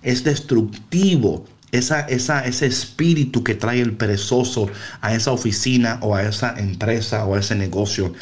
es 0.02 0.24
destructivo. 0.24 1.44
Esa, 1.70 2.00
esa, 2.00 2.46
ese 2.46 2.64
espíritu 2.64 3.44
que 3.44 3.54
trae 3.54 3.82
el 3.82 3.92
perezoso 3.92 4.70
a 5.02 5.14
esa 5.14 5.32
oficina 5.32 5.98
o 6.00 6.14
a 6.14 6.22
esa 6.22 6.58
empresa 6.58 7.26
o 7.26 7.34
a 7.34 7.40
ese 7.40 7.54
negocio. 7.54 8.14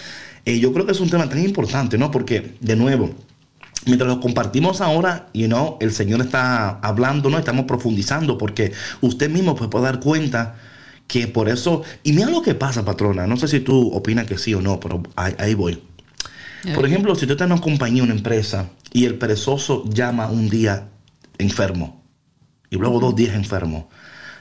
Eh, 0.44 0.58
yo 0.58 0.72
creo 0.72 0.84
que 0.84 0.90
es 0.90 1.00
un 1.00 1.10
tema 1.10 1.28
tan 1.28 1.38
importante, 1.44 1.96
¿no? 1.96 2.10
Porque, 2.10 2.56
de 2.60 2.74
nuevo, 2.74 3.14
mientras 3.84 4.08
lo 4.08 4.20
compartimos 4.20 4.80
ahora, 4.80 5.28
you 5.32 5.46
know, 5.46 5.76
el 5.80 5.92
Señor 5.92 6.20
está 6.22 6.80
hablando, 6.80 7.30
¿no? 7.30 7.38
Estamos 7.38 7.66
profundizando 7.66 8.36
porque 8.36 8.72
usted 9.00 9.30
mismo 9.30 9.54
pues, 9.54 9.70
puede 9.70 9.84
dar 9.84 10.00
cuenta 10.00 10.56
que 11.06 11.28
por 11.28 11.48
eso, 11.48 11.82
y 12.02 12.12
mira 12.12 12.30
lo 12.30 12.42
que 12.42 12.54
pasa, 12.54 12.84
patrona, 12.84 13.26
no 13.28 13.36
sé 13.36 13.46
si 13.46 13.60
tú 13.60 13.92
opinas 13.92 14.26
que 14.26 14.38
sí 14.38 14.54
o 14.54 14.60
no, 14.60 14.80
pero 14.80 15.02
ahí, 15.14 15.34
ahí 15.38 15.54
voy. 15.54 15.80
Por 16.74 16.84
ejemplo, 16.84 17.14
si 17.14 17.26
tú 17.26 17.32
estás 17.32 17.46
en 17.46 17.52
una 17.52 17.60
compañía, 17.60 18.02
una 18.02 18.14
empresa, 18.14 18.70
y 18.92 19.04
el 19.04 19.16
perezoso 19.16 19.84
llama 19.88 20.28
un 20.28 20.48
día 20.48 20.88
enfermo, 21.38 22.04
y 22.70 22.76
luego 22.76 23.00
dos 23.00 23.16
días 23.16 23.34
enfermo, 23.34 23.88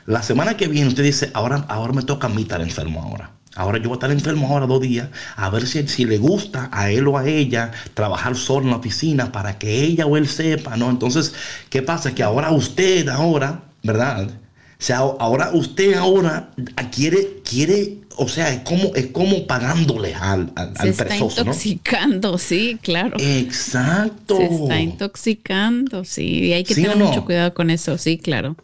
la 0.06 0.22
semana 0.22 0.56
que 0.56 0.68
viene 0.68 0.88
usted 0.88 1.04
dice, 1.04 1.32
ahora, 1.34 1.66
ahora 1.68 1.94
me 1.94 2.04
toca 2.04 2.28
a 2.28 2.30
mí 2.30 2.44
estar 2.44 2.62
enfermo 2.62 3.02
ahora. 3.02 3.32
Ahora 3.56 3.78
yo 3.78 3.86
voy 3.86 3.94
a 3.94 3.96
estar 3.96 4.12
enfermo 4.12 4.48
ahora 4.48 4.68
dos 4.68 4.82
días, 4.82 5.08
a 5.38 5.50
ver 5.50 5.66
si, 5.66 5.88
si 5.88 6.04
le 6.06 6.18
gusta 6.18 6.70
a 6.74 6.92
él 6.92 7.08
o 7.08 7.18
a 7.18 7.26
ella 7.26 7.72
trabajar 7.94 8.36
solo 8.36 8.66
en 8.66 8.72
la 8.72 8.78
oficina 8.78 9.32
para 9.32 9.58
que 9.58 9.82
ella 9.82 10.06
o 10.06 10.18
él 10.18 10.28
sepa, 10.28 10.76
¿no? 10.76 10.90
Entonces, 10.90 11.34
¿qué 11.70 11.82
pasa? 11.82 12.14
Que 12.14 12.22
ahora 12.22 12.52
usted, 12.52 13.08
ahora, 13.08 13.64
¿verdad? 13.82 14.28
O 14.28 14.84
sea, 14.84 14.98
ahora 14.98 15.52
usted 15.54 15.96
ahora 15.96 16.52
quiere, 16.92 17.42
quiere, 17.50 18.02
o 18.18 18.28
sea, 18.28 18.54
es 18.54 18.62
como, 18.62 18.94
es 18.96 19.08
como 19.08 19.46
pagándole 19.48 20.14
al, 20.14 20.52
al, 20.56 20.76
Se 20.78 20.90
está 20.90 21.18
intoxicando, 21.18 22.38
sí, 22.38 22.78
claro. 22.82 23.18
Exacto. 23.20 24.38
Se 24.38 24.46
está 24.46 24.80
intoxicando, 24.80 26.04
sí. 26.04 26.46
Y 26.46 26.54
hay 26.54 26.64
que 26.64 26.76
tener 26.76 26.98
mucho 26.98 27.26
cuidado 27.26 27.54
con 27.54 27.70
eso, 27.70 27.98
sí, 27.98 28.18
claro. 28.18 28.56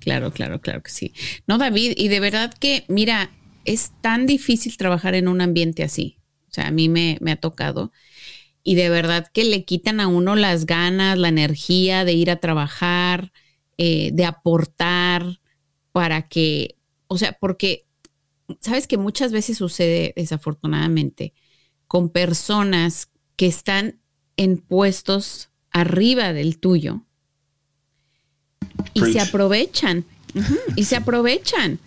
Claro, 0.00 0.32
claro, 0.32 0.60
claro 0.60 0.82
que 0.82 0.90
sí. 0.90 1.12
No, 1.46 1.58
David, 1.58 1.94
y 1.96 2.08
de 2.08 2.20
verdad 2.20 2.54
que, 2.54 2.84
mira, 2.88 3.30
es 3.64 3.90
tan 4.00 4.26
difícil 4.26 4.76
trabajar 4.76 5.14
en 5.14 5.28
un 5.28 5.40
ambiente 5.40 5.82
así. 5.82 6.18
O 6.48 6.52
sea, 6.52 6.68
a 6.68 6.70
mí 6.70 6.88
me, 6.88 7.18
me 7.20 7.32
ha 7.32 7.36
tocado. 7.36 7.92
Y 8.62 8.74
de 8.74 8.88
verdad 8.88 9.28
que 9.32 9.44
le 9.44 9.64
quitan 9.64 10.00
a 10.00 10.08
uno 10.08 10.36
las 10.36 10.66
ganas, 10.66 11.18
la 11.18 11.28
energía 11.28 12.04
de 12.04 12.12
ir 12.12 12.30
a 12.30 12.36
trabajar, 12.36 13.32
eh, 13.78 14.10
de 14.12 14.24
aportar 14.24 15.40
para 15.92 16.28
que, 16.28 16.76
o 17.08 17.16
sea, 17.18 17.32
porque, 17.40 17.85
sabes 18.60 18.86
que 18.86 18.98
muchas 18.98 19.32
veces 19.32 19.58
sucede 19.58 20.12
desafortunadamente 20.16 21.32
con 21.86 22.08
personas 22.08 23.08
que 23.36 23.46
están 23.46 24.00
en 24.36 24.58
puestos 24.58 25.50
arriba 25.70 26.32
del 26.32 26.58
tuyo 26.58 27.02
y 28.94 29.00
se 29.12 29.20
aprovechan, 29.20 30.04
y 30.74 30.84
se 30.84 30.96
aprovechan, 30.96 31.78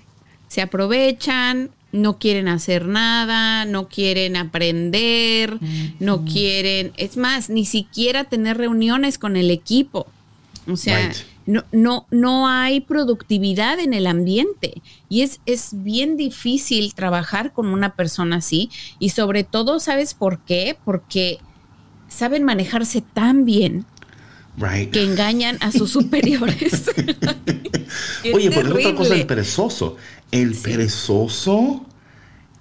se 0.48 0.62
aprovechan, 0.62 1.72
no 1.92 2.20
quieren 2.20 2.48
hacer 2.48 2.88
nada, 2.88 3.66
no 3.66 3.88
quieren 3.88 4.36
aprender, 4.36 5.58
no 6.00 6.24
quieren, 6.26 6.94
es 6.98 7.18
más, 7.18 7.50
ni 7.50 7.66
siquiera 7.66 8.26
tener 8.26 8.58
reuniones 8.58 9.18
con 9.18 9.38
el 9.38 9.50
equipo. 9.50 10.08
O 10.68 10.78
sea, 10.78 11.12
no, 11.50 11.66
no, 11.72 12.06
no 12.12 12.48
hay 12.48 12.80
productividad 12.80 13.80
en 13.80 13.96
el 13.96 14.06
ambiente 14.06 14.84
y 15.10 15.22
es, 15.22 15.42
es 15.48 15.70
bien 15.74 16.16
difícil 16.16 16.94
trabajar 16.94 17.54
con 17.54 17.70
una 17.70 17.96
persona 17.96 18.36
así 18.36 18.70
y 19.00 19.10
sobre 19.10 19.44
todo, 19.44 19.80
¿sabes 19.80 20.14
por 20.14 20.40
qué? 20.42 20.78
Porque 20.86 21.40
saben 22.08 22.44
manejarse 22.44 23.02
tan 23.02 23.46
bien 23.46 23.86
que 24.92 25.04
engañan 25.04 25.58
a 25.62 25.72
sus 25.72 25.90
superiores. 25.90 26.92
Oye, 28.34 28.52
por 28.52 28.68
otra 28.68 28.94
cosa, 28.94 29.16
el 29.16 29.26
perezoso. 29.26 29.98
El 30.32 30.54
perezoso 30.54 31.84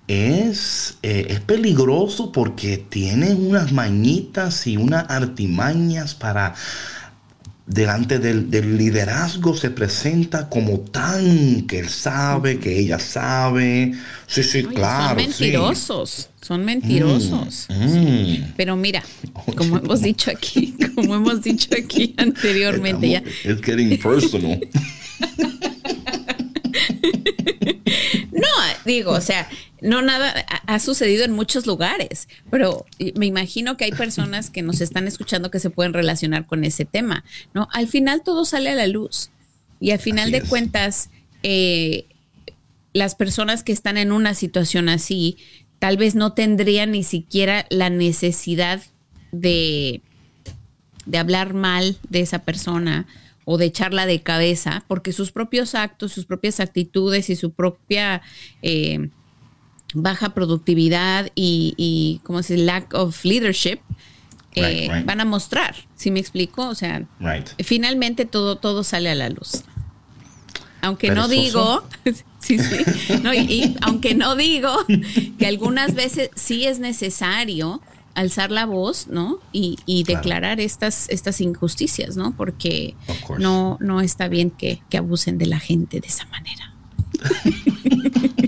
es, 0.06 0.96
eh, 1.02 1.26
es 1.28 1.40
peligroso 1.40 2.32
porque 2.32 2.78
tiene 2.78 3.34
unas 3.34 3.72
mañitas 3.72 4.66
y 4.66 4.78
unas 4.78 5.10
artimañas 5.10 6.14
para 6.14 6.54
delante 7.68 8.18
del, 8.18 8.50
liderazgo 8.76 9.54
se 9.54 9.70
presenta 9.70 10.48
como 10.48 10.80
tan 10.80 11.66
que 11.66 11.80
él 11.80 11.88
sabe, 11.88 12.58
que 12.58 12.78
ella 12.78 12.98
sabe. 12.98 13.92
Sí, 14.26 14.42
sí, 14.42 14.64
claro. 14.64 15.20
Son 15.20 15.28
mentirosos, 15.28 16.30
son 16.40 16.64
mentirosos. 16.64 17.66
Mm, 17.68 17.84
mm. 17.84 18.54
Pero 18.56 18.74
mira, 18.76 19.02
como 19.56 19.78
hemos 19.78 20.00
dicho 20.00 20.30
aquí, 20.30 20.74
como 20.94 21.14
hemos 21.16 21.42
dicho 21.42 21.68
aquí 21.80 22.14
anteriormente, 22.18 23.10
ya. 23.10 23.22
Es 23.44 23.60
getting 23.60 23.98
personal. 23.98 24.58
no, 28.38 28.46
digo, 28.84 29.12
o 29.12 29.20
sea, 29.20 29.48
no 29.80 30.02
nada 30.02 30.44
ha 30.66 30.78
sucedido 30.78 31.24
en 31.24 31.32
muchos 31.32 31.66
lugares, 31.66 32.28
pero 32.50 32.86
me 33.14 33.26
imagino 33.26 33.76
que 33.76 33.84
hay 33.84 33.92
personas 33.92 34.50
que 34.50 34.62
nos 34.62 34.80
están 34.80 35.06
escuchando 35.06 35.50
que 35.50 35.60
se 35.60 35.70
pueden 35.70 35.92
relacionar 35.92 36.46
con 36.46 36.64
ese 36.64 36.84
tema, 36.84 37.24
¿no? 37.54 37.68
Al 37.72 37.88
final 37.88 38.22
todo 38.22 38.44
sale 38.44 38.70
a 38.70 38.74
la 38.74 38.86
luz 38.86 39.30
y 39.80 39.90
al 39.90 39.98
final 39.98 40.30
de 40.30 40.42
cuentas, 40.42 41.10
eh, 41.42 42.06
las 42.92 43.14
personas 43.14 43.62
que 43.62 43.72
están 43.72 43.96
en 43.96 44.12
una 44.12 44.34
situación 44.34 44.88
así, 44.88 45.36
tal 45.78 45.96
vez 45.96 46.14
no 46.14 46.32
tendrían 46.32 46.92
ni 46.92 47.04
siquiera 47.04 47.66
la 47.70 47.90
necesidad 47.90 48.82
de, 49.30 50.00
de 51.06 51.18
hablar 51.18 51.54
mal 51.54 51.96
de 52.08 52.20
esa 52.20 52.40
persona 52.40 53.06
o 53.50 53.56
de 53.56 53.64
echarla 53.64 54.04
de 54.04 54.20
cabeza, 54.20 54.84
porque 54.88 55.10
sus 55.10 55.32
propios 55.32 55.74
actos, 55.74 56.12
sus 56.12 56.26
propias 56.26 56.60
actitudes 56.60 57.30
y 57.30 57.34
su 57.34 57.52
propia 57.52 58.20
eh, 58.60 59.08
baja 59.94 60.34
productividad 60.34 61.30
y, 61.34 61.72
y 61.78 62.20
¿cómo 62.24 62.42
se 62.42 62.54
dice? 62.54 62.66
Lack 62.66 62.92
of 62.92 63.24
leadership. 63.24 63.78
Eh, 64.54 64.90
van 65.06 65.22
a 65.22 65.24
mostrar, 65.24 65.74
si 65.94 66.10
me 66.10 66.20
explico? 66.20 66.68
O 66.68 66.74
sea, 66.74 67.06
finalmente 67.64 68.26
todo, 68.26 68.56
todo 68.56 68.84
sale 68.84 69.08
a 69.08 69.14
la 69.14 69.30
luz. 69.30 69.64
Aunque 70.82 71.10
no 71.10 71.26
digo, 71.26 71.84
sí, 72.40 72.58
sí, 72.58 72.84
y, 73.48 73.76
aunque 73.80 74.14
no 74.14 74.36
digo 74.36 74.76
que 75.38 75.46
algunas 75.46 75.94
veces 75.94 76.28
sí 76.34 76.66
es 76.66 76.80
necesario 76.80 77.80
alzar 78.18 78.50
la 78.50 78.66
voz, 78.66 79.06
¿no? 79.06 79.38
Y, 79.52 79.78
y 79.86 80.02
declarar 80.02 80.58
estas, 80.60 81.08
estas 81.08 81.40
injusticias, 81.40 82.16
¿no? 82.16 82.34
Porque 82.36 82.94
no, 83.38 83.78
no 83.80 84.00
está 84.00 84.26
bien 84.28 84.50
que, 84.50 84.82
que 84.90 84.98
abusen 84.98 85.38
de 85.38 85.46
la 85.46 85.60
gente 85.60 86.00
de 86.00 86.08
esa 86.08 86.26
manera. 86.26 86.74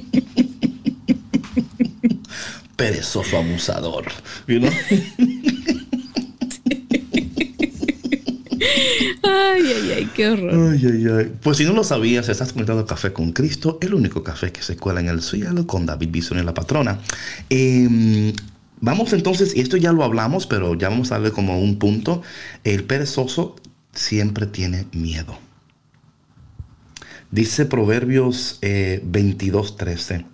perezoso 2.76 3.36
abusador. 3.36 4.06
Ay, 9.22 9.62
ay, 9.62 9.92
ay, 9.96 10.10
qué 10.14 10.28
horror. 10.28 10.72
Ay, 10.72 10.86
ay, 10.86 11.06
ay. 11.18 11.32
Pues 11.42 11.56
si 11.58 11.64
no 11.64 11.72
lo 11.72 11.84
sabías, 11.84 12.28
estás 12.28 12.52
comentando 12.52 12.84
Café 12.86 13.12
con 13.12 13.32
Cristo, 13.32 13.78
el 13.80 13.94
único 13.94 14.22
café 14.22 14.52
que 14.52 14.62
se 14.62 14.76
cuela 14.76 15.00
en 15.00 15.08
el 15.08 15.22
cielo 15.22 15.66
con 15.66 15.86
David 15.86 16.08
Bison 16.10 16.38
y 16.38 16.42
la 16.42 16.54
patrona. 16.54 16.98
Em, 17.48 18.32
vamos 18.81 19.12
entonces, 19.12 19.55
y 19.57 19.61
esto 19.61 19.76
ya 19.76 19.93
lo 19.93 20.05
hablamos, 20.05 20.47
pero 20.47 20.74
ya 20.74 20.89
vamos 20.89 21.11
a 21.11 21.14
darle 21.14 21.33
como 21.33 21.61
un 21.61 21.78
punto. 21.78 22.22
El 22.64 22.85
perezoso 22.85 23.57
siempre 23.93 24.47
tiene 24.47 24.87
miedo. 24.93 25.39
Dice 27.31 27.64
Proverbios 27.64 28.59
eh, 28.62 29.01
22, 29.05 29.76
13. 29.76 30.26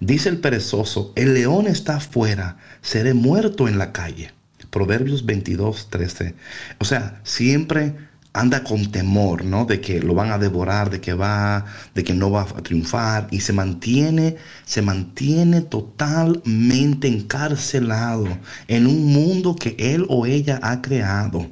Dice 0.00 0.28
el 0.28 0.38
perezoso, 0.38 1.12
el 1.16 1.34
león 1.34 1.66
está 1.66 1.96
afuera, 1.96 2.58
seré 2.82 3.14
muerto 3.14 3.68
en 3.68 3.78
la 3.78 3.92
calle. 3.92 4.32
Proverbios 4.70 5.26
22, 5.26 5.88
13. 5.90 6.34
O 6.78 6.84
sea, 6.84 7.20
siempre 7.24 7.94
anda 8.32 8.64
con 8.64 8.90
temor, 8.90 9.44
¿no? 9.44 9.64
De 9.66 9.80
que 9.80 10.00
lo 10.00 10.14
van 10.14 10.30
a 10.30 10.38
devorar, 10.38 10.90
de 10.90 11.00
que 11.00 11.14
va, 11.14 11.64
de 11.94 12.02
que 12.04 12.14
no 12.14 12.30
va 12.30 12.42
a 12.42 12.62
triunfar 12.62 13.28
y 13.30 13.40
se 13.40 13.52
mantiene, 13.52 14.36
se 14.64 14.82
mantiene 14.82 15.60
totalmente 15.60 17.08
encarcelado 17.08 18.26
en 18.68 18.86
un 18.86 19.12
mundo 19.12 19.56
que 19.56 19.76
él 19.78 20.06
o 20.08 20.26
ella 20.26 20.58
ha 20.62 20.80
creado 20.80 21.50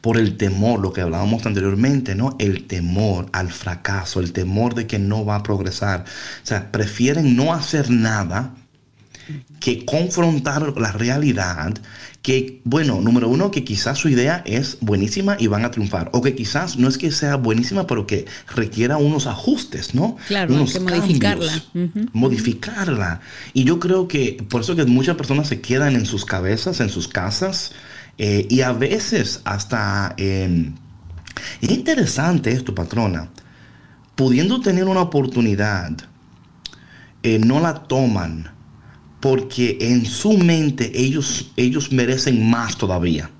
por 0.00 0.16
el 0.16 0.36
temor, 0.36 0.80
lo 0.80 0.92
que 0.92 1.00
hablábamos 1.00 1.44
anteriormente, 1.44 2.14
¿no? 2.14 2.36
El 2.38 2.66
temor 2.66 3.26
al 3.32 3.50
fracaso, 3.50 4.20
el 4.20 4.32
temor 4.32 4.74
de 4.74 4.86
que 4.86 4.98
no 4.98 5.24
va 5.24 5.36
a 5.36 5.42
progresar. 5.42 6.04
O 6.42 6.46
sea, 6.46 6.70
prefieren 6.70 7.36
no 7.36 7.52
hacer 7.52 7.90
nada 7.90 8.54
que 9.58 9.84
confrontar 9.84 10.78
la 10.78 10.92
realidad 10.92 11.74
que, 12.26 12.60
bueno, 12.64 13.00
número 13.00 13.28
uno, 13.28 13.52
que 13.52 13.62
quizás 13.62 13.98
su 13.98 14.08
idea 14.08 14.42
es 14.46 14.78
buenísima 14.80 15.36
y 15.38 15.46
van 15.46 15.64
a 15.64 15.70
triunfar, 15.70 16.10
o 16.12 16.22
que 16.22 16.34
quizás 16.34 16.76
no 16.76 16.88
es 16.88 16.98
que 16.98 17.12
sea 17.12 17.36
buenísima, 17.36 17.86
pero 17.86 18.04
que 18.04 18.26
requiera 18.52 18.96
unos 18.96 19.28
ajustes, 19.28 19.94
¿no? 19.94 20.16
Claro, 20.26 20.52
unos 20.52 20.72
que 20.72 20.80
modificarla. 20.80 21.62
Modificarla. 22.12 23.20
Y 23.52 23.62
yo 23.62 23.78
creo 23.78 24.08
que 24.08 24.44
por 24.50 24.62
eso 24.62 24.74
que 24.74 24.84
muchas 24.86 25.14
personas 25.14 25.46
se 25.46 25.60
quedan 25.60 25.94
en 25.94 26.04
sus 26.04 26.24
cabezas, 26.24 26.80
en 26.80 26.88
sus 26.88 27.06
casas, 27.06 27.70
eh, 28.18 28.44
y 28.50 28.62
a 28.62 28.72
veces 28.72 29.40
hasta... 29.44 30.12
Em, 30.16 30.74
es 31.60 31.70
interesante 31.70 32.50
esto, 32.50 32.74
patrona. 32.74 33.28
Pudiendo 34.16 34.60
tener 34.60 34.86
una 34.86 35.02
oportunidad, 35.02 35.92
eh, 37.22 37.38
no 37.38 37.60
la 37.60 37.84
toman 37.84 38.55
porque 39.20 39.78
en 39.80 40.06
su 40.06 40.36
mente 40.38 40.92
ellos, 40.94 41.50
ellos 41.56 41.92
merecen 41.92 42.48
más 42.48 42.76
todavía. 42.76 43.30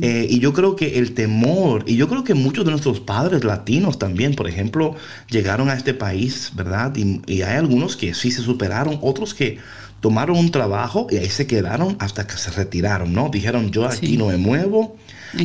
Eh, 0.00 0.28
y 0.30 0.38
yo 0.38 0.52
creo 0.52 0.76
que 0.76 0.98
el 0.98 1.12
temor, 1.12 1.84
y 1.88 1.96
yo 1.96 2.08
creo 2.08 2.22
que 2.22 2.34
muchos 2.34 2.64
de 2.64 2.70
nuestros 2.70 3.00
padres 3.00 3.42
latinos 3.42 3.98
también, 3.98 4.34
por 4.34 4.48
ejemplo, 4.48 4.94
llegaron 5.28 5.70
a 5.70 5.74
este 5.74 5.92
país, 5.92 6.52
¿verdad? 6.54 6.94
Y, 6.96 7.20
y 7.26 7.42
hay 7.42 7.56
algunos 7.56 7.96
que 7.96 8.14
sí 8.14 8.30
se 8.30 8.42
superaron, 8.42 8.98
otros 9.02 9.34
que 9.34 9.58
tomaron 10.02 10.36
un 10.36 10.50
trabajo 10.50 11.06
y 11.10 11.16
ahí 11.16 11.30
se 11.30 11.46
quedaron 11.46 11.96
hasta 12.00 12.26
que 12.26 12.36
se 12.36 12.50
retiraron, 12.50 13.12
¿no? 13.12 13.30
Dijeron, 13.30 13.70
yo 13.70 13.86
aquí 13.86 14.16
no 14.16 14.26
me 14.26 14.36
muevo. 14.36 14.96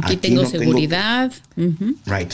Aquí, 0.01 0.17
tengo 0.17 0.45
seguridad. 0.45 1.31
Right. 2.05 2.33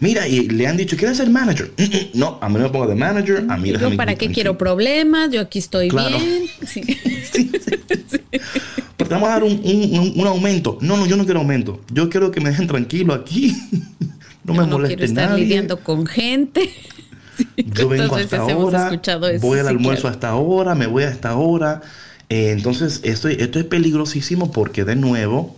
Mira, 0.00 0.28
y 0.28 0.48
le 0.48 0.66
han 0.66 0.76
dicho, 0.76 0.96
¿quieres 0.96 1.16
ser 1.16 1.30
manager? 1.30 1.72
no, 2.14 2.38
a 2.40 2.48
mí 2.48 2.56
no 2.56 2.64
me 2.64 2.68
pongo 2.70 2.86
de 2.86 2.94
manager. 2.94 3.46
A 3.48 3.56
mí 3.56 3.72
yo 3.72 3.96
para 3.96 4.14
qué 4.14 4.30
quiero 4.30 4.58
problemas, 4.58 5.30
yo 5.30 5.40
aquí 5.40 5.58
estoy 5.58 5.90
bien. 5.90 6.46
Sí. 6.66 6.82
sí, 7.32 7.50
Porque 8.96 9.14
vamos 9.14 9.28
a 9.28 9.32
dar 9.32 9.44
un, 9.44 9.52
un, 9.52 10.12
un, 10.16 10.26
aumento. 10.26 10.78
No, 10.80 10.96
no, 10.96 11.06
yo 11.06 11.16
no 11.16 11.24
quiero 11.24 11.40
aumento. 11.40 11.80
Yo 11.92 12.08
quiero 12.08 12.30
que 12.30 12.40
me 12.40 12.50
dejen 12.50 12.66
tranquilo 12.66 13.14
aquí. 13.14 13.54
no 14.44 14.54
me 14.54 14.66
moleste 14.66 14.96
quiero 14.96 15.04
estar 15.04 15.38
lidiando 15.38 15.78
con 15.78 16.06
gente. 16.06 16.70
yo 17.56 17.88
vengo 17.90 18.16
hasta 18.16 18.38
ahora, 18.38 18.90
voy 19.40 19.58
al 19.58 19.68
almuerzo 19.68 20.08
hasta 20.08 20.28
ahora, 20.30 20.74
me 20.74 20.86
voy 20.86 21.04
hasta 21.04 21.30
ahora. 21.30 21.82
Eh, 22.28 22.50
entonces, 22.50 23.00
esto, 23.04 23.28
esto 23.28 23.58
es 23.58 23.64
peligrosísimo 23.64 24.50
porque 24.50 24.84
de 24.84 24.96
nuevo, 24.96 25.56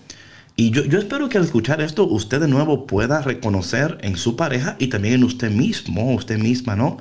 y 0.60 0.72
yo, 0.72 0.84
yo, 0.84 0.98
espero 0.98 1.28
que 1.28 1.38
al 1.38 1.44
escuchar 1.44 1.80
esto 1.80 2.04
usted 2.04 2.40
de 2.40 2.48
nuevo 2.48 2.84
pueda 2.84 3.22
reconocer 3.22 3.96
en 4.02 4.16
su 4.16 4.34
pareja 4.34 4.74
y 4.80 4.88
también 4.88 5.14
en 5.14 5.22
usted 5.22 5.52
mismo, 5.52 6.12
usted 6.12 6.36
misma, 6.36 6.74
¿no? 6.74 6.98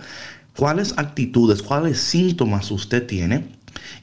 Cuáles 0.56 0.94
actitudes, 0.96 1.64
cuáles 1.64 1.98
síntomas 1.98 2.70
usted 2.70 3.08
tiene 3.08 3.57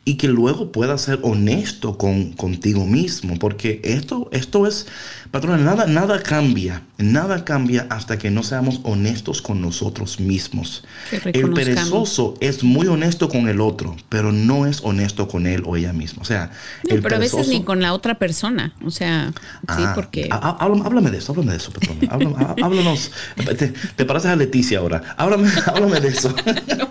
y 0.04 0.16
que 0.16 0.28
luego 0.28 0.70
pueda 0.70 0.98
ser 0.98 1.18
honesto 1.22 1.96
con, 1.96 2.32
contigo 2.32 2.86
mismo, 2.86 3.38
porque 3.38 3.80
esto, 3.84 4.28
esto 4.32 4.66
es, 4.66 4.86
patrón, 5.30 5.64
nada, 5.64 5.86
nada 5.86 6.22
cambia, 6.22 6.82
nada 6.98 7.44
cambia 7.44 7.86
hasta 7.88 8.18
que 8.18 8.30
no 8.30 8.42
seamos 8.42 8.80
honestos 8.82 9.40
con 9.40 9.62
nosotros 9.62 10.20
mismos. 10.20 10.84
El 11.10 11.52
perezoso 11.52 12.34
es 12.40 12.62
muy 12.62 12.86
honesto 12.86 13.28
con 13.30 13.48
el 13.48 13.60
otro, 13.60 13.96
pero 14.10 14.30
no 14.30 14.66
es 14.66 14.80
honesto 14.82 15.26
con 15.26 15.46
él 15.46 15.62
o 15.64 15.76
ella 15.76 15.92
misma. 15.94 16.22
O 16.22 16.26
sea, 16.26 16.50
el 16.88 17.00
pero 17.00 17.16
a 17.16 17.18
veces 17.18 17.48
ni 17.48 17.62
con 17.62 17.80
la 17.80 17.94
otra 17.94 18.18
persona, 18.18 18.74
o 18.84 18.90
sea, 18.90 19.32
sí, 19.34 19.82
ah, 19.84 19.92
porque... 19.94 20.28
Háblame 20.30 21.10
de 21.10 21.18
eso, 21.18 21.32
háblame 21.32 21.52
de 21.52 21.56
eso, 21.56 21.72
patrón. 21.72 21.98
Háblanos, 22.62 23.10
te, 23.56 23.68
te 23.68 24.04
pareces 24.04 24.30
a 24.30 24.36
Leticia 24.36 24.80
ahora, 24.80 25.14
háblame, 25.16 25.48
háblame 25.66 26.00
de 26.00 26.08
eso. 26.08 26.34
No, 26.76 26.88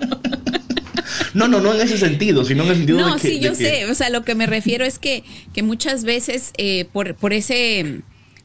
no, 1.34 1.47
no 1.47 1.73
en 1.73 1.81
ese 1.81 1.97
sentido, 1.97 2.45
sino 2.45 2.63
en 2.63 2.69
el 2.69 2.77
sentido 2.77 3.05
de 3.05 3.21
que... 3.21 3.27
sí, 3.27 3.39
yo 3.39 3.55
sé. 3.55 3.89
O 3.89 3.95
sea, 3.95 4.09
lo 4.09 4.23
que 4.23 4.36
me 4.36 4.45
refiero 4.45 4.86
es 4.86 4.99
que, 4.99 5.23
que 5.53 5.63
muchas 5.63 6.03
veces 6.03 6.51
eh, 6.57 6.86
por, 6.91 7.15
por 7.15 7.34
ese 7.34 8.01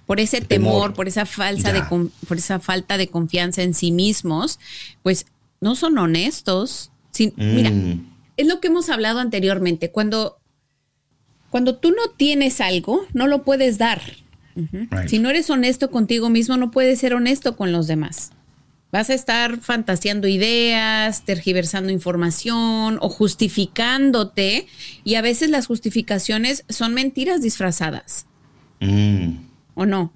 por 0.09 0.20
ese 0.20 0.41
temor, 0.41 0.95
por 0.95 1.07
esa 1.07 1.26
falsa 1.26 1.70
de 1.70 1.82
por 1.82 2.39
esa 2.39 2.61
falta 2.61 2.97
de 2.97 3.09
confianza 3.09 3.62
en 3.62 3.74
sí 3.74 3.93
mismos, 3.93 4.59
pues 5.03 5.26
no 5.61 5.74
son 5.74 5.99
honestos. 5.99 6.91
Mira, 7.36 7.70
mm. 7.70 8.11
es 8.39 8.47
lo 8.47 8.59
que 8.59 8.68
hemos 8.68 8.89
hablado 8.89 9.18
anteriormente. 9.18 9.91
Cuando, 9.91 10.39
cuando 11.51 11.76
tú 11.76 11.91
no 11.91 12.11
tienes 12.16 12.62
algo, 12.62 13.05
no 13.12 13.26
lo 13.26 13.43
puedes 13.43 13.76
dar. 13.76 14.01
Si 15.07 15.18
no 15.18 15.28
eres 15.28 15.51
honesto 15.51 15.91
contigo 15.91 16.30
mismo, 16.30 16.57
no 16.57 16.70
puedes 16.70 16.99
ser 16.99 17.12
honesto 17.12 17.55
con 17.55 17.70
los 17.70 17.86
demás. 17.86 18.30
Vas 18.91 19.11
a 19.11 19.14
estar 19.14 19.61
fantaseando 19.61 20.28
ideas, 20.28 21.22
tergiversando 21.24 21.93
información 21.93 22.99
o 23.01 23.11
justificándote 23.11 24.66
y 25.05 25.16
a 25.16 25.22
veces 25.22 25.51
las 25.51 25.66
justificaciones 25.66 26.64
son 26.70 26.95
mentiras 26.95 27.43
disfrazadas. 27.43 28.26
Mm. 28.80 29.36
¿O 29.74 29.84
no? 29.84 30.12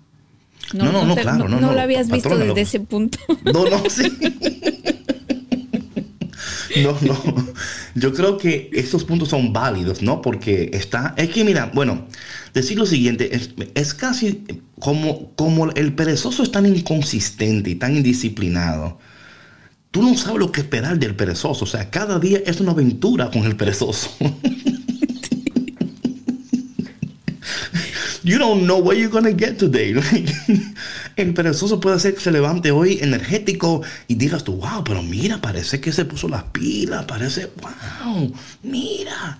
No, 0.73 0.91
no, 0.91 1.05
no, 1.05 1.15
claro, 1.15 1.49
no, 1.49 1.61
no, 1.61 1.73
lo 1.73 1.81
habías 1.81 2.09
visto 2.11 2.37
desde 2.37 2.63
ese 2.63 2.81
punto. 2.81 3.19
No, 3.45 3.69
no, 3.69 3.91
sí. 3.91 4.11
No, 6.77 6.97
no. 7.03 7.53
Yo 7.95 8.13
creo 8.13 8.39
que 8.39 8.71
estos 8.73 9.05
puntos 9.05 9.29
son 9.29 9.53
válidos, 9.53 10.03
¿no? 10.03 10.23
Porque 10.23 10.71
está. 10.73 11.15
Es 11.17 11.31
que, 11.31 11.45
mira, 11.45 11.71
bueno, 11.75 12.07
decir 12.55 12.79
lo 12.79 12.87
siguiente, 12.87 13.31
es, 13.75 13.95
casi 13.95 14.45
como, 14.79 15.33
como 15.35 15.71
el 15.71 15.95
perezoso 15.95 16.43
es 16.43 16.51
tan 16.51 16.67
inconsistente 16.67 17.71
y 17.71 17.75
tan 17.75 17.97
indisciplinado. 17.97 18.99
Tú 19.91 20.03
no 20.03 20.17
sabes 20.17 20.39
lo 20.39 20.51
que 20.53 20.63
esperar 20.63 20.99
del 20.99 21.15
perezoso. 21.15 21.65
O 21.65 21.69
sea, 21.69 21.91
cada 21.91 22.19
día 22.19 22.41
es 22.47 22.61
una 22.61 22.73
aventura 22.73 23.31
con 23.31 23.45
el 23.45 23.57
perezoso. 23.57 24.11
you 28.25 28.39
don't 28.39 28.67
know 28.67 28.79
where 28.79 28.97
you're 28.97 29.11
gonna 29.11 29.33
get 29.33 29.59
today. 29.59 29.95
el 31.17 31.35
perezoso 31.35 31.81
puede 31.81 31.99
ser 31.99 32.15
que 32.15 32.21
se 32.21 32.31
levante 32.31 32.71
hoy 32.71 32.99
energético 33.01 33.83
y 34.09 34.15
digas 34.15 34.45
tú, 34.45 34.57
wow, 34.57 34.85
pero 34.85 35.03
mira, 35.03 35.41
parece 35.41 35.81
que 35.81 35.93
se 35.93 36.05
puso 36.05 36.29
las 36.29 36.45
pilas, 36.45 37.05
parece, 37.05 37.51
wow, 37.61 38.33
mira. 38.63 39.39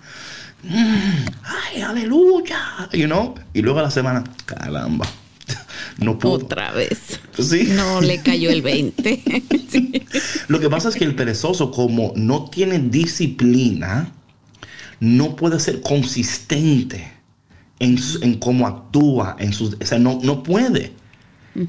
Mm, 0.63 1.25
ay, 1.43 1.81
aleluya, 1.81 2.89
you 2.93 3.05
know, 3.05 3.35
y 3.53 3.61
luego 3.61 3.79
a 3.79 3.83
la 3.83 3.91
semana, 3.91 4.23
caramba, 4.45 5.05
no 5.97 6.17
pudo. 6.17 6.33
Otra 6.33 6.71
vez. 6.71 7.19
Sí. 7.37 7.67
No 7.75 7.99
le 7.99 8.21
cayó 8.21 8.49
el 8.49 8.61
20. 8.61 9.23
Lo 10.47 10.59
que 10.59 10.69
pasa 10.69 10.89
es 10.89 10.95
que 10.95 11.03
el 11.03 11.15
perezoso, 11.15 11.71
como 11.71 12.13
no 12.15 12.49
tiene 12.49 12.79
disciplina, 12.79 14.13
no 14.99 15.35
puede 15.35 15.59
ser 15.59 15.81
consistente 15.81 17.12
en, 17.83 18.35
cómo 18.39 18.67
actúa, 18.67 19.35
en 19.39 19.53
sus, 19.53 19.77
o 19.81 19.85
sea, 19.85 19.99
no, 19.99 20.19
no 20.23 20.43
puede. 20.43 20.93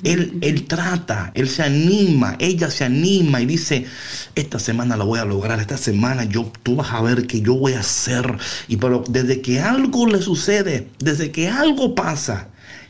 él, 0.05 0.39
él, 0.41 0.65
trata, 0.65 1.33
él 1.35 1.49
se 1.49 1.62
anima, 1.62 2.37
ella 2.39 2.71
se 2.71 2.85
anima 2.85 3.41
y 3.41 3.47
dice, 3.47 3.87
esta 4.35 4.59
semana 4.59 4.97
la 4.97 5.05
voy 5.05 5.19
a 5.19 5.25
lograr, 5.25 5.61
esta 5.61 5.77
semana 5.77 6.25
yo, 6.25 6.51
tú 6.62 6.77
vas 6.77 6.93
a 6.93 7.03
ver 7.03 7.27
que 7.27 7.41
yo 7.41 7.55
voy 7.55 7.75
a 7.75 7.81
hacer. 7.81 8.39
Y 8.69 8.77
pero 8.77 9.05
desde 9.09 9.41
que 9.41 9.61
algo 9.61 10.07
le 10.07 10.23
sucede, 10.23 10.89
desde 10.99 11.31
que 11.31 11.49
algo 11.49 11.95
pasa, 11.95 12.49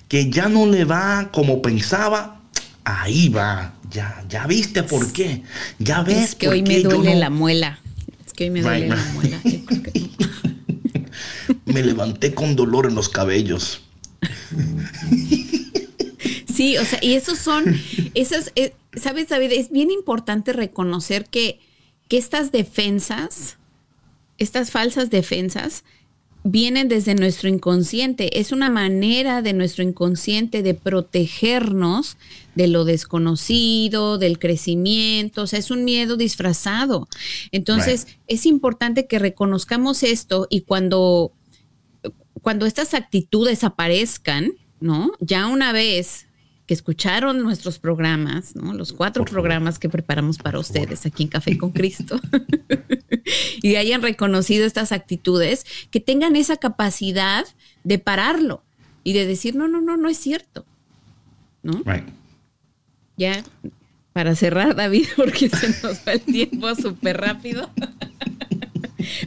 que 0.09 0.31
ya 0.31 0.49
no 0.49 0.66
le 0.66 0.85
va 0.85 1.31
como 1.33 1.62
pensaba, 1.62 2.41
ahí 2.85 3.29
va. 3.29 3.75
Ya, 3.91 4.25
ya 4.29 4.47
viste 4.47 4.83
por 4.83 5.12
qué. 5.12 5.43
Ya 5.79 6.03
ves 6.03 6.31
es 6.31 6.35
que 6.35 6.49
hoy 6.49 6.62
me 6.62 6.81
duele 6.81 7.14
la 7.14 7.31
muela. 7.31 7.79
Es 8.27 8.33
que 8.33 8.45
hoy 8.45 8.51
me 8.51 8.62
duele 8.62 8.89
la 8.89 9.05
muela. 9.14 9.41
me 11.75 11.83
levanté 11.83 12.33
con 12.33 12.55
dolor 12.55 12.87
en 12.87 12.95
los 12.95 13.09
cabellos. 13.09 13.83
Sí, 16.55 16.77
o 16.79 16.85
sea, 16.85 17.01
y 17.03 17.14
esos 17.14 17.39
son, 17.39 17.64
esas, 18.14 18.53
eh, 18.55 18.75
¿sabes, 18.95 19.29
David? 19.29 19.51
Es 19.51 19.72
bien 19.72 19.91
importante 19.91 20.53
reconocer 20.53 21.27
que, 21.27 21.59
que 22.07 22.16
estas 22.16 22.53
defensas, 22.53 23.59
estas 24.39 24.70
falsas 24.70 25.11
defensas, 25.11 25.83
vienen 26.45 26.89
desde 26.89 27.16
nuestro 27.16 27.49
inconsciente. 27.49 28.39
Es 28.39 28.53
una 28.53 28.70
manera 28.70 29.43
de 29.43 29.53
nuestro 29.53 29.83
inconsciente 29.83 30.62
de 30.62 30.75
protegernos 30.75 32.18
de 32.55 32.68
lo 32.68 32.85
desconocido, 32.85 34.18
del 34.18 34.39
crecimiento. 34.39 35.43
O 35.43 35.47
sea, 35.49 35.59
es 35.59 35.72
un 35.72 35.85
miedo 35.85 36.16
disfrazado. 36.16 37.09
Entonces, 37.51 38.07
es 38.29 38.47
importante 38.47 39.07
que 39.09 39.18
reconozcamos 39.18 40.05
esto 40.05 40.47
y 40.51 40.61
cuando 40.61 41.33
cuando 42.45 42.66
estas 42.66 42.92
actitudes 42.92 43.64
aparezcan, 43.64 44.53
¿no? 44.78 45.12
Ya 45.18 45.47
una 45.47 45.72
vez 45.72 46.26
que 46.66 46.74
escucharon 46.74 47.42
nuestros 47.42 47.78
programas, 47.78 48.55
¿no? 48.55 48.74
Los 48.74 48.92
cuatro 48.92 49.24
programas 49.24 49.78
que 49.78 49.88
preparamos 49.88 50.36
para 50.36 50.59
ustedes 50.59 51.07
aquí 51.07 51.22
en 51.22 51.30
Café 51.30 51.57
con 51.57 51.70
Cristo, 51.72 52.20
y 53.62 53.76
hayan 53.76 54.03
reconocido 54.03 54.66
estas 54.66 54.92
actitudes, 54.92 55.64
que 55.90 56.01
tengan 56.01 56.36
esa 56.36 56.59
capacidad 56.59 57.47
de 57.82 57.99
pararlo 57.99 58.62
y 59.05 59.14
de 59.14 59.26
decir, 59.26 59.57
no, 59.57 59.66
no, 59.66 59.80
no, 59.80 59.97
no 59.97 60.11
es 60.11 60.18
cierto, 60.18 60.66
¿no? 61.62 61.82
Ya, 63.16 63.42
para 64.12 64.34
cerrar, 64.34 64.76
David, 64.76 65.07
porque 65.16 65.49
se 65.49 65.68
nos 65.82 66.07
va 66.07 66.12
el 66.12 66.20
tiempo 66.20 66.74
súper 66.74 67.16
rápido. 67.16 67.70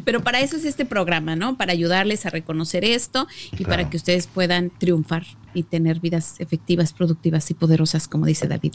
Pero 0.03 0.23
para 0.23 0.39
eso 0.39 0.57
es 0.57 0.65
este 0.65 0.85
programa, 0.85 1.35
¿no? 1.35 1.57
Para 1.57 1.73
ayudarles 1.73 2.25
a 2.25 2.29
reconocer 2.29 2.83
esto 2.83 3.27
y 3.57 3.65
para 3.65 3.89
que 3.89 3.97
ustedes 3.97 4.27
puedan 4.27 4.69
triunfar 4.69 5.25
y 5.53 5.63
tener 5.63 5.99
vidas 5.99 6.35
efectivas, 6.39 6.93
productivas 6.93 7.49
y 7.51 7.53
poderosas, 7.53 8.07
como 8.07 8.25
dice 8.25 8.47
David. 8.47 8.73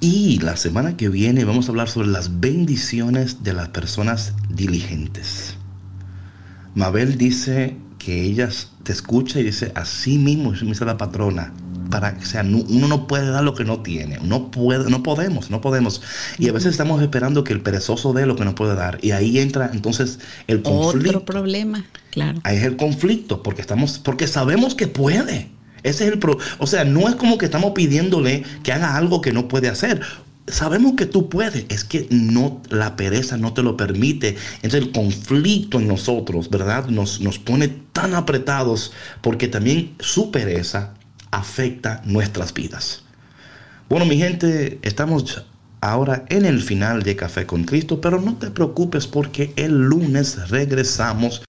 Y 0.00 0.40
la 0.40 0.56
semana 0.56 0.96
que 0.96 1.08
viene 1.08 1.44
vamos 1.44 1.68
a 1.68 1.70
hablar 1.70 1.88
sobre 1.88 2.08
las 2.08 2.40
bendiciones 2.40 3.44
de 3.44 3.52
las 3.52 3.68
personas 3.68 4.34
diligentes. 4.48 5.56
Mabel 6.74 7.18
dice 7.18 7.76
que 8.04 8.22
ella 8.22 8.48
te 8.82 8.92
escucha 8.92 9.38
y 9.38 9.44
dice, 9.44 9.72
así 9.74 10.18
mismo, 10.18 10.50
me 10.50 10.58
dice 10.58 10.84
la 10.84 10.96
patrona, 10.96 11.52
para, 11.90 12.16
o 12.20 12.24
sea, 12.24 12.42
uno 12.42 12.88
no 12.88 13.06
puede 13.06 13.30
dar 13.30 13.44
lo 13.44 13.54
que 13.54 13.64
no 13.64 13.80
tiene, 13.80 14.18
no 14.22 14.50
puede, 14.50 14.90
no 14.90 15.02
podemos, 15.02 15.50
no 15.50 15.60
podemos. 15.60 16.02
Y 16.38 16.48
a 16.48 16.52
veces 16.52 16.72
estamos 16.72 17.00
esperando 17.02 17.44
que 17.44 17.52
el 17.52 17.60
perezoso 17.60 18.12
dé 18.12 18.26
lo 18.26 18.34
que 18.34 18.44
nos 18.44 18.54
puede 18.54 18.74
dar. 18.74 18.98
Y 19.02 19.12
ahí 19.12 19.38
entra 19.38 19.70
entonces 19.72 20.18
el 20.46 20.62
conflicto. 20.62 21.18
Otro 21.18 21.24
problema, 21.24 21.84
claro. 22.10 22.40
Ahí 22.44 22.56
es 22.56 22.64
el 22.64 22.76
conflicto, 22.76 23.42
porque 23.42 23.60
estamos, 23.60 23.98
porque 23.98 24.26
sabemos 24.26 24.74
que 24.74 24.88
puede. 24.88 25.50
Ese 25.82 26.06
es 26.06 26.12
el 26.12 26.18
pro, 26.18 26.38
o 26.58 26.66
sea, 26.66 26.84
no 26.84 27.08
es 27.08 27.16
como 27.16 27.38
que 27.38 27.44
estamos 27.44 27.72
pidiéndole 27.72 28.44
que 28.62 28.72
haga 28.72 28.96
algo 28.96 29.20
que 29.20 29.32
no 29.32 29.48
puede 29.48 29.68
hacer. 29.68 30.00
Sabemos 30.46 30.94
que 30.96 31.06
tú 31.06 31.28
puedes, 31.28 31.66
es 31.68 31.84
que 31.84 32.06
no 32.10 32.60
la 32.68 32.96
pereza 32.96 33.36
no 33.36 33.52
te 33.52 33.62
lo 33.62 33.76
permite. 33.76 34.36
Entonces 34.56 34.82
el 34.82 34.92
conflicto 34.92 35.78
en 35.78 35.88
nosotros, 35.88 36.50
¿verdad? 36.50 36.88
Nos, 36.88 37.20
nos 37.20 37.38
pone 37.38 37.68
tan 37.92 38.14
apretados 38.14 38.92
porque 39.20 39.48
también 39.48 39.94
su 40.00 40.30
pereza 40.30 40.94
afecta 41.30 42.02
nuestras 42.04 42.52
vidas. 42.52 43.04
Bueno, 43.88 44.06
mi 44.06 44.18
gente, 44.18 44.78
estamos 44.82 45.44
ahora 45.80 46.24
en 46.28 46.46
el 46.46 46.62
final 46.62 47.02
de 47.02 47.16
Café 47.16 47.46
con 47.46 47.64
Cristo, 47.64 48.00
pero 48.00 48.20
no 48.20 48.36
te 48.36 48.50
preocupes 48.50 49.06
porque 49.06 49.52
el 49.56 49.72
lunes 49.72 50.48
regresamos 50.48 51.42